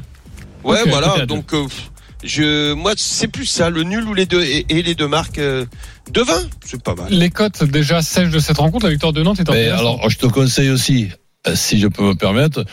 Voilà. 0.63 0.83
Ouais, 0.85 0.89
voilà. 0.89 1.25
Donc, 1.25 1.53
euh, 1.53 1.65
Je, 2.23 2.73
moi, 2.73 2.93
c'est 2.95 3.27
plus 3.27 3.45
ça, 3.45 3.69
le 3.69 3.83
nul 3.83 4.05
ou 4.07 4.13
les 4.13 4.25
deux 4.25 4.41
et, 4.43 4.65
et 4.69 4.81
les 4.81 4.95
deux 4.95 5.07
marques. 5.07 5.39
Euh, 5.39 5.65
de 6.11 6.21
20, 6.21 6.33
c'est 6.65 6.81
pas 6.81 6.95
mal. 6.95 7.07
Les 7.09 7.29
cotes 7.29 7.63
déjà 7.63 8.01
sèches 8.01 8.29
de 8.29 8.39
cette 8.39 8.57
rencontre, 8.57 8.85
la 8.85 8.91
victoire 8.91 9.13
de 9.13 9.21
Nantes 9.23 9.39
est 9.39 9.49
Mais 9.49 9.67
intéressante. 9.67 9.79
alors, 9.79 10.09
je 10.09 10.17
te 10.17 10.25
conseille 10.27 10.69
aussi, 10.69 11.09
euh, 11.47 11.55
si 11.55 11.79
je 11.79 11.87
peux 11.87 12.03
me 12.03 12.13
permettre, 12.15 12.63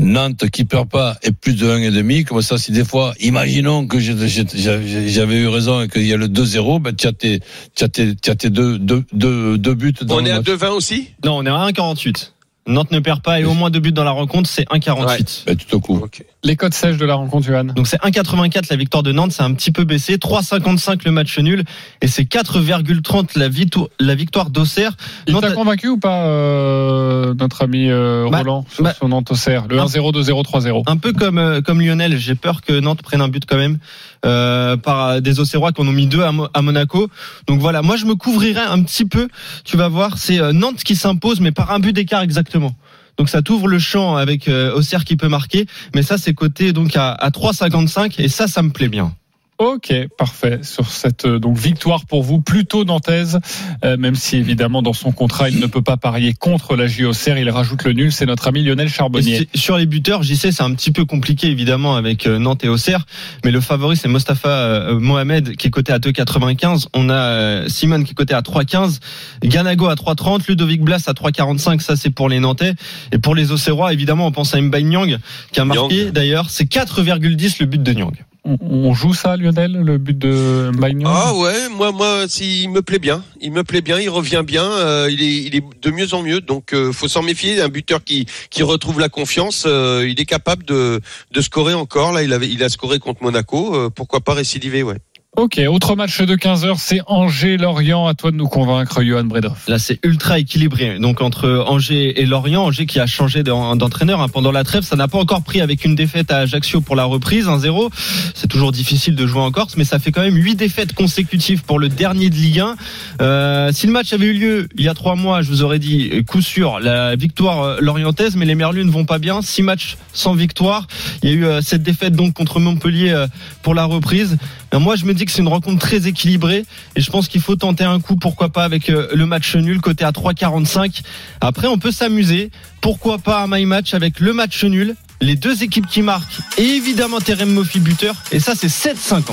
Nantes 0.00 0.48
qui 0.50 0.64
perd 0.64 0.88
pas 0.88 1.16
et 1.22 1.30
plus 1.30 1.54
de 1.54 1.66
1,5, 1.66 2.24
comme 2.24 2.42
ça, 2.42 2.58
si 2.58 2.72
des 2.72 2.84
fois, 2.84 3.12
imaginons 3.20 3.86
que 3.86 3.98
j'avais 4.00 5.36
eu 5.36 5.48
raison 5.48 5.82
et 5.82 5.88
qu'il 5.88 6.06
y 6.06 6.12
a 6.12 6.16
le 6.16 6.26
2-0, 6.28 6.80
ben, 6.80 6.94
tu 6.94 7.06
as 7.06 7.12
tes, 7.12 7.40
tu 7.74 7.84
as 7.84 7.88
tes, 7.88 8.16
tu 8.16 8.30
as 8.30 8.34
tes 8.34 8.50
deux, 8.50 8.78
deux, 8.78 9.04
deux, 9.12 9.58
deux 9.58 9.74
buts 9.74 9.94
dans 10.02 10.16
On 10.16 10.24
est 10.24 10.30
à 10.30 10.38
match. 10.38 10.46
2,20 10.46 10.68
aussi? 10.70 11.10
Non, 11.24 11.38
on 11.38 11.46
est 11.46 11.50
à 11.50 11.68
1,48. 11.68 12.32
Nantes 12.66 12.92
ne 12.92 13.00
perd 13.00 13.22
pas 13.22 13.40
et 13.40 13.44
au 13.44 13.54
moins 13.54 13.70
deux 13.70 13.80
buts 13.80 13.92
dans 13.92 14.04
la 14.04 14.10
rencontre, 14.10 14.48
c'est 14.48 14.66
1,48. 14.68 15.44
Ben, 15.46 15.56
tu 15.56 15.66
te 15.66 15.76
couvres. 15.76 16.04
Ok. 16.04 16.24
Les 16.42 16.56
cotes 16.56 16.72
sèches 16.72 16.96
de 16.96 17.04
la 17.04 17.14
rencontre, 17.16 17.46
Johan. 17.46 17.64
Donc 17.64 17.86
c'est 17.86 18.00
1,84 18.00 18.68
la 18.70 18.76
victoire 18.76 19.02
de 19.02 19.12
Nantes, 19.12 19.32
c'est 19.32 19.42
un 19.42 19.52
petit 19.52 19.70
peu 19.70 19.84
baissé. 19.84 20.16
3,55 20.16 21.02
le 21.04 21.10
match 21.10 21.38
nul 21.38 21.64
et 22.00 22.06
c'est 22.08 22.24
4,30 22.24 23.38
la, 23.38 23.48
victoire- 23.50 23.88
la 24.00 24.14
victoire 24.14 24.48
d'Auxerre. 24.48 24.92
Il 25.26 25.34
t'a 25.36 25.48
a- 25.48 25.52
convaincu 25.52 25.88
ou 25.88 25.98
pas, 25.98 26.24
euh, 26.26 27.34
notre 27.38 27.62
ami 27.62 27.90
euh, 27.90 28.26
Bah, 28.30 28.38
Roland, 28.38 28.64
sur 28.72 28.84
bah, 28.84 28.94
son 28.98 29.08
Nantes 29.08 29.30
Auxerre 29.30 29.66
Le 29.68 29.78
un- 29.78 29.84
1-0, 29.84 30.12
2-0, 30.12 30.42
3-0. 30.42 30.82
Un 30.86 30.96
peu 30.96 31.12
comme 31.12 31.36
euh, 31.38 31.60
comme 31.60 31.80
Lionel, 31.82 32.16
j'ai 32.16 32.34
peur 32.34 32.62
que 32.62 32.72
Nantes 32.80 33.02
prenne 33.02 33.20
un 33.20 33.28
but 33.28 33.44
quand 33.46 33.58
même 33.58 33.78
euh, 34.24 34.78
par 34.78 35.06
euh, 35.08 35.20
des 35.20 35.40
Auxerrois 35.40 35.72
qui 35.72 35.82
en 35.82 35.88
ont 35.88 35.92
mis 35.92 36.06
deux 36.06 36.22
à, 36.22 36.32
Mo- 36.32 36.48
à 36.54 36.62
Monaco. 36.62 37.08
Donc 37.48 37.60
voilà, 37.60 37.82
moi 37.82 37.96
je 37.96 38.06
me 38.06 38.14
couvrirai 38.14 38.60
un 38.62 38.82
petit 38.82 39.04
peu. 39.04 39.28
Tu 39.64 39.76
vas 39.76 39.88
voir, 39.88 40.16
c'est 40.16 40.40
Nantes 40.54 40.82
qui 40.84 40.96
s'impose, 40.96 41.40
mais 41.40 41.52
par 41.52 41.70
un 41.70 41.80
but 41.80 41.92
d'écart 41.92 42.22
exactement. 42.22 42.74
Donc 43.16 43.28
ça 43.28 43.42
t'ouvre 43.42 43.68
le 43.68 43.78
champ 43.78 44.16
avec 44.16 44.48
euh, 44.48 44.74
Auxerre 44.74 45.04
qui 45.04 45.16
peut 45.16 45.28
marquer, 45.28 45.66
mais 45.94 46.02
ça 46.02 46.18
c'est 46.18 46.34
coté 46.34 46.72
donc 46.72 46.96
à, 46.96 47.12
à 47.12 47.30
3,55 47.30 48.20
et 48.20 48.28
ça 48.28 48.46
ça 48.46 48.62
me 48.62 48.70
plaît 48.70 48.88
bien. 48.88 49.14
Ok, 49.60 49.92
parfait. 50.16 50.60
Sur 50.62 50.88
cette 50.88 51.26
euh, 51.26 51.38
donc 51.38 51.58
victoire 51.58 52.06
pour 52.06 52.22
vous, 52.22 52.40
plutôt 52.40 52.86
nantaise, 52.86 53.40
euh, 53.84 53.98
même 53.98 54.14
si 54.14 54.38
évidemment 54.38 54.80
dans 54.80 54.94
son 54.94 55.12
contrat 55.12 55.50
il 55.50 55.60
ne 55.60 55.66
peut 55.66 55.82
pas 55.82 55.98
parier 55.98 56.32
contre 56.32 56.76
la 56.76 56.86
JOCR, 56.86 57.36
il 57.36 57.50
rajoute 57.50 57.84
le 57.84 57.92
nul. 57.92 58.10
C'est 58.10 58.24
notre 58.24 58.48
ami 58.48 58.64
Lionel 58.64 58.88
Charbonnier. 58.88 59.50
sur 59.54 59.76
les 59.76 59.84
buteurs, 59.84 60.22
j'y 60.22 60.38
sais, 60.38 60.50
c'est 60.50 60.62
un 60.62 60.72
petit 60.72 60.92
peu 60.92 61.04
compliqué 61.04 61.48
évidemment 61.48 61.94
avec 61.94 62.26
euh, 62.26 62.38
Nantes 62.38 62.64
et 62.64 62.70
Auxerre, 62.70 63.04
mais 63.44 63.50
le 63.50 63.60
favori 63.60 63.98
c'est 63.98 64.08
Mostafa 64.08 64.48
euh, 64.48 64.98
Mohamed 64.98 65.54
qui 65.56 65.66
est 65.66 65.70
coté 65.70 65.92
à 65.92 65.98
2,95. 65.98 66.86
On 66.94 67.10
a 67.10 67.12
euh, 67.12 67.68
Simon 67.68 68.02
qui 68.02 68.12
est 68.12 68.14
coté 68.14 68.32
à 68.32 68.40
3,15, 68.40 69.00
Ganago 69.42 69.88
à 69.88 69.94
3,30, 69.94 70.48
Ludovic 70.48 70.80
Blas 70.80 71.04
à 71.06 71.12
3,45. 71.12 71.80
Ça 71.80 71.96
c'est 71.96 72.08
pour 72.08 72.30
les 72.30 72.40
Nantais 72.40 72.72
et 73.12 73.18
pour 73.18 73.34
les 73.34 73.52
Auxerrois 73.52 73.92
évidemment 73.92 74.26
on 74.26 74.32
pense 74.32 74.54
à 74.54 74.60
Mbaye 74.62 74.84
Nyang 74.84 75.18
qui 75.52 75.60
a 75.60 75.66
marqué 75.66 76.12
d'ailleurs 76.12 76.48
c'est 76.48 76.64
4,10 76.64 77.56
le 77.60 77.66
but 77.66 77.82
de 77.82 77.92
Nyang. 77.92 78.14
On, 78.60 78.94
joue 78.94 79.14
ça, 79.14 79.36
Lionel, 79.36 79.72
le 79.72 79.98
but 79.98 80.18
de 80.18 80.70
Magnon? 80.76 81.08
Ah 81.08 81.34
ouais, 81.34 81.68
moi, 81.68 81.92
moi, 81.92 82.26
si, 82.28 82.64
il 82.64 82.70
me 82.70 82.82
plaît 82.82 82.98
bien. 82.98 83.22
Il 83.40 83.52
me 83.52 83.62
plaît 83.64 83.80
bien, 83.80 83.98
il 84.00 84.08
revient 84.08 84.42
bien, 84.44 84.64
euh, 84.64 85.08
il, 85.10 85.22
est, 85.22 85.36
il 85.44 85.56
est 85.56 85.64
de 85.82 85.90
mieux 85.90 86.14
en 86.14 86.22
mieux. 86.22 86.40
Donc, 86.40 86.72
euh, 86.72 86.92
faut 86.92 87.08
s'en 87.08 87.22
méfier. 87.22 87.60
Un 87.60 87.68
buteur 87.68 88.02
qui, 88.02 88.26
qui 88.50 88.62
retrouve 88.62 89.00
la 89.00 89.08
confiance, 89.08 89.64
euh, 89.66 90.06
il 90.08 90.20
est 90.20 90.26
capable 90.26 90.64
de, 90.64 91.00
de 91.30 91.40
scorer 91.40 91.74
encore. 91.74 92.12
Là, 92.12 92.22
il 92.22 92.32
avait, 92.32 92.48
il 92.48 92.62
a 92.64 92.68
scoré 92.68 92.98
contre 92.98 93.22
Monaco. 93.22 93.74
euh, 93.74 93.90
pourquoi 93.90 94.20
pas 94.20 94.34
récidiver, 94.34 94.82
ouais. 94.82 94.96
Ok, 95.36 95.60
autre 95.70 95.94
match 95.94 96.20
de 96.20 96.34
15h, 96.34 96.74
c'est 96.76 97.00
Angers-Lorient. 97.06 98.08
À 98.08 98.14
toi 98.14 98.32
de 98.32 98.36
nous 98.36 98.48
convaincre, 98.48 99.00
Johan 99.04 99.22
Bredoff. 99.24 99.68
Là, 99.68 99.78
c'est 99.78 100.00
ultra 100.04 100.40
équilibré. 100.40 100.98
Donc 100.98 101.22
entre 101.22 101.64
Angers 101.68 102.20
et 102.20 102.26
Lorient, 102.26 102.64
Angers 102.64 102.84
qui 102.84 102.98
a 102.98 103.06
changé 103.06 103.44
d'en- 103.44 103.76
d'entraîneur 103.76 104.20
hein, 104.20 104.28
pendant 104.28 104.50
la 104.50 104.64
trêve, 104.64 104.82
ça 104.82 104.96
n'a 104.96 105.06
pas 105.06 105.18
encore 105.18 105.42
pris 105.44 105.60
avec 105.60 105.84
une 105.84 105.94
défaite 105.94 106.32
à 106.32 106.38
Ajaccio 106.38 106.80
pour 106.80 106.96
la 106.96 107.04
reprise, 107.04 107.46
1-0. 107.46 107.90
C'est 108.34 108.48
toujours 108.48 108.72
difficile 108.72 109.14
de 109.14 109.24
jouer 109.24 109.40
en 109.40 109.52
Corse, 109.52 109.76
mais 109.76 109.84
ça 109.84 110.00
fait 110.00 110.10
quand 110.10 110.20
même 110.20 110.34
huit 110.34 110.56
défaites 110.56 110.94
consécutives 110.94 111.62
pour 111.62 111.78
le 111.78 111.88
dernier 111.88 112.28
de 112.28 112.34
Ligue 112.34 112.58
1. 112.60 112.74
Euh, 113.22 113.70
si 113.72 113.86
le 113.86 113.92
match 113.92 114.12
avait 114.12 114.26
eu 114.26 114.32
lieu 114.32 114.68
il 114.76 114.84
y 114.84 114.88
a 114.88 114.94
trois 114.94 115.14
mois, 115.14 115.42
je 115.42 115.48
vous 115.48 115.62
aurais 115.62 115.78
dit 115.78 116.10
coup 116.26 116.42
sûr 116.42 116.80
la 116.80 117.14
victoire 117.14 117.62
euh, 117.62 117.76
lorientaise, 117.80 118.34
mais 118.34 118.46
les 118.46 118.56
Merlus 118.56 118.84
ne 118.84 118.90
vont 118.90 119.04
pas 119.04 119.18
bien. 119.20 119.42
Six 119.42 119.62
matchs 119.62 119.96
sans 120.12 120.34
victoire. 120.34 120.88
Il 121.22 121.30
y 121.30 121.32
a 121.32 121.36
eu 121.36 121.44
euh, 121.44 121.60
cette 121.62 121.84
défaite 121.84 122.14
donc 122.14 122.34
contre 122.34 122.58
Montpellier 122.58 123.10
euh, 123.12 123.28
pour 123.62 123.74
la 123.76 123.84
reprise. 123.84 124.36
Ben, 124.70 124.78
moi, 124.78 124.94
je 124.96 125.04
me 125.04 125.14
dis 125.14 125.24
que 125.24 125.32
c'est 125.32 125.42
une 125.42 125.48
rencontre 125.48 125.80
très 125.80 126.06
équilibrée 126.06 126.64
et 126.96 127.00
je 127.00 127.10
pense 127.10 127.26
qu'il 127.28 127.40
faut 127.40 127.56
tenter 127.56 127.84
un 127.84 127.98
coup, 128.00 128.16
pourquoi 128.16 128.50
pas 128.50 128.64
avec 128.64 128.88
euh, 128.88 129.08
le 129.12 129.26
match 129.26 129.56
nul 129.56 129.80
côté 129.80 130.04
à 130.04 130.10
3,45. 130.12 131.02
Après, 131.40 131.66
on 131.66 131.78
peut 131.78 131.90
s'amuser. 131.92 132.50
Pourquoi 132.80 133.18
pas 133.18 133.42
un 133.42 133.46
my 133.48 133.66
match 133.66 133.94
avec 133.94 134.20
le 134.20 134.32
match 134.32 134.64
nul, 134.64 134.94
les 135.20 135.34
deux 135.36 135.62
équipes 135.64 135.86
qui 135.86 136.02
marquent 136.02 136.38
et 136.56 136.62
évidemment 136.62 137.18
Terem 137.20 137.50
Moffi 137.52 137.80
buteur. 137.80 138.14
Et 138.32 138.38
ça, 138.40 138.52
c'est 138.54 138.68
7,50. 138.68 139.32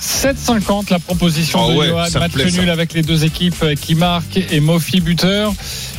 7,50 0.00 0.90
la 0.90 0.98
proposition 0.98 1.58
Ah 1.62 1.72
de 1.72 1.78
ouais, 1.78 1.88
Johan. 1.88 2.06
Match 2.20 2.32
plaît, 2.32 2.50
ça. 2.50 2.60
nul 2.60 2.70
avec 2.70 2.92
les 2.92 3.02
deux 3.02 3.24
équipes 3.24 3.62
euh, 3.62 3.74
qui 3.74 3.94
marquent 3.94 4.36
et 4.50 4.60
Mofi 4.60 5.00
buteur. 5.00 5.52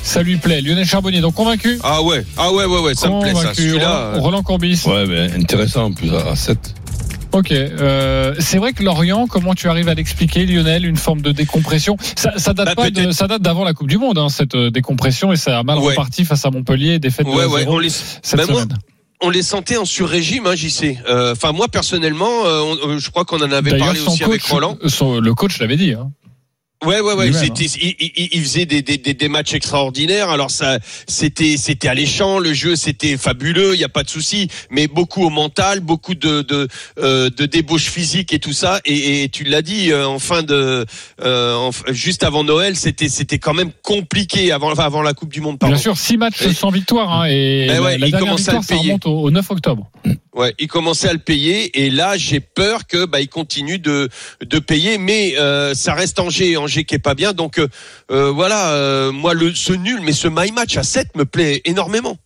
Ça 0.03 0.21
lui 0.23 0.37
plaît. 0.37 0.61
Lionel 0.61 0.85
Charbonnier, 0.85 1.19
donc 1.19 1.33
convaincu 1.33 1.79
Ah 1.83 2.01
ouais, 2.01 2.25
ah 2.37 2.51
ouais, 2.53 2.65
ouais, 2.65 2.79
ouais, 2.79 2.95
ça 2.95 3.09
me 3.09 3.19
plaît 3.19 3.33
ça. 3.33 3.41
Convaincu. 3.41 3.61
Celui-là, 3.63 3.89
Roland, 3.89 4.15
euh, 4.17 4.19
Roland 4.19 4.43
Courbis. 4.43 4.81
Ouais, 4.85 5.05
mais 5.05 5.31
intéressant 5.37 5.85
en 5.85 5.91
plus 5.91 6.13
à 6.13 6.35
7. 6.35 6.75
Ok, 7.33 7.51
euh, 7.51 8.33
c'est 8.39 8.57
vrai 8.57 8.73
que 8.73 8.81
Lorient, 8.83 9.27
comment 9.27 9.53
tu 9.53 9.67
arrives 9.69 9.89
à 9.89 9.93
l'expliquer, 9.93 10.45
Lionel, 10.45 10.85
une 10.85 10.95
forme 10.95 11.21
de 11.21 11.31
décompression? 11.31 11.97
Ça, 12.15 12.33
ça 12.37 12.53
date 12.53 12.67
Bah, 12.67 12.75
pas 12.75 12.89
de, 12.89 13.11
ça 13.11 13.27
date 13.27 13.41
d'avant 13.41 13.63
la 13.63 13.73
Coupe 13.73 13.87
du 13.87 13.97
Monde, 13.97 14.17
hein, 14.17 14.29
cette 14.29 14.55
euh, 14.55 14.71
décompression, 14.71 15.31
et 15.33 15.35
ça 15.35 15.59
a 15.59 15.63
mal 15.63 15.77
Ouais. 15.79 15.89
reparti 15.91 16.25
face 16.25 16.45
à 16.45 16.51
Montpellier, 16.51 16.99
défaite 16.99 17.27
ouais, 17.27 17.43
de 17.43 17.47
ouais, 17.49 17.59
0 17.61 17.75
on 17.75 17.79
les, 17.79 17.89
cette 17.89 18.35
bah, 18.37 18.45
moi, 18.49 18.63
on 19.21 19.29
les 19.29 19.41
sentait 19.43 19.77
en 19.77 19.85
sur-régime, 19.85 20.47
hein, 20.47 20.55
JC. 20.55 20.97
Euh, 21.09 21.33
Enfin, 21.33 21.51
moi, 21.51 21.67
personnellement, 21.67 22.45
euh, 22.45 22.61
on- 22.61 22.89
euh, 22.91 22.99
je 22.99 23.09
crois 23.09 23.25
qu'on 23.25 23.37
en 23.41 23.51
avait 23.51 23.77
parlé 23.77 23.99
aussi 23.99 24.23
avec 24.23 24.41
coach, 24.41 24.51
Roland. 24.51 24.77
son- 24.87 25.19
le 25.19 25.33
coach 25.33 25.59
l'avait 25.59 25.77
dit. 25.77 25.93
Hein. 25.93 26.11
Ouais, 26.85 26.99
ouais, 27.01 27.13
ouais. 27.15 27.33
C'était, 27.33 27.65
il, 27.65 27.95
il- 27.99 28.29
il 28.33 28.41
faisait 28.41 28.65
des, 28.67 28.81
des, 28.83 28.97
des, 28.97 29.13
des 29.15 29.29
matchs 29.29 29.53
extraordinaires. 29.53 30.29
Alors 30.29 30.51
ça, 30.51 30.77
c'était, 31.07 31.57
c'était 31.57 31.87
alléchant. 31.87 32.37
Le 32.37 32.53
jeu, 32.53 32.75
c'était 32.75 33.17
fabuleux. 33.17 33.73
Il 33.73 33.79
y 33.79 33.83
a 33.83 33.89
pas 33.89 34.03
de 34.03 34.09
souci. 34.09 34.47
Mais 34.69 34.87
beaucoup 34.87 35.23
au 35.25 35.29
mental, 35.31 35.79
beaucoup 35.79 36.13
de 36.13 36.41
de, 36.43 36.67
euh, 36.99 37.29
de 37.35 37.45
débauche 37.47 37.85
physique 37.89 38.31
et 38.31 38.37
tout 38.39 38.53
ça. 38.53 38.79
Et, 38.85 39.23
et 39.23 39.29
tu 39.29 39.43
l'as 39.43 39.63
dit 39.63 39.91
euh, 39.91 40.07
en 40.07 40.19
fin 40.19 40.43
de, 40.43 40.85
euh, 41.23 41.55
en- 41.55 41.71
juste 41.89 42.23
avant 42.23 42.43
Noël, 42.43 42.75
c'était, 42.75 43.09
c'était 43.09 43.39
quand 43.39 43.55
même 43.55 43.71
compliqué 43.81 44.51
avant, 44.51 44.71
enfin, 44.71 44.83
avant 44.85 45.01
la 45.01 45.13
Coupe 45.15 45.33
du 45.33 45.41
Monde. 45.41 45.57
Pardon. 45.57 45.73
Bien 45.73 45.81
sûr, 45.81 45.97
six 45.97 46.17
matchs 46.17 46.43
Et- 46.43 46.53
sans 46.53 46.69
victoire, 46.69 47.11
hein, 47.11 47.25
et 47.27 47.65
Ben 47.67 47.73
la, 47.77 47.81
ouais, 47.81 47.97
la 47.97 48.05
il 48.07 48.11
dernière 48.11 48.35
victoire, 48.35 48.63
ça 48.63 48.75
payer. 48.75 48.89
remonte 48.91 49.05
au, 49.07 49.19
au 49.21 49.31
9 49.31 49.49
octobre. 49.51 49.89
Ouais, 50.37 50.53
il 50.59 50.67
commençait 50.67 51.09
à 51.09 51.13
le 51.13 51.17
payer 51.17 51.83
et 51.83 51.89
là 51.89 52.15
j'ai 52.15 52.39
peur 52.39 52.85
que 52.85 53.05
bah 53.05 53.19
il 53.21 53.27
continue 53.27 53.79
de 53.79 54.07
de 54.45 54.59
payer, 54.59 54.99
mais 54.99 55.33
euh, 55.39 55.73
ça 55.73 55.95
reste 55.95 56.19
Angers, 56.19 56.55
Angers 56.67 56.83
qui 56.83 56.95
est 56.95 56.99
pas 56.99 57.15
bien, 57.15 57.31
donc 57.31 57.59
euh, 57.59 57.67
euh, 58.11 58.29
voilà, 58.31 58.71
euh, 58.71 59.13
moi 59.13 59.33
le 59.33 59.53
ce 59.55 59.71
nul, 59.71 60.01
mais 60.03 60.11
ce 60.11 60.27
my 60.27 60.51
match 60.51 60.75
à 60.75 60.83
7 60.83 61.15
me 61.15 61.23
plaît 61.23 61.61
énormément. 61.63 62.17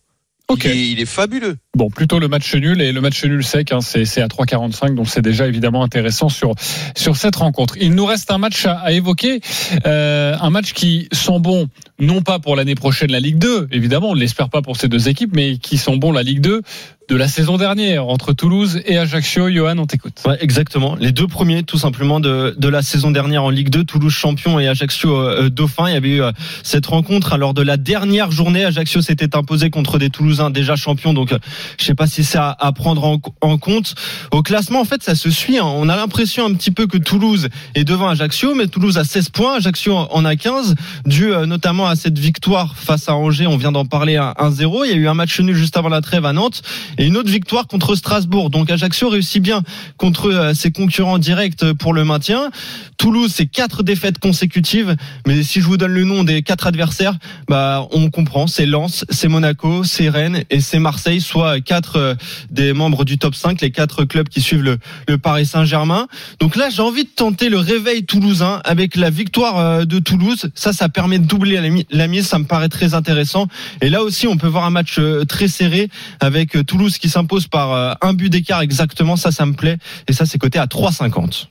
Ok. 0.48 0.64
Il, 0.64 0.70
est, 0.70 0.90
il 0.90 1.00
est 1.00 1.06
fabuleux. 1.06 1.56
Bon, 1.74 1.88
plutôt 1.88 2.18
le 2.18 2.28
match 2.28 2.54
nul 2.54 2.82
et 2.82 2.92
le 2.92 3.00
match 3.00 3.24
nul 3.24 3.42
sec, 3.42 3.72
hein, 3.72 3.80
c'est 3.80 4.20
à 4.20 4.26
3,45, 4.26 4.94
donc 4.94 5.08
c'est 5.08 5.22
déjà 5.22 5.46
évidemment 5.46 5.82
intéressant 5.82 6.28
sur 6.28 6.52
sur 6.94 7.16
cette 7.16 7.36
rencontre. 7.36 7.78
Il 7.80 7.94
nous 7.94 8.04
reste 8.04 8.30
un 8.30 8.36
match 8.36 8.66
à, 8.66 8.74
à 8.74 8.92
évoquer, 8.92 9.40
euh, 9.86 10.36
un 10.38 10.50
match 10.50 10.74
qui 10.74 11.08
sont 11.12 11.40
bons, 11.40 11.68
non 11.98 12.20
pas 12.20 12.38
pour 12.38 12.56
l'année 12.56 12.74
prochaine 12.74 13.10
la 13.10 13.20
Ligue 13.20 13.38
2, 13.38 13.68
évidemment, 13.72 14.10
on 14.10 14.14
ne 14.14 14.20
l'espère 14.20 14.50
pas 14.50 14.60
pour 14.60 14.76
ces 14.76 14.88
deux 14.88 15.08
équipes, 15.08 15.34
mais 15.34 15.56
qui 15.56 15.78
sont 15.78 15.96
bons 15.96 16.12
la 16.12 16.22
Ligue 16.22 16.42
2 16.42 16.60
de 17.08 17.16
la 17.16 17.28
saison 17.28 17.58
dernière 17.58 18.06
entre 18.06 18.32
Toulouse 18.32 18.80
et 18.86 18.96
Ajaccio. 18.96 19.50
Johan, 19.50 19.76
on 19.78 19.86
t'écoute. 19.86 20.22
Ouais, 20.26 20.38
exactement. 20.40 20.96
Les 20.98 21.12
deux 21.12 21.26
premiers, 21.26 21.62
tout 21.62 21.76
simplement, 21.76 22.20
de, 22.20 22.54
de 22.56 22.68
la 22.68 22.80
saison 22.80 23.10
dernière 23.10 23.44
en 23.44 23.50
Ligue 23.50 23.68
2, 23.68 23.84
Toulouse 23.84 24.12
champion 24.12 24.58
et 24.58 24.66
Ajaccio 24.66 25.14
euh, 25.14 25.50
dauphin. 25.50 25.88
Il 25.88 25.92
y 25.94 25.96
avait 25.96 26.08
eu 26.08 26.22
euh, 26.22 26.32
cette 26.62 26.86
rencontre. 26.86 27.32
Alors, 27.32 27.54
de 27.54 27.62
la 27.62 27.76
dernière 27.76 28.30
journée, 28.30 28.64
Ajaccio 28.64 29.02
s'était 29.02 29.36
imposé 29.36 29.68
contre 29.68 29.98
des 29.98 30.10
Toulousains 30.10 30.50
déjà 30.50 30.76
champions. 30.76 31.12
Donc, 31.12 31.32
euh, 31.32 31.38
je 31.78 31.84
sais 31.84 31.94
pas 31.94 32.06
si 32.06 32.24
c'est 32.24 32.38
à, 32.38 32.72
prendre 32.74 33.04
en, 33.04 33.20
en 33.40 33.58
compte. 33.58 33.94
Au 34.30 34.42
classement, 34.42 34.80
en 34.80 34.84
fait, 34.84 35.02
ça 35.02 35.14
se 35.14 35.30
suit. 35.30 35.58
hein. 35.58 35.64
On 35.64 35.88
a 35.88 35.96
l'impression 35.96 36.46
un 36.46 36.54
petit 36.54 36.70
peu 36.70 36.86
que 36.86 36.98
Toulouse 36.98 37.48
est 37.74 37.84
devant 37.84 38.08
Ajaccio, 38.08 38.54
mais 38.54 38.66
Toulouse 38.66 38.98
a 38.98 39.04
16 39.04 39.28
points, 39.30 39.56
Ajaccio 39.56 39.94
en 39.96 40.24
a 40.24 40.36
15, 40.36 40.74
dû 41.06 41.32
euh, 41.32 41.46
notamment 41.46 41.86
à 41.86 41.96
cette 41.96 42.18
victoire 42.18 42.76
face 42.76 43.08
à 43.08 43.14
Angers. 43.14 43.46
On 43.46 43.56
vient 43.56 43.72
d'en 43.72 43.84
parler 43.84 44.16
à 44.16 44.34
1-0. 44.38 44.82
Il 44.86 44.90
y 44.90 44.94
a 44.94 44.96
eu 44.96 45.08
un 45.08 45.14
match 45.14 45.38
nul 45.40 45.54
juste 45.54 45.76
avant 45.76 45.88
la 45.88 46.00
trêve 46.00 46.24
à 46.24 46.32
Nantes 46.32 46.62
et 46.98 47.06
une 47.06 47.16
autre 47.16 47.30
victoire 47.30 47.66
contre 47.66 47.94
Strasbourg. 47.94 48.50
Donc 48.50 48.70
Ajaccio 48.70 49.08
réussit 49.08 49.42
bien 49.42 49.62
contre 49.96 50.30
euh, 50.30 50.54
ses 50.54 50.70
concurrents 50.72 51.18
directs 51.18 51.72
pour 51.74 51.92
le 51.94 52.04
maintien. 52.04 52.50
Toulouse, 52.98 53.32
c'est 53.34 53.46
quatre 53.46 53.82
défaites 53.82 54.18
consécutives. 54.18 54.96
Mais 55.26 55.42
si 55.42 55.60
je 55.60 55.66
vous 55.66 55.76
donne 55.76 55.92
le 55.92 56.04
nom 56.04 56.24
des 56.24 56.42
quatre 56.42 56.66
adversaires, 56.66 57.14
bah 57.48 57.86
on 57.90 58.10
comprend. 58.10 58.46
C'est 58.46 58.66
Lens, 58.66 59.04
c'est 59.10 59.28
Monaco, 59.28 59.84
c'est 59.84 60.08
Rennes 60.08 60.44
et 60.50 60.60
c'est 60.60 60.78
Marseille, 60.78 61.20
soit 61.20 61.51
quatre 61.60 61.96
euh, 61.96 62.14
des 62.50 62.72
membres 62.72 63.04
du 63.04 63.18
top 63.18 63.34
5, 63.34 63.60
les 63.60 63.70
quatre 63.70 64.04
clubs 64.04 64.28
qui 64.28 64.40
suivent 64.40 64.62
le, 64.62 64.78
le 65.08 65.18
Paris 65.18 65.46
Saint-Germain. 65.46 66.06
Donc 66.40 66.56
là, 66.56 66.70
j'ai 66.70 66.82
envie 66.82 67.04
de 67.04 67.08
tenter 67.10 67.48
le 67.48 67.58
réveil 67.58 68.04
toulousain 68.04 68.60
avec 68.64 68.96
la 68.96 69.10
victoire 69.10 69.58
euh, 69.58 69.84
de 69.84 69.98
Toulouse. 69.98 70.50
Ça, 70.54 70.72
ça 70.72 70.88
permet 70.88 71.18
de 71.18 71.24
doubler 71.26 71.60
la, 71.60 71.68
mi- 71.68 71.86
la 71.90 72.06
mise. 72.06 72.26
Ça 72.26 72.38
me 72.38 72.44
paraît 72.44 72.68
très 72.68 72.94
intéressant. 72.94 73.46
Et 73.80 73.88
là 73.90 74.02
aussi, 74.02 74.26
on 74.26 74.36
peut 74.36 74.46
voir 74.48 74.64
un 74.64 74.70
match 74.70 74.96
euh, 74.98 75.24
très 75.24 75.48
serré 75.48 75.88
avec 76.20 76.56
Toulouse 76.66 76.98
qui 76.98 77.08
s'impose 77.08 77.46
par 77.46 77.96
un 78.00 78.12
but 78.14 78.28
d'écart 78.30 78.60
exactement. 78.60 79.16
Ça, 79.16 79.30
ça 79.32 79.46
me 79.46 79.52
plaît. 79.54 79.78
Et 80.08 80.12
ça, 80.12 80.26
c'est 80.26 80.38
coté 80.38 80.58
à 80.58 80.66
3,50. 80.66 81.46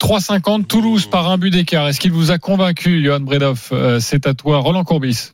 3,50 0.00 0.66
Toulouse 0.66 1.06
par 1.06 1.30
un 1.30 1.36
but 1.38 1.50
d'écart. 1.50 1.86
Est-ce 1.88 2.00
qu'il 2.00 2.12
vous 2.12 2.30
a 2.30 2.38
convaincu, 2.38 3.04
Johan 3.04 3.20
Bredoff 3.20 3.72
C'est 4.00 4.26
à 4.26 4.34
toi, 4.34 4.58
Roland 4.58 4.84
Courbis. 4.84 5.32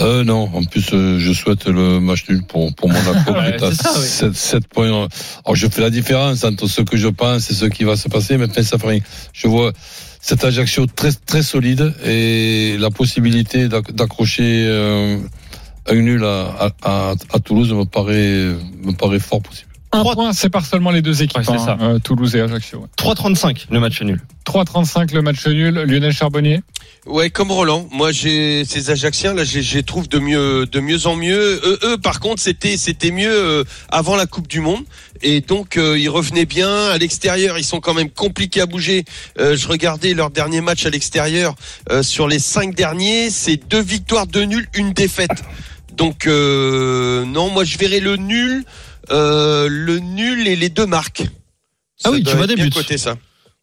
Euh, 0.00 0.24
non, 0.24 0.50
en 0.52 0.62
plus, 0.64 0.90
euh, 0.92 1.18
je 1.18 1.32
souhaite 1.32 1.66
le 1.66 2.00
match 2.00 2.28
nul 2.28 2.42
pour, 2.46 2.74
pour 2.74 2.88
Monaco. 2.90 3.32
Ouais, 3.32 3.54
à 3.62 3.70
c'est 3.70 3.82
ça, 3.82 3.92
oui. 3.96 4.04
7, 4.06 4.34
7 4.36 4.68
points. 4.68 4.88
Alors, 4.88 5.54
je 5.54 5.66
fais 5.68 5.80
la 5.80 5.88
différence 5.90 6.44
entre 6.44 6.66
ce 6.66 6.82
que 6.82 6.96
je 6.98 7.08
pense 7.08 7.50
et 7.50 7.54
ce 7.54 7.64
qui 7.64 7.84
va 7.84 7.96
se 7.96 8.08
passer, 8.08 8.36
mais 8.36 8.46
ça 8.62 8.76
fait 8.78 8.86
rien. 8.86 9.00
Je 9.32 9.48
vois 9.48 9.72
cet 10.20 10.44
Ajaccio 10.44 10.84
très, 10.86 11.12
très 11.12 11.42
solide 11.42 11.94
et 12.04 12.76
la 12.78 12.90
possibilité 12.90 13.68
d'ac- 13.68 13.92
d'accrocher 13.92 14.66
euh, 14.66 15.18
un 15.88 15.94
nul 15.94 16.24
à, 16.24 16.48
à, 16.60 16.70
à, 16.82 17.14
à 17.32 17.38
Toulouse 17.38 17.72
me 17.72 17.84
paraît, 17.84 18.54
me 18.82 18.92
paraît 18.92 19.20
fort 19.20 19.40
possible. 19.40 19.65
Un 19.96 20.00
Trois- 20.00 20.14
point, 20.14 20.32
c'est 20.32 20.50
par 20.50 20.64
seulement 20.66 20.90
les 20.90 21.00
deux 21.02 21.22
équipes. 21.22 21.38
Ouais, 21.38 21.44
c'est 21.44 21.52
hein, 21.52 21.58
ça. 21.58 21.78
euh, 21.80 21.98
Toulouse 21.98 22.36
et 22.36 22.40
Ajaccio. 22.40 22.80
ouais. 22.80 22.86
3,35 22.98 23.66
le 23.70 23.80
match 23.80 24.02
nul. 24.02 24.20
3,35 24.44 25.12
le 25.14 25.22
match 25.22 25.46
nul. 25.46 25.74
Lionel 25.74 26.12
Charbonnier. 26.12 26.60
Ouais, 27.06 27.30
comme 27.30 27.50
Roland. 27.50 27.88
Moi, 27.92 28.12
j'ai 28.12 28.64
ces 28.64 28.90
Ajacciens 28.90 29.32
là, 29.32 29.44
j'ai 29.44 29.62
j'ai 29.62 29.82
trouve 29.82 30.08
de 30.08 30.18
mieux, 30.18 30.66
de 30.66 30.80
mieux 30.80 31.06
en 31.06 31.16
mieux. 31.16 31.60
Eux, 31.64 31.78
eux 31.84 31.98
par 31.98 32.20
contre, 32.20 32.42
c'était, 32.42 32.76
c'était 32.76 33.10
mieux 33.12 33.32
euh, 33.32 33.64
avant 33.88 34.16
la 34.16 34.26
Coupe 34.26 34.48
du 34.48 34.60
Monde, 34.60 34.82
et 35.22 35.40
donc 35.40 35.76
euh, 35.76 35.98
ils 35.98 36.08
revenaient 36.08 36.46
bien 36.46 36.88
à 36.88 36.98
l'extérieur. 36.98 37.58
Ils 37.58 37.64
sont 37.64 37.80
quand 37.80 37.94
même 37.94 38.10
compliqués 38.10 38.60
à 38.60 38.66
bouger. 38.66 39.04
Euh, 39.38 39.56
je 39.56 39.66
regardais 39.68 40.14
leur 40.14 40.30
dernier 40.30 40.60
match 40.60 40.84
à 40.84 40.90
l'extérieur. 40.90 41.54
euh, 41.90 42.02
sur 42.02 42.26
les 42.28 42.38
cinq 42.40 42.74
derniers, 42.74 43.30
c'est 43.30 43.56
deux 43.70 43.80
victoires, 43.82 44.26
deux 44.26 44.44
nuls, 44.44 44.68
une 44.74 44.92
défaite. 44.92 45.44
Donc 45.96 46.26
euh, 46.26 47.24
non, 47.24 47.48
moi 47.50 47.64
je 47.64 47.78
verrais 47.78 48.00
le 48.00 48.16
nul, 48.16 48.64
euh, 49.10 49.68
le 49.70 49.98
nul 49.98 50.46
et 50.48 50.56
les 50.56 50.68
deux 50.68 50.86
marques. 50.86 51.24
Ah 52.04 52.10
oui, 52.10 52.22
tu 52.22 52.36
vois 52.36 52.46
des 52.46 52.56
buts. 52.56 52.70
coté, 52.70 52.98
ça. 52.98 53.14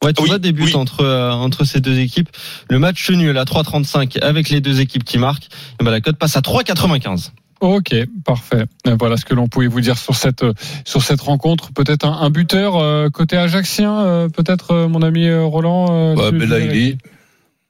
Ouais, 0.04 0.12
tu 0.14 0.22
Oui, 0.24 0.28
vois 0.30 0.40
des 0.40 0.52
buts 0.52 0.64
oui. 0.66 0.76
entre 0.76 1.02
euh, 1.02 1.32
entre 1.32 1.64
ces 1.64 1.80
deux 1.80 1.98
équipes. 2.00 2.30
Le 2.70 2.78
match 2.80 3.10
nul 3.10 3.38
à 3.38 3.46
3,35 3.46 4.20
avec 4.22 4.50
les 4.50 4.60
deux 4.60 4.82
équipes 4.82 5.04
qui 5.04 5.18
marquent. 5.18 5.48
Et 5.80 5.84
ben 5.84 5.92
la 5.92 6.02
cote 6.02 6.18
passe 6.18 6.36
à 6.36 6.42
3,95. 6.42 7.32
Ok, 7.62 7.96
parfait. 8.26 8.66
Euh, 8.88 8.98
Voilà 9.00 9.16
ce 9.16 9.24
que 9.24 9.34
l'on 9.34 9.48
pouvait 9.48 9.68
vous 9.68 9.80
dire 9.80 9.98
sur 9.98 10.16
cette 10.16 10.44
sur 10.84 11.02
cette 11.04 11.22
rencontre. 11.22 11.72
Peut-être 11.72 12.06
un, 12.06 12.12
un 12.20 12.30
buteur 12.30 12.76
euh, 12.76 13.10
côté 13.10 13.38
ajaxien, 13.38 13.98
euh, 14.02 14.28
peut-être 14.28 14.72
euh, 14.72 14.88
mon 14.90 15.02
ami 15.02 15.32
Roland. 15.34 15.86
euh, 15.90 16.16
Ouais, 16.16 16.26
tu- 16.26 16.32
tu 16.32 16.38
Belaïli. 16.40 16.84
verrais. 16.90 16.98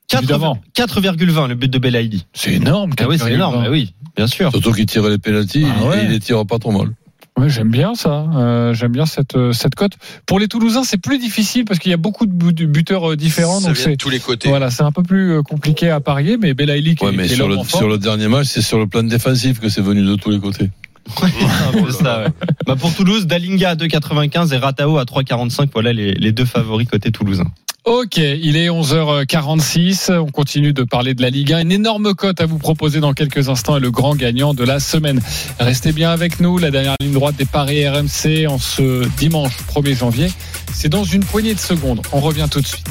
4 0.08 0.22
Évidemment. 0.24 0.58
4,20 0.74 1.48
le 1.48 1.54
but 1.54 1.68
de 1.70 1.78
Belaïdi. 1.78 2.26
C'est 2.34 2.52
énorme. 2.54 2.92
Ah 2.98 3.04
oui, 3.08 3.16
c'est 3.18 3.26
4,20. 3.26 3.34
énorme. 3.34 3.66
Oui, 3.70 3.94
bien 4.16 4.26
sûr. 4.26 4.50
Surtout 4.50 4.72
qu'il 4.72 4.86
tire 4.86 5.08
les 5.08 5.18
pénalties 5.18 5.64
Ah 5.80 5.84
ouais. 5.86 6.00
et 6.00 6.04
il 6.06 6.10
les 6.10 6.18
tire 6.20 6.44
pas 6.44 6.58
trop 6.58 6.72
mal. 6.72 6.88
Ouais, 7.36 7.48
j'aime 7.48 7.70
bien 7.70 7.94
ça. 7.96 8.26
Euh, 8.36 8.74
j'aime 8.74 8.92
bien 8.92 9.06
cette 9.06 9.34
euh, 9.36 9.52
cette 9.52 9.74
cote. 9.74 9.94
Pour 10.24 10.38
les 10.38 10.46
Toulousains, 10.46 10.84
c'est 10.84 10.98
plus 11.00 11.18
difficile 11.18 11.64
parce 11.64 11.80
qu'il 11.80 11.90
y 11.90 11.94
a 11.94 11.96
beaucoup 11.96 12.26
de 12.26 12.32
bu- 12.32 12.52
de 12.52 12.64
buteurs 12.64 13.10
euh, 13.12 13.16
différents. 13.16 13.58
Ça 13.58 13.68
donc 13.68 13.76
vient 13.76 13.86
de 13.86 13.90
c'est 13.90 13.96
tous 13.96 14.08
les 14.10 14.20
côtés. 14.20 14.48
voilà, 14.48 14.70
c'est 14.70 14.84
un 14.84 14.92
peu 14.92 15.02
plus 15.02 15.32
euh, 15.32 15.42
compliqué 15.42 15.90
à 15.90 15.98
parier. 15.98 16.36
Mais 16.36 16.54
Belaïli 16.54 16.94
qui 16.94 17.04
Ouais, 17.04 17.12
est, 17.12 17.16
mais 17.16 17.24
est 17.24 17.34
sur 17.34 17.48
le, 17.48 17.56
sur 17.64 17.88
le 17.88 17.98
dernier 17.98 18.28
match, 18.28 18.46
c'est 18.46 18.62
sur 18.62 18.78
le 18.78 18.86
plan 18.86 19.02
défensif 19.02 19.58
que 19.58 19.68
c'est 19.68 19.82
venu 19.82 20.02
de 20.04 20.14
tous 20.14 20.30
les 20.30 20.38
côtés. 20.38 20.70
Un 21.22 21.82
peu 21.82 21.90
ça, 21.90 22.20
ouais. 22.24 22.28
Bah, 22.66 22.76
pour 22.76 22.94
Toulouse, 22.94 23.26
Dalinga 23.26 23.70
à 23.70 23.74
2,95 23.74 24.54
et 24.54 24.56
Ratao 24.56 24.98
à 24.98 25.04
3,45. 25.04 25.68
Voilà 25.72 25.92
les, 25.92 26.12
les 26.14 26.30
deux 26.32 26.44
favoris 26.44 26.88
côté 26.88 27.10
toulousain. 27.10 27.46
Ok, 27.84 28.16
il 28.16 28.56
est 28.56 28.68
11h46. 28.68 30.10
On 30.18 30.30
continue 30.30 30.72
de 30.72 30.84
parler 30.84 31.12
de 31.12 31.20
la 31.20 31.28
Ligue 31.28 31.52
1. 31.52 31.60
Une 31.60 31.72
énorme 31.72 32.14
cote 32.14 32.40
à 32.40 32.46
vous 32.46 32.56
proposer 32.56 32.98
dans 32.98 33.12
quelques 33.12 33.50
instants 33.50 33.76
et 33.76 33.80
le 33.80 33.90
grand 33.90 34.16
gagnant 34.16 34.54
de 34.54 34.64
la 34.64 34.80
semaine. 34.80 35.20
Restez 35.60 35.92
bien 35.92 36.10
avec 36.10 36.40
nous. 36.40 36.56
La 36.56 36.70
dernière 36.70 36.94
ligne 37.00 37.12
droite 37.12 37.36
des 37.36 37.44
paris 37.44 37.86
RMC 37.86 38.46
en 38.48 38.56
ce 38.56 39.06
dimanche 39.18 39.58
1er 39.70 39.98
janvier. 39.98 40.28
C'est 40.72 40.88
dans 40.88 41.04
une 41.04 41.24
poignée 41.24 41.52
de 41.52 41.60
secondes. 41.60 42.00
On 42.12 42.20
revient 42.20 42.48
tout 42.50 42.62
de 42.62 42.66
suite. 42.66 42.86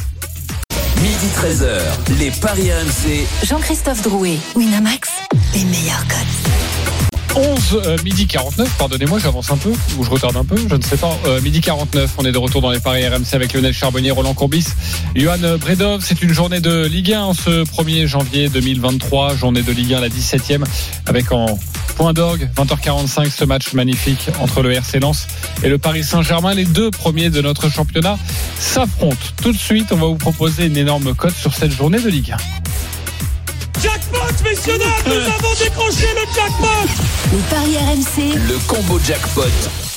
Midi 1.01 1.27
13h, 1.37 2.19
les 2.19 2.29
Paris 2.29 2.71
RMC. 2.71 3.47
Jean-Christophe 3.47 4.03
Drouet, 4.03 4.37
Winamax, 4.55 5.09
les 5.55 5.65
meilleurs 5.65 6.07
codes. 6.07 7.02
11 7.35 7.81
euh, 7.85 7.97
midi 8.03 8.27
49, 8.27 8.69
pardonnez-moi, 8.77 9.17
j'avance 9.17 9.49
un 9.51 9.57
peu 9.57 9.71
ou 9.97 10.03
je 10.03 10.09
retarde 10.09 10.37
un 10.37 10.45
peu, 10.45 10.55
je 10.69 10.75
ne 10.75 10.81
sais 10.81 10.97
pas. 10.97 11.17
Euh, 11.25 11.41
midi 11.41 11.61
49, 11.61 12.11
on 12.17 12.25
est 12.25 12.31
de 12.31 12.37
retour 12.37 12.61
dans 12.61 12.69
les 12.69 12.79
paris 12.79 13.07
RMC 13.07 13.33
avec 13.33 13.53
Lionel 13.53 13.73
Charbonnier, 13.73 14.11
Roland 14.11 14.33
Courbis, 14.33 14.67
Johan 15.15 15.57
Bredov. 15.59 16.03
C'est 16.03 16.21
une 16.21 16.31
journée 16.31 16.59
de 16.59 16.85
Ligue 16.85 17.13
1 17.13 17.21
en 17.21 17.33
ce 17.33 17.63
1er 17.63 18.05
janvier 18.05 18.49
2023, 18.49 19.35
journée 19.35 19.63
de 19.63 19.71
Ligue 19.71 19.95
1 19.95 20.01
la 20.01 20.09
17e 20.09 20.63
avec 21.05 21.31
en 21.31 21.57
point 21.95 22.13
d'orgue 22.13 22.49
20h45 22.55 23.29
ce 23.31 23.45
match 23.45 23.73
magnifique 23.73 24.27
entre 24.39 24.61
le 24.61 24.71
RC 24.71 24.99
Lens 24.99 25.27
et 25.63 25.69
le 25.69 25.77
Paris 25.77 26.03
Saint-Germain. 26.03 26.53
Les 26.53 26.65
deux 26.65 26.91
premiers 26.91 27.29
de 27.29 27.41
notre 27.41 27.69
championnat 27.69 28.17
s'affrontent. 28.59 29.17
Tout 29.41 29.51
de 29.51 29.57
suite, 29.57 29.91
on 29.91 29.97
va 29.97 30.07
vous 30.07 30.15
proposer 30.15 30.65
une 30.65 30.77
énorme 30.77 31.15
cote 31.15 31.35
sur 31.35 31.53
cette 31.53 31.71
journée 31.71 31.99
de 31.99 32.09
Ligue 32.09 32.31
1. 32.31 32.72
Jackpot, 34.13 34.43
messieurs, 34.43 34.77
dames, 34.77 34.89
nous 35.05 35.13
avons 35.13 35.53
décroché 35.63 36.07
le 36.13 36.33
jackpot 36.33 36.67
Les 37.31 37.41
paris 37.49 37.77
RMC, 37.77 38.37
Le 38.47 38.57
combo 38.67 38.99
jackpot. 38.99 39.92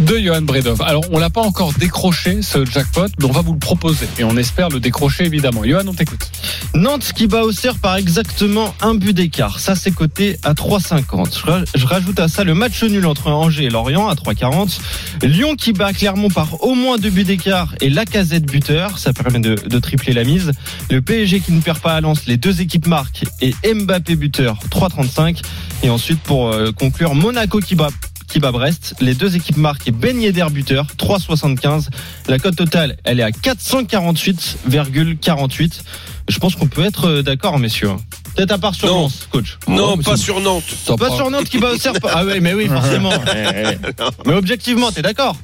De 0.00 0.18
Johan 0.18 0.42
Bredov. 0.42 0.82
Alors, 0.82 1.04
on 1.12 1.18
l'a 1.18 1.30
pas 1.30 1.40
encore 1.42 1.72
décroché, 1.74 2.42
ce 2.42 2.64
jackpot, 2.64 3.06
mais 3.18 3.24
on 3.26 3.32
va 3.32 3.42
vous 3.42 3.52
le 3.52 3.58
proposer. 3.58 4.06
Et 4.18 4.24
on 4.24 4.36
espère 4.36 4.68
le 4.68 4.80
décrocher, 4.80 5.24
évidemment. 5.26 5.62
Johan, 5.64 5.82
on 5.86 5.92
t'écoute. 5.94 6.30
Nantes 6.74 7.12
qui 7.14 7.26
bat 7.26 7.42
Auxerre 7.42 7.76
par 7.76 7.96
exactement 7.96 8.74
un 8.80 8.94
but 8.94 9.12
d'écart. 9.12 9.60
Ça, 9.60 9.74
c'est 9.74 9.90
coté 9.90 10.38
à 10.42 10.54
3,50. 10.54 11.38
Je 11.38 11.50
ra- 11.50 11.60
Je 11.74 11.86
rajoute 11.86 12.18
à 12.20 12.28
ça 12.28 12.44
le 12.44 12.54
match 12.54 12.82
nul 12.82 13.06
entre 13.06 13.28
Angers 13.30 13.64
et 13.64 13.70
Lorient 13.70 14.08
à 14.08 14.14
3,40. 14.14 14.78
Lyon 15.22 15.54
qui 15.56 15.72
bat 15.72 15.92
Clermont 15.92 16.28
par 16.30 16.62
au 16.62 16.74
moins 16.74 16.96
deux 16.98 17.10
buts 17.10 17.24
d'écart 17.24 17.74
et 17.80 17.90
la 17.90 18.04
casette 18.04 18.46
buteur. 18.46 18.98
Ça 18.98 19.12
permet 19.12 19.40
de, 19.40 19.54
de 19.54 19.78
tripler 19.78 20.12
la 20.12 20.24
mise. 20.24 20.52
Le 20.90 21.02
PSG 21.02 21.40
qui 21.40 21.52
ne 21.52 21.60
perd 21.60 21.78
pas 21.80 21.94
à 21.94 22.00
Lens. 22.00 22.26
Les 22.26 22.36
deux 22.36 22.60
équipes 22.60 22.86
marquent 22.86 23.24
et 23.40 23.54
Mbappé 23.74 24.16
buteur 24.16 24.58
3,35. 24.70 25.40
Et 25.82 25.90
ensuite, 25.90 26.20
pour 26.20 26.48
euh, 26.52 26.72
conclure, 26.72 27.14
Monaco 27.14 27.60
qui 27.60 27.74
bat 27.74 27.88
qui 28.30 28.38
bat 28.40 28.52
Brest. 28.52 28.94
Les 29.00 29.14
deux 29.14 29.36
équipes 29.36 29.56
marquent 29.56 29.88
et 29.88 29.92
Ben 29.92 30.20
Yedder 30.20 30.46
buteur, 30.50 30.86
3,75. 30.98 31.88
La 32.28 32.38
cote 32.38 32.56
totale, 32.56 32.96
elle 33.04 33.20
est 33.20 33.22
à 33.22 33.30
448,48. 33.30 35.80
Je 36.28 36.38
pense 36.38 36.54
qu'on 36.54 36.68
peut 36.68 36.84
être 36.84 37.06
euh, 37.08 37.22
d'accord, 37.22 37.58
messieurs. 37.58 37.90
Peut-être 38.36 38.52
à 38.52 38.58
part 38.58 38.74
sur 38.74 38.86
Non. 38.88 39.02
Lens, 39.02 39.26
coach. 39.30 39.58
Non, 39.66 39.96
pas 39.98 40.16
sur 40.16 40.40
Nantes. 40.40 40.62
Pas 40.86 40.96
part- 40.96 41.16
sur 41.16 41.30
Nantes 41.30 41.48
qui 41.48 41.58
bat 41.58 41.72
Auxerre. 41.72 41.94
pas- 41.94 42.10
Ah 42.14 42.24
oui, 42.24 42.38
mais 42.40 42.54
oui, 42.54 42.68
forcément. 42.68 43.10
mais 44.26 44.34
objectivement, 44.34 44.92
t'es 44.92 45.02
d'accord 45.02 45.36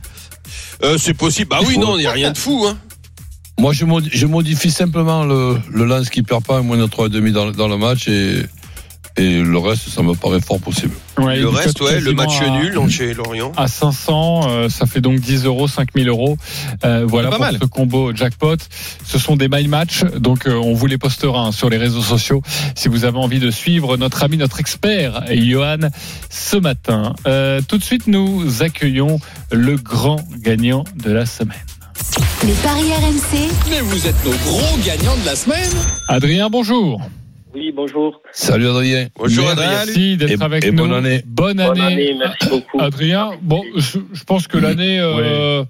Euh, 0.85 0.97
c'est 0.99 1.15
possible. 1.15 1.49
Bah 1.51 1.61
oui, 1.67 1.79
non, 1.79 1.97
il 1.97 2.01
n'y 2.03 2.07
a 2.07 2.13
rien 2.13 2.31
de 2.31 2.39
fou. 2.39 2.67
Hein. 2.69 2.77
Moi, 3.59 3.73
je 3.73 3.85
modifie, 3.87 4.17
je 4.17 4.27
modifie 4.27 4.71
simplement 4.71 5.25
le, 5.25 5.59
le 5.73 5.85
lance 5.87 6.11
qui 6.11 6.23
perd 6.23 6.45
pas 6.45 6.59
un 6.59 6.63
moins 6.63 6.77
de 6.77 6.87
3,5 6.87 7.33
dans, 7.33 7.51
dans 7.51 7.67
le 7.69 7.79
match 7.79 8.07
et, 8.07 8.43
et 9.17 9.41
le 9.43 9.59
reste, 9.59 9.89
ça 9.89 10.03
me 10.03 10.15
paraît 10.15 10.41
fort 10.41 10.61
possible. 10.61 10.95
Ouais, 11.19 11.37
le 11.39 11.49
reste, 11.49 11.81
ouais, 11.81 12.01
le 12.01 12.13
match 12.13 12.41
à- 12.43 12.51
nul 12.59 12.79
chez 12.91 13.15
Lorient. 13.15 13.53
À 13.57 13.67
500, 13.69 14.43
euh, 14.49 14.69
ça 14.69 14.85
fait 14.87 15.01
donc 15.01 15.21
10 15.21 15.45
euros, 15.47 15.67
5000 15.69 16.09
euros. 16.09 16.37
Euh, 16.85 17.05
voilà 17.09 17.31
Pas 17.31 17.37
pour 17.37 17.45
mal. 17.47 17.59
ce 17.61 17.67
combo 17.67 18.15
jackpot. 18.15 18.57
Ce 19.07 19.19
sont 19.19 19.37
des 19.37 19.49
my 19.49 19.67
match, 19.69 20.05
donc 20.19 20.47
euh, 20.47 20.55
on 20.55 20.75
vous 20.75 20.87
les 20.87 20.99
postera 20.99 21.47
hein, 21.47 21.53
sur 21.53 21.71
les 21.71 21.79
réseaux 21.79 22.03
sociaux 22.03 22.43
si 22.75 22.89
vous 22.89 23.05
avez 23.07 23.19
envie 23.19 23.41
de 23.41 23.51
suivre 23.51 23.97
notre 23.97 24.23
ami, 24.23 24.37
notre 24.37 24.61
expert, 24.61 25.25
Johan, 25.31 25.89
ce 26.29 26.57
matin. 26.59 27.15
Euh, 27.27 27.61
tout 27.67 27.79
de 27.79 27.85
suite, 27.85 28.07
nous 28.09 28.63
accueillons 28.63 29.19
le 29.51 29.77
grand 29.77 30.21
gagnant 30.39 30.85
de 31.03 31.11
la 31.13 31.25
semaine. 31.27 31.57
les 32.45 32.53
paris 32.55 32.93
RMC, 32.93 33.49
Mais 33.71 33.81
vous 33.81 34.07
êtes 34.07 34.23
nos 34.25 34.33
gros 34.45 34.77
gagnants 34.85 35.17
de 35.17 35.27
la 35.27 35.37
semaine. 35.37 35.71
Adrien, 36.09 36.51
bonjour. 36.51 37.01
Oui, 37.57 37.73
bonjour. 37.75 38.21
Salut 38.33 38.69
Adrien. 38.69 39.09
Bonjour 39.17 39.49
Adrien. 39.49 39.71
Merci 39.71 40.19
d'être 40.19 40.43
Et- 40.43 40.45
avec 40.45 40.65
et 40.67 40.71
nous. 40.73 40.77
bonne 40.83 40.93
année. 40.93 41.23
Bonne 41.25 41.57
Bonne 41.57 41.81
année. 41.81 41.95
année, 41.95 42.15
merci 42.19 42.51
beaucoup. 42.51 42.79
Adrien, 42.81 43.31
bon, 43.41 43.63
je, 43.77 43.99
je 44.13 44.25
pense 44.25 44.47
que 44.47 44.59
l'année, 44.59 45.01
euh, 45.01 45.65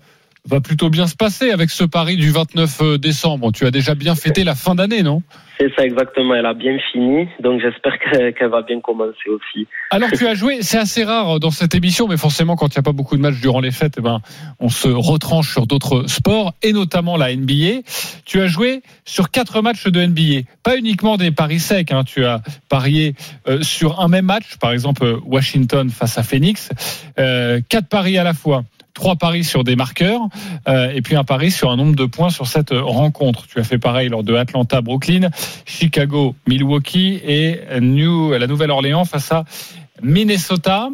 va 0.47 0.61
plutôt 0.61 0.90
bien 0.90 1.07
se 1.07 1.16
passer 1.16 1.51
avec 1.51 1.70
ce 1.70 1.84
pari 1.84 2.16
du 2.16 2.30
29 2.30 2.99
décembre. 2.99 3.53
Tu 3.53 3.66
as 3.66 3.70
déjà 3.70 3.94
bien 3.94 4.14
fêté 4.14 4.44
la 4.44 4.55
fin 4.55 4.74
d'année, 4.74 5.03
non? 5.03 5.22
C'est 5.59 5.74
ça 5.74 5.86
exactement, 5.86 6.34
elle 6.34 6.44
a 6.44 6.53
bien 6.53 6.76
fini, 6.92 7.28
donc 7.40 7.62
j'espère 7.62 7.99
qu'elle 8.34 8.51
va 8.51 8.61
bien 8.61 8.80
commencer 8.80 9.28
aussi. 9.28 9.66
Alors 9.90 10.11
tu 10.11 10.26
as 10.26 10.34
joué, 10.34 10.59
c'est 10.61 10.76
assez 10.76 11.03
rare 11.03 11.40
dans 11.40 11.51
cette 11.51 11.74
émission, 11.74 12.09
mais 12.09 12.18
forcément 12.18 12.57
quand 12.57 12.66
il 12.68 12.78
n'y 12.78 12.80
a 12.80 12.82
pas 12.82 12.92
beaucoup 12.92 13.16
de 13.16 13.22
matchs 13.22 13.40
durant 13.40 13.61
les 13.61 13.70
fêtes, 13.70 13.94
eh 13.99 14.03
ben, 14.03 14.20
on 14.61 14.68
se 14.68 14.88
retranche 14.88 15.51
sur 15.51 15.66
d'autres 15.66 16.07
sports, 16.09 16.53
et 16.62 16.72
notamment 16.72 17.16
la 17.16 17.34
NBA. 17.34 17.82
Tu 18.26 18.40
as 18.40 18.49
joué 18.49 18.82
sur 19.07 19.30
quatre 19.30 19.62
matchs 19.62 19.86
de 19.86 20.05
NBA, 20.05 20.47
pas 20.62 20.76
uniquement 20.76 21.16
des 21.16 21.30
paris 21.30 21.61
secs, 21.61 21.90
hein. 21.90 22.05
tu 22.05 22.24
as 22.24 22.42
parié 22.68 23.14
euh, 23.49 23.62
sur 23.62 24.01
un 24.01 24.09
même 24.09 24.26
match, 24.26 24.59
par 24.59 24.72
exemple 24.72 25.05
euh, 25.05 25.16
Washington 25.24 25.88
face 25.88 26.18
à 26.18 26.22
Phoenix, 26.22 26.70
euh, 27.18 27.61
quatre 27.66 27.88
paris 27.88 28.18
à 28.18 28.24
la 28.24 28.34
fois 28.34 28.64
trois 28.97 29.14
paris 29.14 29.44
sur 29.44 29.62
des 29.62 29.76
marqueurs 29.76 30.22
euh, 30.66 30.90
et 30.90 31.03
puis 31.03 31.14
un 31.14 31.22
pari 31.22 31.53
sur 31.53 31.70
un 31.70 31.76
nombre 31.76 31.94
de 31.94 32.07
points 32.07 32.30
sur 32.30 32.49
cette 32.49 32.70
rencontre. 32.72 33.47
Tu 33.47 33.61
as 33.61 33.64
fait 33.64 33.78
pareil 33.78 34.09
lors 34.09 34.24
de 34.24 34.34
Atlanta, 34.34 34.80
Brooklyn, 34.80 35.30
Chicago, 35.64 36.34
Milwaukee 36.49 37.20
et 37.24 37.61
New, 37.80 38.32
la 38.32 38.49
Nouvelle-Orléans 38.49 39.05
face 39.05 39.30
à 39.30 39.44
Minnesota. 40.03 40.88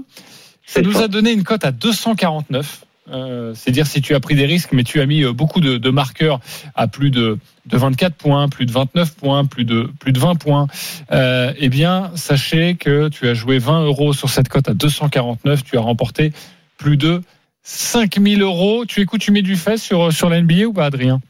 Ça 0.67 0.83
nous 0.83 0.99
a 0.99 1.09
donné 1.09 1.33
une 1.33 1.45
cote 1.45 1.65
à 1.65 1.73
249. 1.73 2.85
Euh, 3.11 3.53
c'est 3.55 3.73
dire 3.73 3.87
si 3.87 4.01
tu 4.01 4.15
as 4.15 4.21
pris 4.21 4.37
des 4.37 4.47
risques, 4.47 4.71
mais 4.73 4.85
tu 4.85 5.01
as 5.01 5.07
mis 5.07 5.25
euh, 5.25 5.33
beaucoup 5.33 5.61
de, 5.61 5.77
de 5.77 5.91
marqueurs 5.91 6.39
à 6.77 6.87
plus 6.87 7.11
de, 7.11 7.39
de, 7.67 7.77
24 7.77 8.15
points, 8.15 8.49
plus 8.49 8.65
de 8.65 8.71
29 8.71 9.15
points, 9.17 9.45
plus 9.45 9.65
de, 9.65 9.91
plus 9.99 10.13
de 10.13 10.21
20 10.21 10.37
points. 10.37 10.67
Euh, 11.11 11.53
eh 11.59 11.69
bien, 11.69 12.13
sachez 12.15 12.77
que 12.77 13.09
tu 13.09 13.29
as 13.29 13.35
joué 13.35 13.59
20 13.59 13.85
euros 13.85 14.13
sur 14.13 14.31
cette 14.31 14.49
cote 14.49 14.69
à 14.69 14.75
249. 14.75 15.65
Tu 15.65 15.77
as 15.77 15.81
remporté 15.81 16.33
plus 16.79 16.97
de 16.97 17.23
5000 17.63 18.43
euros. 18.43 18.85
Tu 18.87 19.01
écoutes, 19.01 19.21
tu 19.21 19.33
mets 19.33 19.43
du 19.43 19.57
fait 19.57 19.77
sur, 19.77 20.13
sur 20.13 20.29
la 20.29 20.41
NBA 20.41 20.65
ou 20.67 20.73
pas, 20.73 20.87
Adrien? 20.87 21.21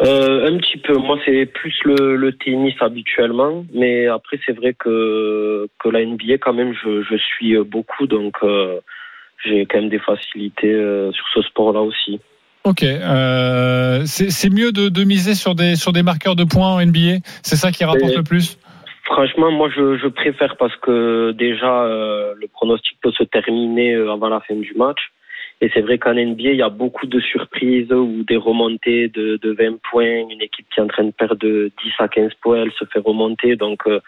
Euh, 0.00 0.48
un 0.48 0.56
petit 0.58 0.76
peu. 0.78 0.94
Moi, 0.96 1.18
c'est 1.24 1.46
plus 1.46 1.74
le, 1.84 2.16
le 2.16 2.32
tennis 2.32 2.74
habituellement, 2.80 3.64
mais 3.74 4.06
après, 4.06 4.38
c'est 4.46 4.52
vrai 4.52 4.72
que 4.74 5.68
que 5.80 5.88
la 5.88 6.04
NBA, 6.04 6.38
quand 6.40 6.52
même, 6.52 6.72
je, 6.84 7.02
je 7.02 7.16
suis 7.16 7.56
beaucoup, 7.58 8.06
donc 8.06 8.36
euh, 8.44 8.78
j'ai 9.44 9.66
quand 9.66 9.80
même 9.80 9.88
des 9.90 9.98
facilités 9.98 10.72
euh, 10.72 11.10
sur 11.12 11.24
ce 11.34 11.42
sport-là 11.42 11.80
aussi. 11.80 12.20
Ok, 12.64 12.84
c'est 14.04 14.50
mieux 14.52 14.72
de, 14.72 14.88
de 14.88 15.04
miser 15.04 15.34
sur 15.34 15.54
des 15.54 15.74
sur 15.74 15.92
des 15.92 16.02
marqueurs 16.02 16.36
de 16.36 16.44
points 16.44 16.68
en 16.74 16.84
NBA. 16.84 17.18
C'est 17.42 17.56
ça 17.56 17.72
qui 17.72 17.84
rapporte 17.84 18.12
Et- 18.12 18.16
le 18.16 18.22
plus? 18.22 18.58
Franchement, 19.04 19.50
moi, 19.50 19.70
je, 19.74 19.96
je 19.96 20.06
préfère 20.06 20.56
parce 20.58 20.76
que 20.76 21.32
déjà, 21.32 21.82
euh, 21.84 22.34
le 22.38 22.46
pronostic 22.46 22.98
peut 23.00 23.10
se 23.12 23.24
terminer 23.24 23.94
avant 23.94 24.28
la 24.28 24.40
fin 24.40 24.54
du 24.54 24.74
match. 24.76 24.98
Et 25.60 25.70
c'est 25.74 25.80
vrai 25.80 25.98
qu'en 25.98 26.14
NBA, 26.14 26.50
il 26.50 26.56
y 26.56 26.62
a 26.62 26.68
beaucoup 26.68 27.06
de 27.06 27.18
surprises 27.20 27.90
ou 27.92 28.22
des 28.22 28.36
remontées 28.36 29.08
de, 29.08 29.38
de 29.42 29.50
20 29.50 29.80
points. 29.90 30.28
Une 30.30 30.40
équipe 30.40 30.66
qui 30.72 30.80
est 30.80 30.82
en 30.82 30.86
train 30.86 31.04
de 31.04 31.10
perdre 31.10 31.36
de 31.36 31.72
10 31.82 31.92
à 31.98 32.08
15 32.08 32.32
points, 32.40 32.62
elle 32.62 32.72
se 32.78 32.84
fait 32.84 33.00
remonter. 33.00 33.56
Donc, 33.56 33.80
euh, 33.86 34.00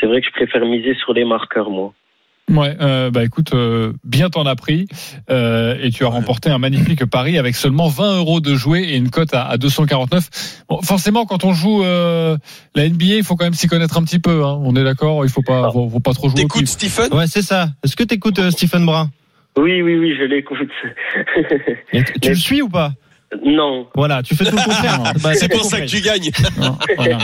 c'est 0.00 0.06
vrai 0.06 0.20
que 0.20 0.28
je 0.28 0.32
préfère 0.32 0.64
miser 0.64 0.94
sur 0.94 1.12
les 1.12 1.24
marqueurs, 1.24 1.70
moi. 1.70 1.92
Ouais, 2.50 2.76
euh, 2.80 3.10
bah 3.10 3.24
écoute, 3.24 3.54
euh, 3.54 3.92
bien 4.04 4.28
t'en 4.28 4.44
as 4.46 4.56
pris 4.56 4.86
euh, 5.30 5.76
et 5.80 5.90
tu 5.90 6.04
as 6.04 6.08
remporté 6.08 6.50
un 6.50 6.58
magnifique 6.58 7.06
pari 7.06 7.38
avec 7.38 7.54
seulement 7.54 7.86
20 7.86 8.18
euros 8.18 8.40
de 8.40 8.54
jouer 8.54 8.80
et 8.80 8.96
une 8.96 9.10
cote 9.10 9.32
à, 9.32 9.46
à 9.46 9.56
249. 9.56 10.64
Bon, 10.68 10.82
forcément, 10.82 11.24
quand 11.24 11.44
on 11.44 11.54
joue 11.54 11.84
euh, 11.84 12.36
la 12.74 12.88
NBA, 12.88 13.04
il 13.04 13.24
faut 13.24 13.36
quand 13.36 13.44
même 13.44 13.54
s'y 13.54 13.68
connaître 13.68 13.96
un 13.96 14.02
petit 14.02 14.18
peu. 14.18 14.44
Hein. 14.44 14.60
On 14.64 14.74
est 14.74 14.84
d'accord, 14.84 15.24
il 15.24 15.30
faut 15.30 15.42
pas, 15.42 15.70
faut, 15.70 15.88
faut 15.88 16.00
pas 16.00 16.12
trop 16.12 16.28
jouer. 16.28 16.42
T'écoutes. 16.42 16.66
Stephen? 16.66 17.14
Ouais, 17.14 17.26
c'est 17.26 17.42
ça. 17.42 17.68
Est-ce 17.84 17.96
que 17.96 18.04
t'écoutes 18.04 18.40
euh, 18.40 18.50
Stephen 18.50 18.84
Brun? 18.84 19.08
Oui, 19.56 19.82
oui, 19.82 19.96
oui, 19.98 20.14
je 20.18 20.24
l'écoute. 20.24 20.58
Et 21.92 22.02
tu- 22.04 22.20
Tu 22.20 22.28
le 22.30 22.34
suis 22.34 22.62
ou 22.62 22.68
pas? 22.68 22.92
Non. 23.44 23.86
Voilà, 23.94 24.22
tu 24.22 24.34
fais 24.36 24.44
tout 24.44 24.54
le 24.56 24.62
contraire. 24.62 25.14
Bah, 25.22 25.32
C'est 25.34 25.50
pour 25.50 25.64
ça 25.64 25.80
que 25.80 25.86
tu 25.86 26.00
gagnes. 26.02 26.30
Voilà. 26.96 27.18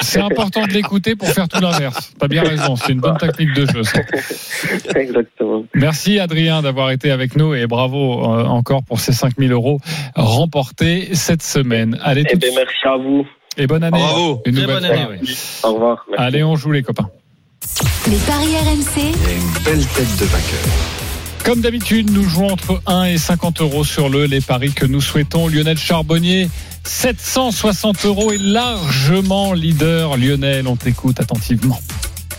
C'est 0.00 0.20
important 0.20 0.66
de 0.66 0.72
l'écouter 0.72 1.14
pour 1.14 1.28
faire 1.28 1.46
tout 1.46 1.60
l'inverse. 1.60 2.12
T'as 2.18 2.26
bien 2.28 2.42
raison, 2.42 2.74
c'est 2.74 2.92
une 2.92 3.00
bonne 3.00 3.18
technique 3.18 3.52
de 3.52 3.66
jeu. 3.66 3.82
ça. 3.82 4.00
Exactement. 4.98 5.64
Merci 5.74 6.18
Adrien 6.20 6.62
d'avoir 6.62 6.90
été 6.90 7.10
avec 7.10 7.36
nous 7.36 7.54
et 7.54 7.66
bravo 7.66 8.22
euh, 8.34 8.44
encore 8.46 8.82
pour 8.82 8.98
ces 9.00 9.12
5000 9.12 9.52
euros 9.52 9.78
remportés 10.14 11.14
cette 11.14 11.42
semaine. 11.42 11.98
Allez, 12.02 12.24
Eh 12.26 12.32
tout 12.32 12.38
bien, 12.38 12.48
merci 12.56 12.76
à 12.86 12.96
vous. 12.96 13.26
et 13.58 13.66
bonne 13.66 13.82
année. 13.84 13.98
Bravo. 13.98 14.42
Une 14.46 14.54
Très 14.54 14.62
nouvelle 14.62 14.80
bonne 14.80 14.86
fois. 14.86 15.04
année, 15.06 15.18
oui. 15.22 15.38
Au 15.64 15.74
revoir. 15.74 16.06
Merci. 16.10 16.24
Allez, 16.24 16.44
on 16.44 16.56
joue 16.56 16.72
les 16.72 16.82
copains. 16.82 17.10
Les 18.06 18.16
paris 18.26 18.56
RMC, 18.56 18.96
Il 18.96 19.02
y 19.04 19.32
a 19.32 19.36
une 19.36 19.52
belle 19.64 19.86
tête 19.88 20.18
de 20.18 20.24
vainqueur. 20.24 21.01
Comme 21.44 21.60
d'habitude, 21.60 22.10
nous 22.12 22.22
jouons 22.22 22.52
entre 22.52 22.80
1 22.86 23.04
et 23.04 23.18
50 23.18 23.60
euros 23.62 23.84
sur 23.84 24.08
le 24.08 24.26
les 24.26 24.40
paris 24.40 24.72
que 24.72 24.86
nous 24.86 25.00
souhaitons. 25.00 25.48
Lionel 25.48 25.76
Charbonnier, 25.76 26.48
760 26.84 28.04
euros 28.04 28.30
est 28.30 28.38
largement 28.38 29.52
leader. 29.52 30.16
Lionel, 30.16 30.68
on 30.68 30.76
t'écoute 30.76 31.18
attentivement. 31.18 31.80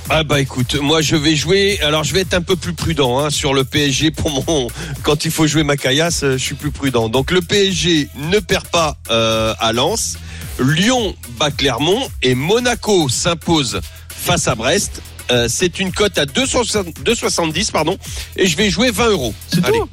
Ah 0.09 0.23
bah 0.23 0.39
écoute, 0.39 0.75
moi 0.81 1.01
je 1.01 1.17
vais 1.17 1.35
jouer. 1.35 1.79
Alors 1.81 2.05
je 2.05 2.13
vais 2.13 2.21
être 2.21 2.33
un 2.33 2.41
peu 2.41 2.55
plus 2.55 2.73
prudent 2.73 3.19
hein, 3.19 3.29
sur 3.29 3.53
le 3.53 3.65
PSG 3.65 4.11
pour 4.11 4.45
mon. 4.47 4.67
Quand 5.01 5.25
il 5.25 5.31
faut 5.31 5.47
jouer 5.47 5.63
ma 5.63 5.75
caillasse, 5.75 6.23
euh, 6.23 6.33
je 6.33 6.43
suis 6.43 6.55
plus 6.55 6.71
prudent. 6.71 7.09
Donc 7.09 7.31
le 7.31 7.41
PSG 7.41 8.07
ne 8.31 8.39
perd 8.39 8.67
pas 8.67 8.97
euh, 9.11 9.53
à 9.59 9.73
Lens. 9.73 10.17
Lyon 10.59 11.15
bat 11.37 11.51
Clermont 11.51 12.07
et 12.21 12.35
Monaco 12.35 13.09
s'impose 13.09 13.81
face 14.09 14.47
à 14.47 14.55
Brest. 14.55 15.01
Euh, 15.31 15.47
c'est 15.49 15.79
une 15.79 15.91
cote 15.91 16.17
à 16.17 16.25
260 16.25 16.87
2,70 17.05 17.71
pardon 17.71 17.97
et 18.35 18.45
je 18.47 18.57
vais 18.57 18.69
jouer 18.69 18.91
20 18.91 19.09
euros. 19.09 19.33
C'est 19.47 19.65
Allez, 19.65 19.79
tout 19.79 19.89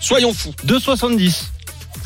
soyons 0.00 0.32
fous. 0.34 0.52
2,70. 0.66 1.44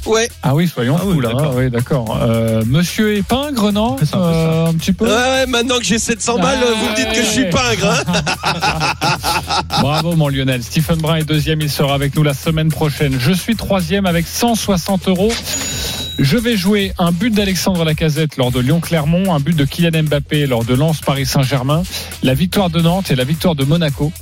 Ouais. 0.07 0.31
Ah 0.43 0.55
oui, 0.55 0.67
soyons 0.67 0.97
Ah 0.99 1.03
oui, 1.05 1.15
fous 1.15 1.21
là. 1.21 1.29
d'accord. 1.29 1.51
Ah 1.53 1.57
oui, 1.59 1.71
d'accord. 1.71 2.19
Euh, 2.23 2.63
Monsieur 2.67 3.17
Épingre, 3.17 3.71
non 3.71 3.97
un. 4.01 4.19
Euh, 4.19 4.67
Un 4.69 4.75
petit 4.75 4.93
peu. 4.95 5.05
Ouais, 5.07 5.13
ouais, 5.13 5.47
maintenant 5.47 5.77
que 5.79 5.85
j'ai 5.85 5.99
700 5.99 6.39
balles, 6.39 6.59
Ah, 6.63 6.67
vous 6.81 6.89
me 6.91 6.97
dites 6.97 7.09
que 7.13 7.23
je 7.23 7.31
suis 7.31 7.51
pingre. 7.51 7.85
Hein 7.85 9.63
Bravo 9.83 10.17
mon 10.17 10.29
Lionel. 10.29 10.63
Stephen 10.63 10.97
Brun 10.99 11.17
est 11.17 11.25
deuxième, 11.25 11.61
il 11.61 11.71
sera 11.71 11.95
avec 11.95 12.15
nous 12.17 12.23
la 12.23 12.33
semaine 12.35 12.71
prochaine. 12.71 13.17
Je 13.19 13.33
suis 13.33 13.57
troisième 13.57 14.07
avec 14.07 14.27
160 14.27 15.09
euros. 15.09 15.33
Je 16.23 16.37
vais 16.37 16.55
jouer 16.55 16.93
un 16.99 17.13
but 17.13 17.31
d'Alexandre 17.33 17.83
Lacazette 17.83 18.37
lors 18.37 18.53
de 18.53 18.61
Lyon-Clermont, 18.61 19.35
un 19.35 19.41
but 19.41 19.57
de 19.57 19.65
Kylian 19.65 20.03
Mbappé 20.03 20.47
lors 20.47 20.67
de 20.67 20.75
Lens-Paris 20.75 21.25
Saint-Germain, 21.25 21.83
la 22.23 22.35
victoire 22.35 22.69
de 22.69 22.79
Nantes 22.83 23.11
et 23.11 23.15
la 23.17 23.25
victoire 23.25 23.55
de 23.55 23.65
Monaco. 23.65 24.13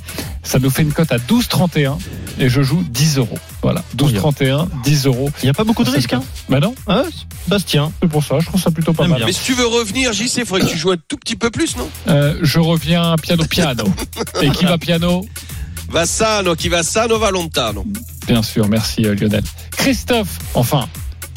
Ça 0.41 0.59
nous 0.59 0.69
fait 0.69 0.83
une 0.83 0.93
cote 0.93 1.11
à 1.11 1.17
12,31 1.17 1.97
et 2.39 2.47
je 2.47 2.61
joue 2.61 2.81
10 2.89 3.17
euros. 3.17 3.37
Voilà, 3.61 3.83
12,31, 3.97 4.69
10 4.85 5.07
euros. 5.07 5.29
Il 5.43 5.47
n'y 5.47 5.49
a 5.49 5.53
pas 5.53 5.65
beaucoup 5.65 5.83
de 5.83 5.89
risques. 5.89 6.13
Hein 6.13 6.23
Bah 6.47 6.61
non, 6.61 6.73
ah, 6.87 7.03
Bastien. 7.49 7.91
c'est 8.01 8.07
pour 8.07 8.23
ça, 8.23 8.39
je 8.39 8.45
trouve 8.45 8.61
ça 8.61 8.71
plutôt 8.71 8.93
pas 8.93 9.03
J'aime 9.03 9.11
mal. 9.11 9.19
bien. 9.19 9.27
Mais 9.27 9.33
si 9.33 9.43
tu 9.43 9.53
veux 9.53 9.67
revenir, 9.67 10.13
JC, 10.13 10.37
il 10.37 10.45
faudrait 10.45 10.61
que 10.65 10.71
tu 10.71 10.77
joues 10.77 10.91
un 10.91 10.97
tout 11.09 11.17
petit 11.17 11.35
peu 11.35 11.49
plus, 11.51 11.75
non? 11.75 11.89
Euh, 12.07 12.39
je 12.41 12.59
reviens 12.59 13.17
piano 13.21 13.43
piano. 13.43 13.83
Et 14.41 14.49
qui 14.51 14.63
va 14.63 14.77
piano? 14.77 15.25
Va 15.89 16.05
sano, 16.05 16.55
qui 16.55 16.69
va 16.69 16.81
sano, 16.81 17.19
va 17.19 17.29
lontano. 17.29 17.85
Bien 18.25 18.41
sûr, 18.41 18.69
merci 18.69 19.05
euh, 19.05 19.15
Lionel. 19.15 19.43
Christophe, 19.71 20.37
enfin, 20.53 20.87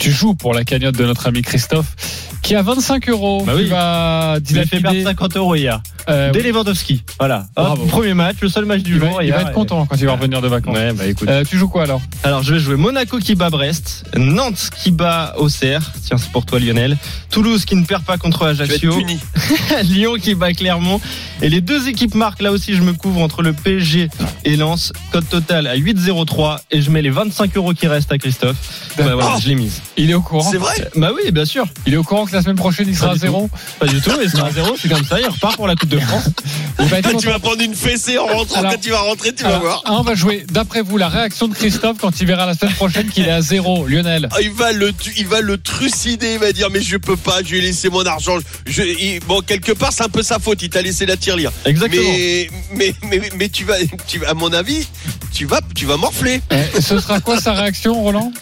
tu 0.03 0.11
joues 0.11 0.34
pour 0.34 0.53
la 0.53 0.64
cagnotte 0.64 0.96
de 0.96 1.07
notre 1.07 1.28
ami 1.28 1.42
Christophe, 1.42 2.32
qui 2.43 2.55
a 2.57 2.62
25 2.62 3.09
euros. 3.09 3.45
Bah 3.47 3.53
qui 3.55 3.62
oui. 3.62 3.68
va 3.68 4.36
Il 4.51 4.59
a 4.59 4.62
fait 4.62 4.80
perdre 4.80 4.90
dilapider. 4.90 5.05
50 5.05 5.36
euros 5.36 5.55
hier. 5.55 5.80
Euh, 6.09 6.32
Dès 6.32 6.43
Lewandowski. 6.43 7.05
Voilà. 7.18 7.47
Bravo. 7.55 7.84
premier 7.86 8.14
match, 8.14 8.36
le 8.43 8.49
seul 8.49 8.64
match 8.64 8.82
du 8.82 8.95
il 8.95 9.01
jour. 9.01 9.16
va, 9.16 9.24
il 9.24 9.30
va 9.32 9.43
être 9.43 9.53
content 9.53 9.86
quand 9.86 9.97
il 9.97 10.07
va 10.07 10.14
revenir 10.14 10.40
de 10.40 10.49
vacances. 10.49 10.76
Ouais, 10.76 10.93
bah 10.93 11.07
écoute. 11.07 11.28
Euh, 11.28 11.45
tu 11.49 11.57
joues 11.57 11.68
quoi 11.68 11.84
alors? 11.84 12.01
Alors, 12.24 12.43
je 12.43 12.55
vais 12.55 12.61
jouer 12.61 12.74
Monaco 12.76 13.18
qui 13.18 13.36
bat 13.36 13.51
Brest, 13.51 14.05
Nantes 14.16 14.70
qui 14.76 14.90
bat 14.90 15.34
Auxerre. 15.38 15.93
Tiens, 16.05 16.18
c'est 16.18 16.32
pour 16.32 16.45
toi, 16.45 16.59
Lionel. 16.59 16.97
Toulouse 17.30 17.64
qui 17.64 17.76
ne 17.76 17.84
perd 17.84 18.03
pas 18.03 18.18
contre 18.18 18.47
Ajaccio. 18.47 18.95
Lyon 19.84 20.14
qui 20.20 20.34
bat 20.34 20.53
Clermont. 20.53 21.01
Et 21.40 21.49
les 21.49 21.61
deux 21.61 21.88
équipes 21.88 22.14
marquent. 22.16 22.43
Là 22.43 22.51
aussi, 22.51 22.74
je 22.74 22.82
me 22.82 22.93
couvre 22.93 23.20
entre 23.20 23.43
le 23.43 23.53
PSG 23.53 24.09
et 24.45 24.57
Lens. 24.57 24.93
Code 25.12 25.28
total 25.28 25.68
à 25.68 25.76
8,03. 25.76 26.59
Et 26.72 26.82
je 26.82 26.90
mets 26.90 27.03
les 27.03 27.11
25 27.11 27.57
euros 27.57 27.74
qui 27.74 27.86
restent 27.86 28.12
à 28.12 28.18
Christophe. 28.18 28.57
Bah 28.99 29.14
voilà, 29.14 29.34
Oh 29.36 29.40
je 29.40 29.49
l'ai 29.49 29.55
mise. 29.55 29.80
Il 29.97 30.11
est 30.11 30.14
au 30.14 30.20
courant. 30.20 30.51
C'est 30.51 30.59
vrai? 30.59 30.90
Bah 30.97 31.11
oui, 31.14 31.30
bien 31.30 31.45
sûr. 31.45 31.64
Il 31.86 31.95
est 31.95 31.97
au 31.97 32.03
courant 32.05 32.26
que 32.33 32.37
la 32.37 32.43
semaine 32.43 32.57
prochaine 32.57 32.87
il 32.89 32.97
sera 32.97 33.12
à 33.12 33.16
zéro. 33.16 33.49
Pas 33.78 33.87
du 33.87 34.01
tout. 34.01 34.11
Et 34.20 34.28
sera 34.28 34.49
à 34.49 34.51
zéro. 34.51 34.74
C'est 34.80 34.89
comme 34.89 35.05
ça. 35.05 35.20
Il 35.20 35.26
repart 35.28 35.55
pour 35.57 35.66
la 35.68 35.76
Coupe 35.76 35.89
de 35.91 35.99
France. 36.01 36.24
Il 36.80 36.93
être 36.93 37.16
Tu 37.18 37.26
vas 37.26 37.39
prendre 37.39 37.62
une 37.62 37.74
fessée 37.74 38.18
en 38.18 38.26
rentrant. 38.26 38.61
Alors- 38.61 38.72
Quand 38.72 38.80
tu 38.80 38.91
vas 38.91 39.01
rentrer, 39.01 39.35
tu 39.35 39.45
vas 39.45 39.59
voir. 39.59 39.83
on 39.87 40.03
va 40.03 40.14
jouer, 40.14 40.45
d'après 40.51 40.80
vous, 40.83 40.97
la 40.97 41.09
réaction 41.09 41.47
de 41.49 41.55
Christophe 41.55 41.99
quand 42.01 42.20
il 42.20 42.26
verra 42.26 42.47
la 42.47 42.55
semaine 42.55 42.74
prochaine 42.74 43.09
qu'il 43.09 43.26
est 43.26 43.30
à 43.30 43.41
zéro. 43.43 43.87
Lionel. 43.87 44.28
Ah, 44.33 44.41
il 44.41 44.51
va 44.53 44.72
le, 44.72 44.93
tu- 44.93 45.12
il 45.16 45.26
va 45.26 45.41
le 45.41 45.59
trucider. 45.59 46.33
Il 46.35 46.39
va 46.39 46.53
dire 46.53 46.68
mais 46.70 46.80
je 46.80 46.97
peux 46.97 47.16
pas. 47.16 47.43
Je 47.45 47.51
lui 47.51 47.59
ai 47.59 47.61
laissé 47.62 47.89
mon 47.91 48.05
argent. 48.07 48.39
Je, 48.66 48.83
il- 48.83 49.20
bon, 49.20 49.41
quelque 49.43 49.72
part, 49.72 49.93
c'est 49.93 50.03
un 50.05 50.09
peu 50.09 50.22
sa 50.22 50.39
faute. 50.39 50.62
Il 50.62 50.70
t'a 50.70 50.83
laissé 50.83 51.07
la 51.07 51.16
tirelire. 51.16 51.53
Exactement. 51.66 52.03
Mais, 52.03 52.49
mais, 52.74 52.95
mais, 53.09 53.20
mais 53.37 53.49
tu 53.51 53.64
vas, 53.64 53.76
tu 54.09 54.18
vas, 54.18 54.30
à 54.30 54.35
mon 54.35 54.53
avis, 54.53 54.87
tu 55.33 55.45
vas, 55.45 55.61
tu 55.74 55.85
vas 55.87 55.97
morfler. 55.99 56.41
Eh, 56.51 56.80
ce 56.80 56.99
sera 56.99 57.20
quoi 57.20 57.39
sa 57.41 57.53
réaction, 57.53 57.95
Roland? 58.03 58.33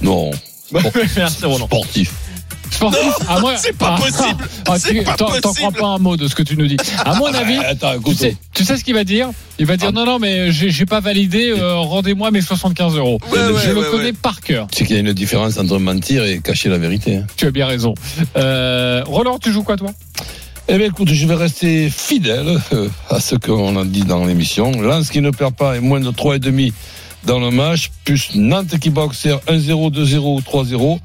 Non. 0.00 0.30
Merci, 1.16 1.44
Roland. 1.44 1.66
Sportif. 1.66 2.10
Sportif. 2.70 3.00
à 3.28 3.40
moi, 3.40 3.54
c'est 3.56 3.76
pas 3.76 3.96
Ah, 3.96 4.00
possible. 4.00 4.44
ah, 4.68 4.78
C'est 4.78 4.94
tu- 4.94 5.02
pas 5.02 5.14
t'en- 5.14 5.26
crois 5.26 5.70
pas 5.72 5.86
un 5.86 5.98
mot 5.98 6.16
de 6.16 6.28
ce 6.28 6.34
que 6.34 6.42
tu 6.42 6.56
nous 6.56 6.66
dis. 6.66 6.76
À 7.04 7.14
mon 7.14 7.26
avis, 7.26 7.58
Attends, 7.58 7.92
tu 8.04 8.14
sais, 8.14 8.36
tu 8.54 8.64
sais 8.64 8.76
ce 8.76 8.84
qu'il 8.84 8.94
va 8.94 9.04
dire? 9.04 9.28
Il 9.58 9.66
va 9.66 9.76
dire 9.76 9.92
non, 9.92 10.04
non, 10.06 10.18
mais 10.18 10.50
j'ai 10.52 10.86
pas 10.86 11.00
validé, 11.00 11.50
euh, 11.50 11.74
rendez-moi 11.76 12.30
mes 12.30 12.40
75 12.40 12.96
euros. 12.96 13.18
Ouais, 13.30 13.38
ouais, 13.38 13.60
Je 13.64 13.70
le 13.70 13.80
ouais, 13.80 13.86
connais 13.90 14.12
par 14.12 14.40
cœur. 14.40 14.66
C'est 14.72 14.84
qu'il 14.86 14.96
y 14.96 14.98
a 14.98 15.02
une 15.02 15.12
différence 15.12 15.58
entre 15.58 15.78
mentir 15.78 16.24
et 16.24 16.40
cacher 16.40 16.68
la 16.68 16.78
vérité. 16.78 17.16
hein. 17.16 17.26
Tu 17.36 17.46
as 17.46 17.50
bien 17.50 17.66
raison. 17.66 17.94
Euh, 18.36 19.02
Roland, 19.06 19.38
tu 19.38 19.52
joues 19.52 19.62
quoi, 19.62 19.76
toi? 19.76 19.90
Eh 20.68 20.78
bien, 20.78 20.86
écoute, 20.86 21.08
je 21.12 21.26
vais 21.26 21.34
rester 21.34 21.90
fidèle 21.90 22.58
euh, 22.72 22.88
à 23.08 23.18
ce 23.20 23.34
qu'on 23.34 23.76
a 23.76 23.84
dit 23.84 24.02
dans 24.04 24.24
l'émission. 24.24 24.70
Lens 24.80 25.10
qui 25.10 25.20
ne 25.20 25.30
perd 25.30 25.54
pas 25.54 25.76
et 25.76 25.80
moins 25.80 26.00
de 26.00 26.10
3,5 26.10 26.72
dans 27.24 27.38
le 27.40 27.50
match, 27.50 27.90
plus 28.04 28.30
Nantes 28.36 28.78
qui 28.78 28.88
bat 28.90 29.02
Auxerre 29.02 29.40
1-0, 29.48 29.90
2-0 29.90 30.36
ou 30.36 30.40
3-0. 30.40 31.00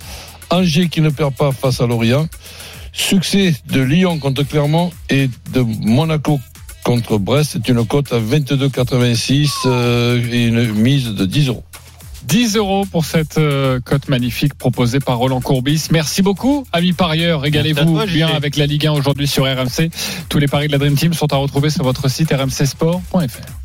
Angers 0.50 0.89
qui 0.89 1.02
ne 1.02 1.10
perd 1.10 1.34
pas 1.34 1.52
face 1.52 1.82
à 1.82 1.88
Lorient. 1.88 2.28
Succès 2.93 3.54
de 3.68 3.82
Lyon 3.82 4.20
contre 4.20 4.43
Clermont 4.43 4.91
et 5.10 5.30
de 5.54 5.62
Monaco 5.62 6.39
contre 6.84 7.18
Brest. 7.18 7.52
C'est 7.54 7.68
une 7.68 7.86
cote 7.86 8.14
à 8.14 8.20
22,86 8.20 9.50
euh, 9.66 10.22
et 10.32 10.46
une 10.46 10.72
mise 10.74 11.10
de 11.10 11.26
10 11.26 11.50
euros. 11.50 11.64
10 12.24 12.56
euros 12.56 12.86
pour 12.86 13.06
cette 13.06 13.38
euh, 13.38 13.80
cote 13.80 14.08
magnifique 14.08 14.56
proposée 14.56 15.00
par 15.00 15.18
Roland 15.18 15.41
Courbis. 15.41 15.88
Merci 15.91 16.22
beaucoup, 16.22 16.66
amis 16.74 16.93
parieurs. 16.93 17.41
Régalez-vous 17.41 18.06
bien 18.08 18.28
avec 18.28 18.56
la 18.56 18.66
Ligue 18.66 18.88
1 18.88 18.93
aujourd'hui 18.93 19.28
sur 19.28 19.43
RMC. 19.43 19.89
Tous 20.30 20.39
les 20.39 20.48
paris 20.48 20.68
de 20.68 20.72
la 20.72 20.78
Dream 20.78 20.96
Team 20.96 21.14
sont 21.14 21.32
à 21.34 21.38
retrouver 21.38 21.70
sur 21.70 21.84
votre 21.84 22.10
site 22.10 22.32
rmcsport.fr. 22.32 23.64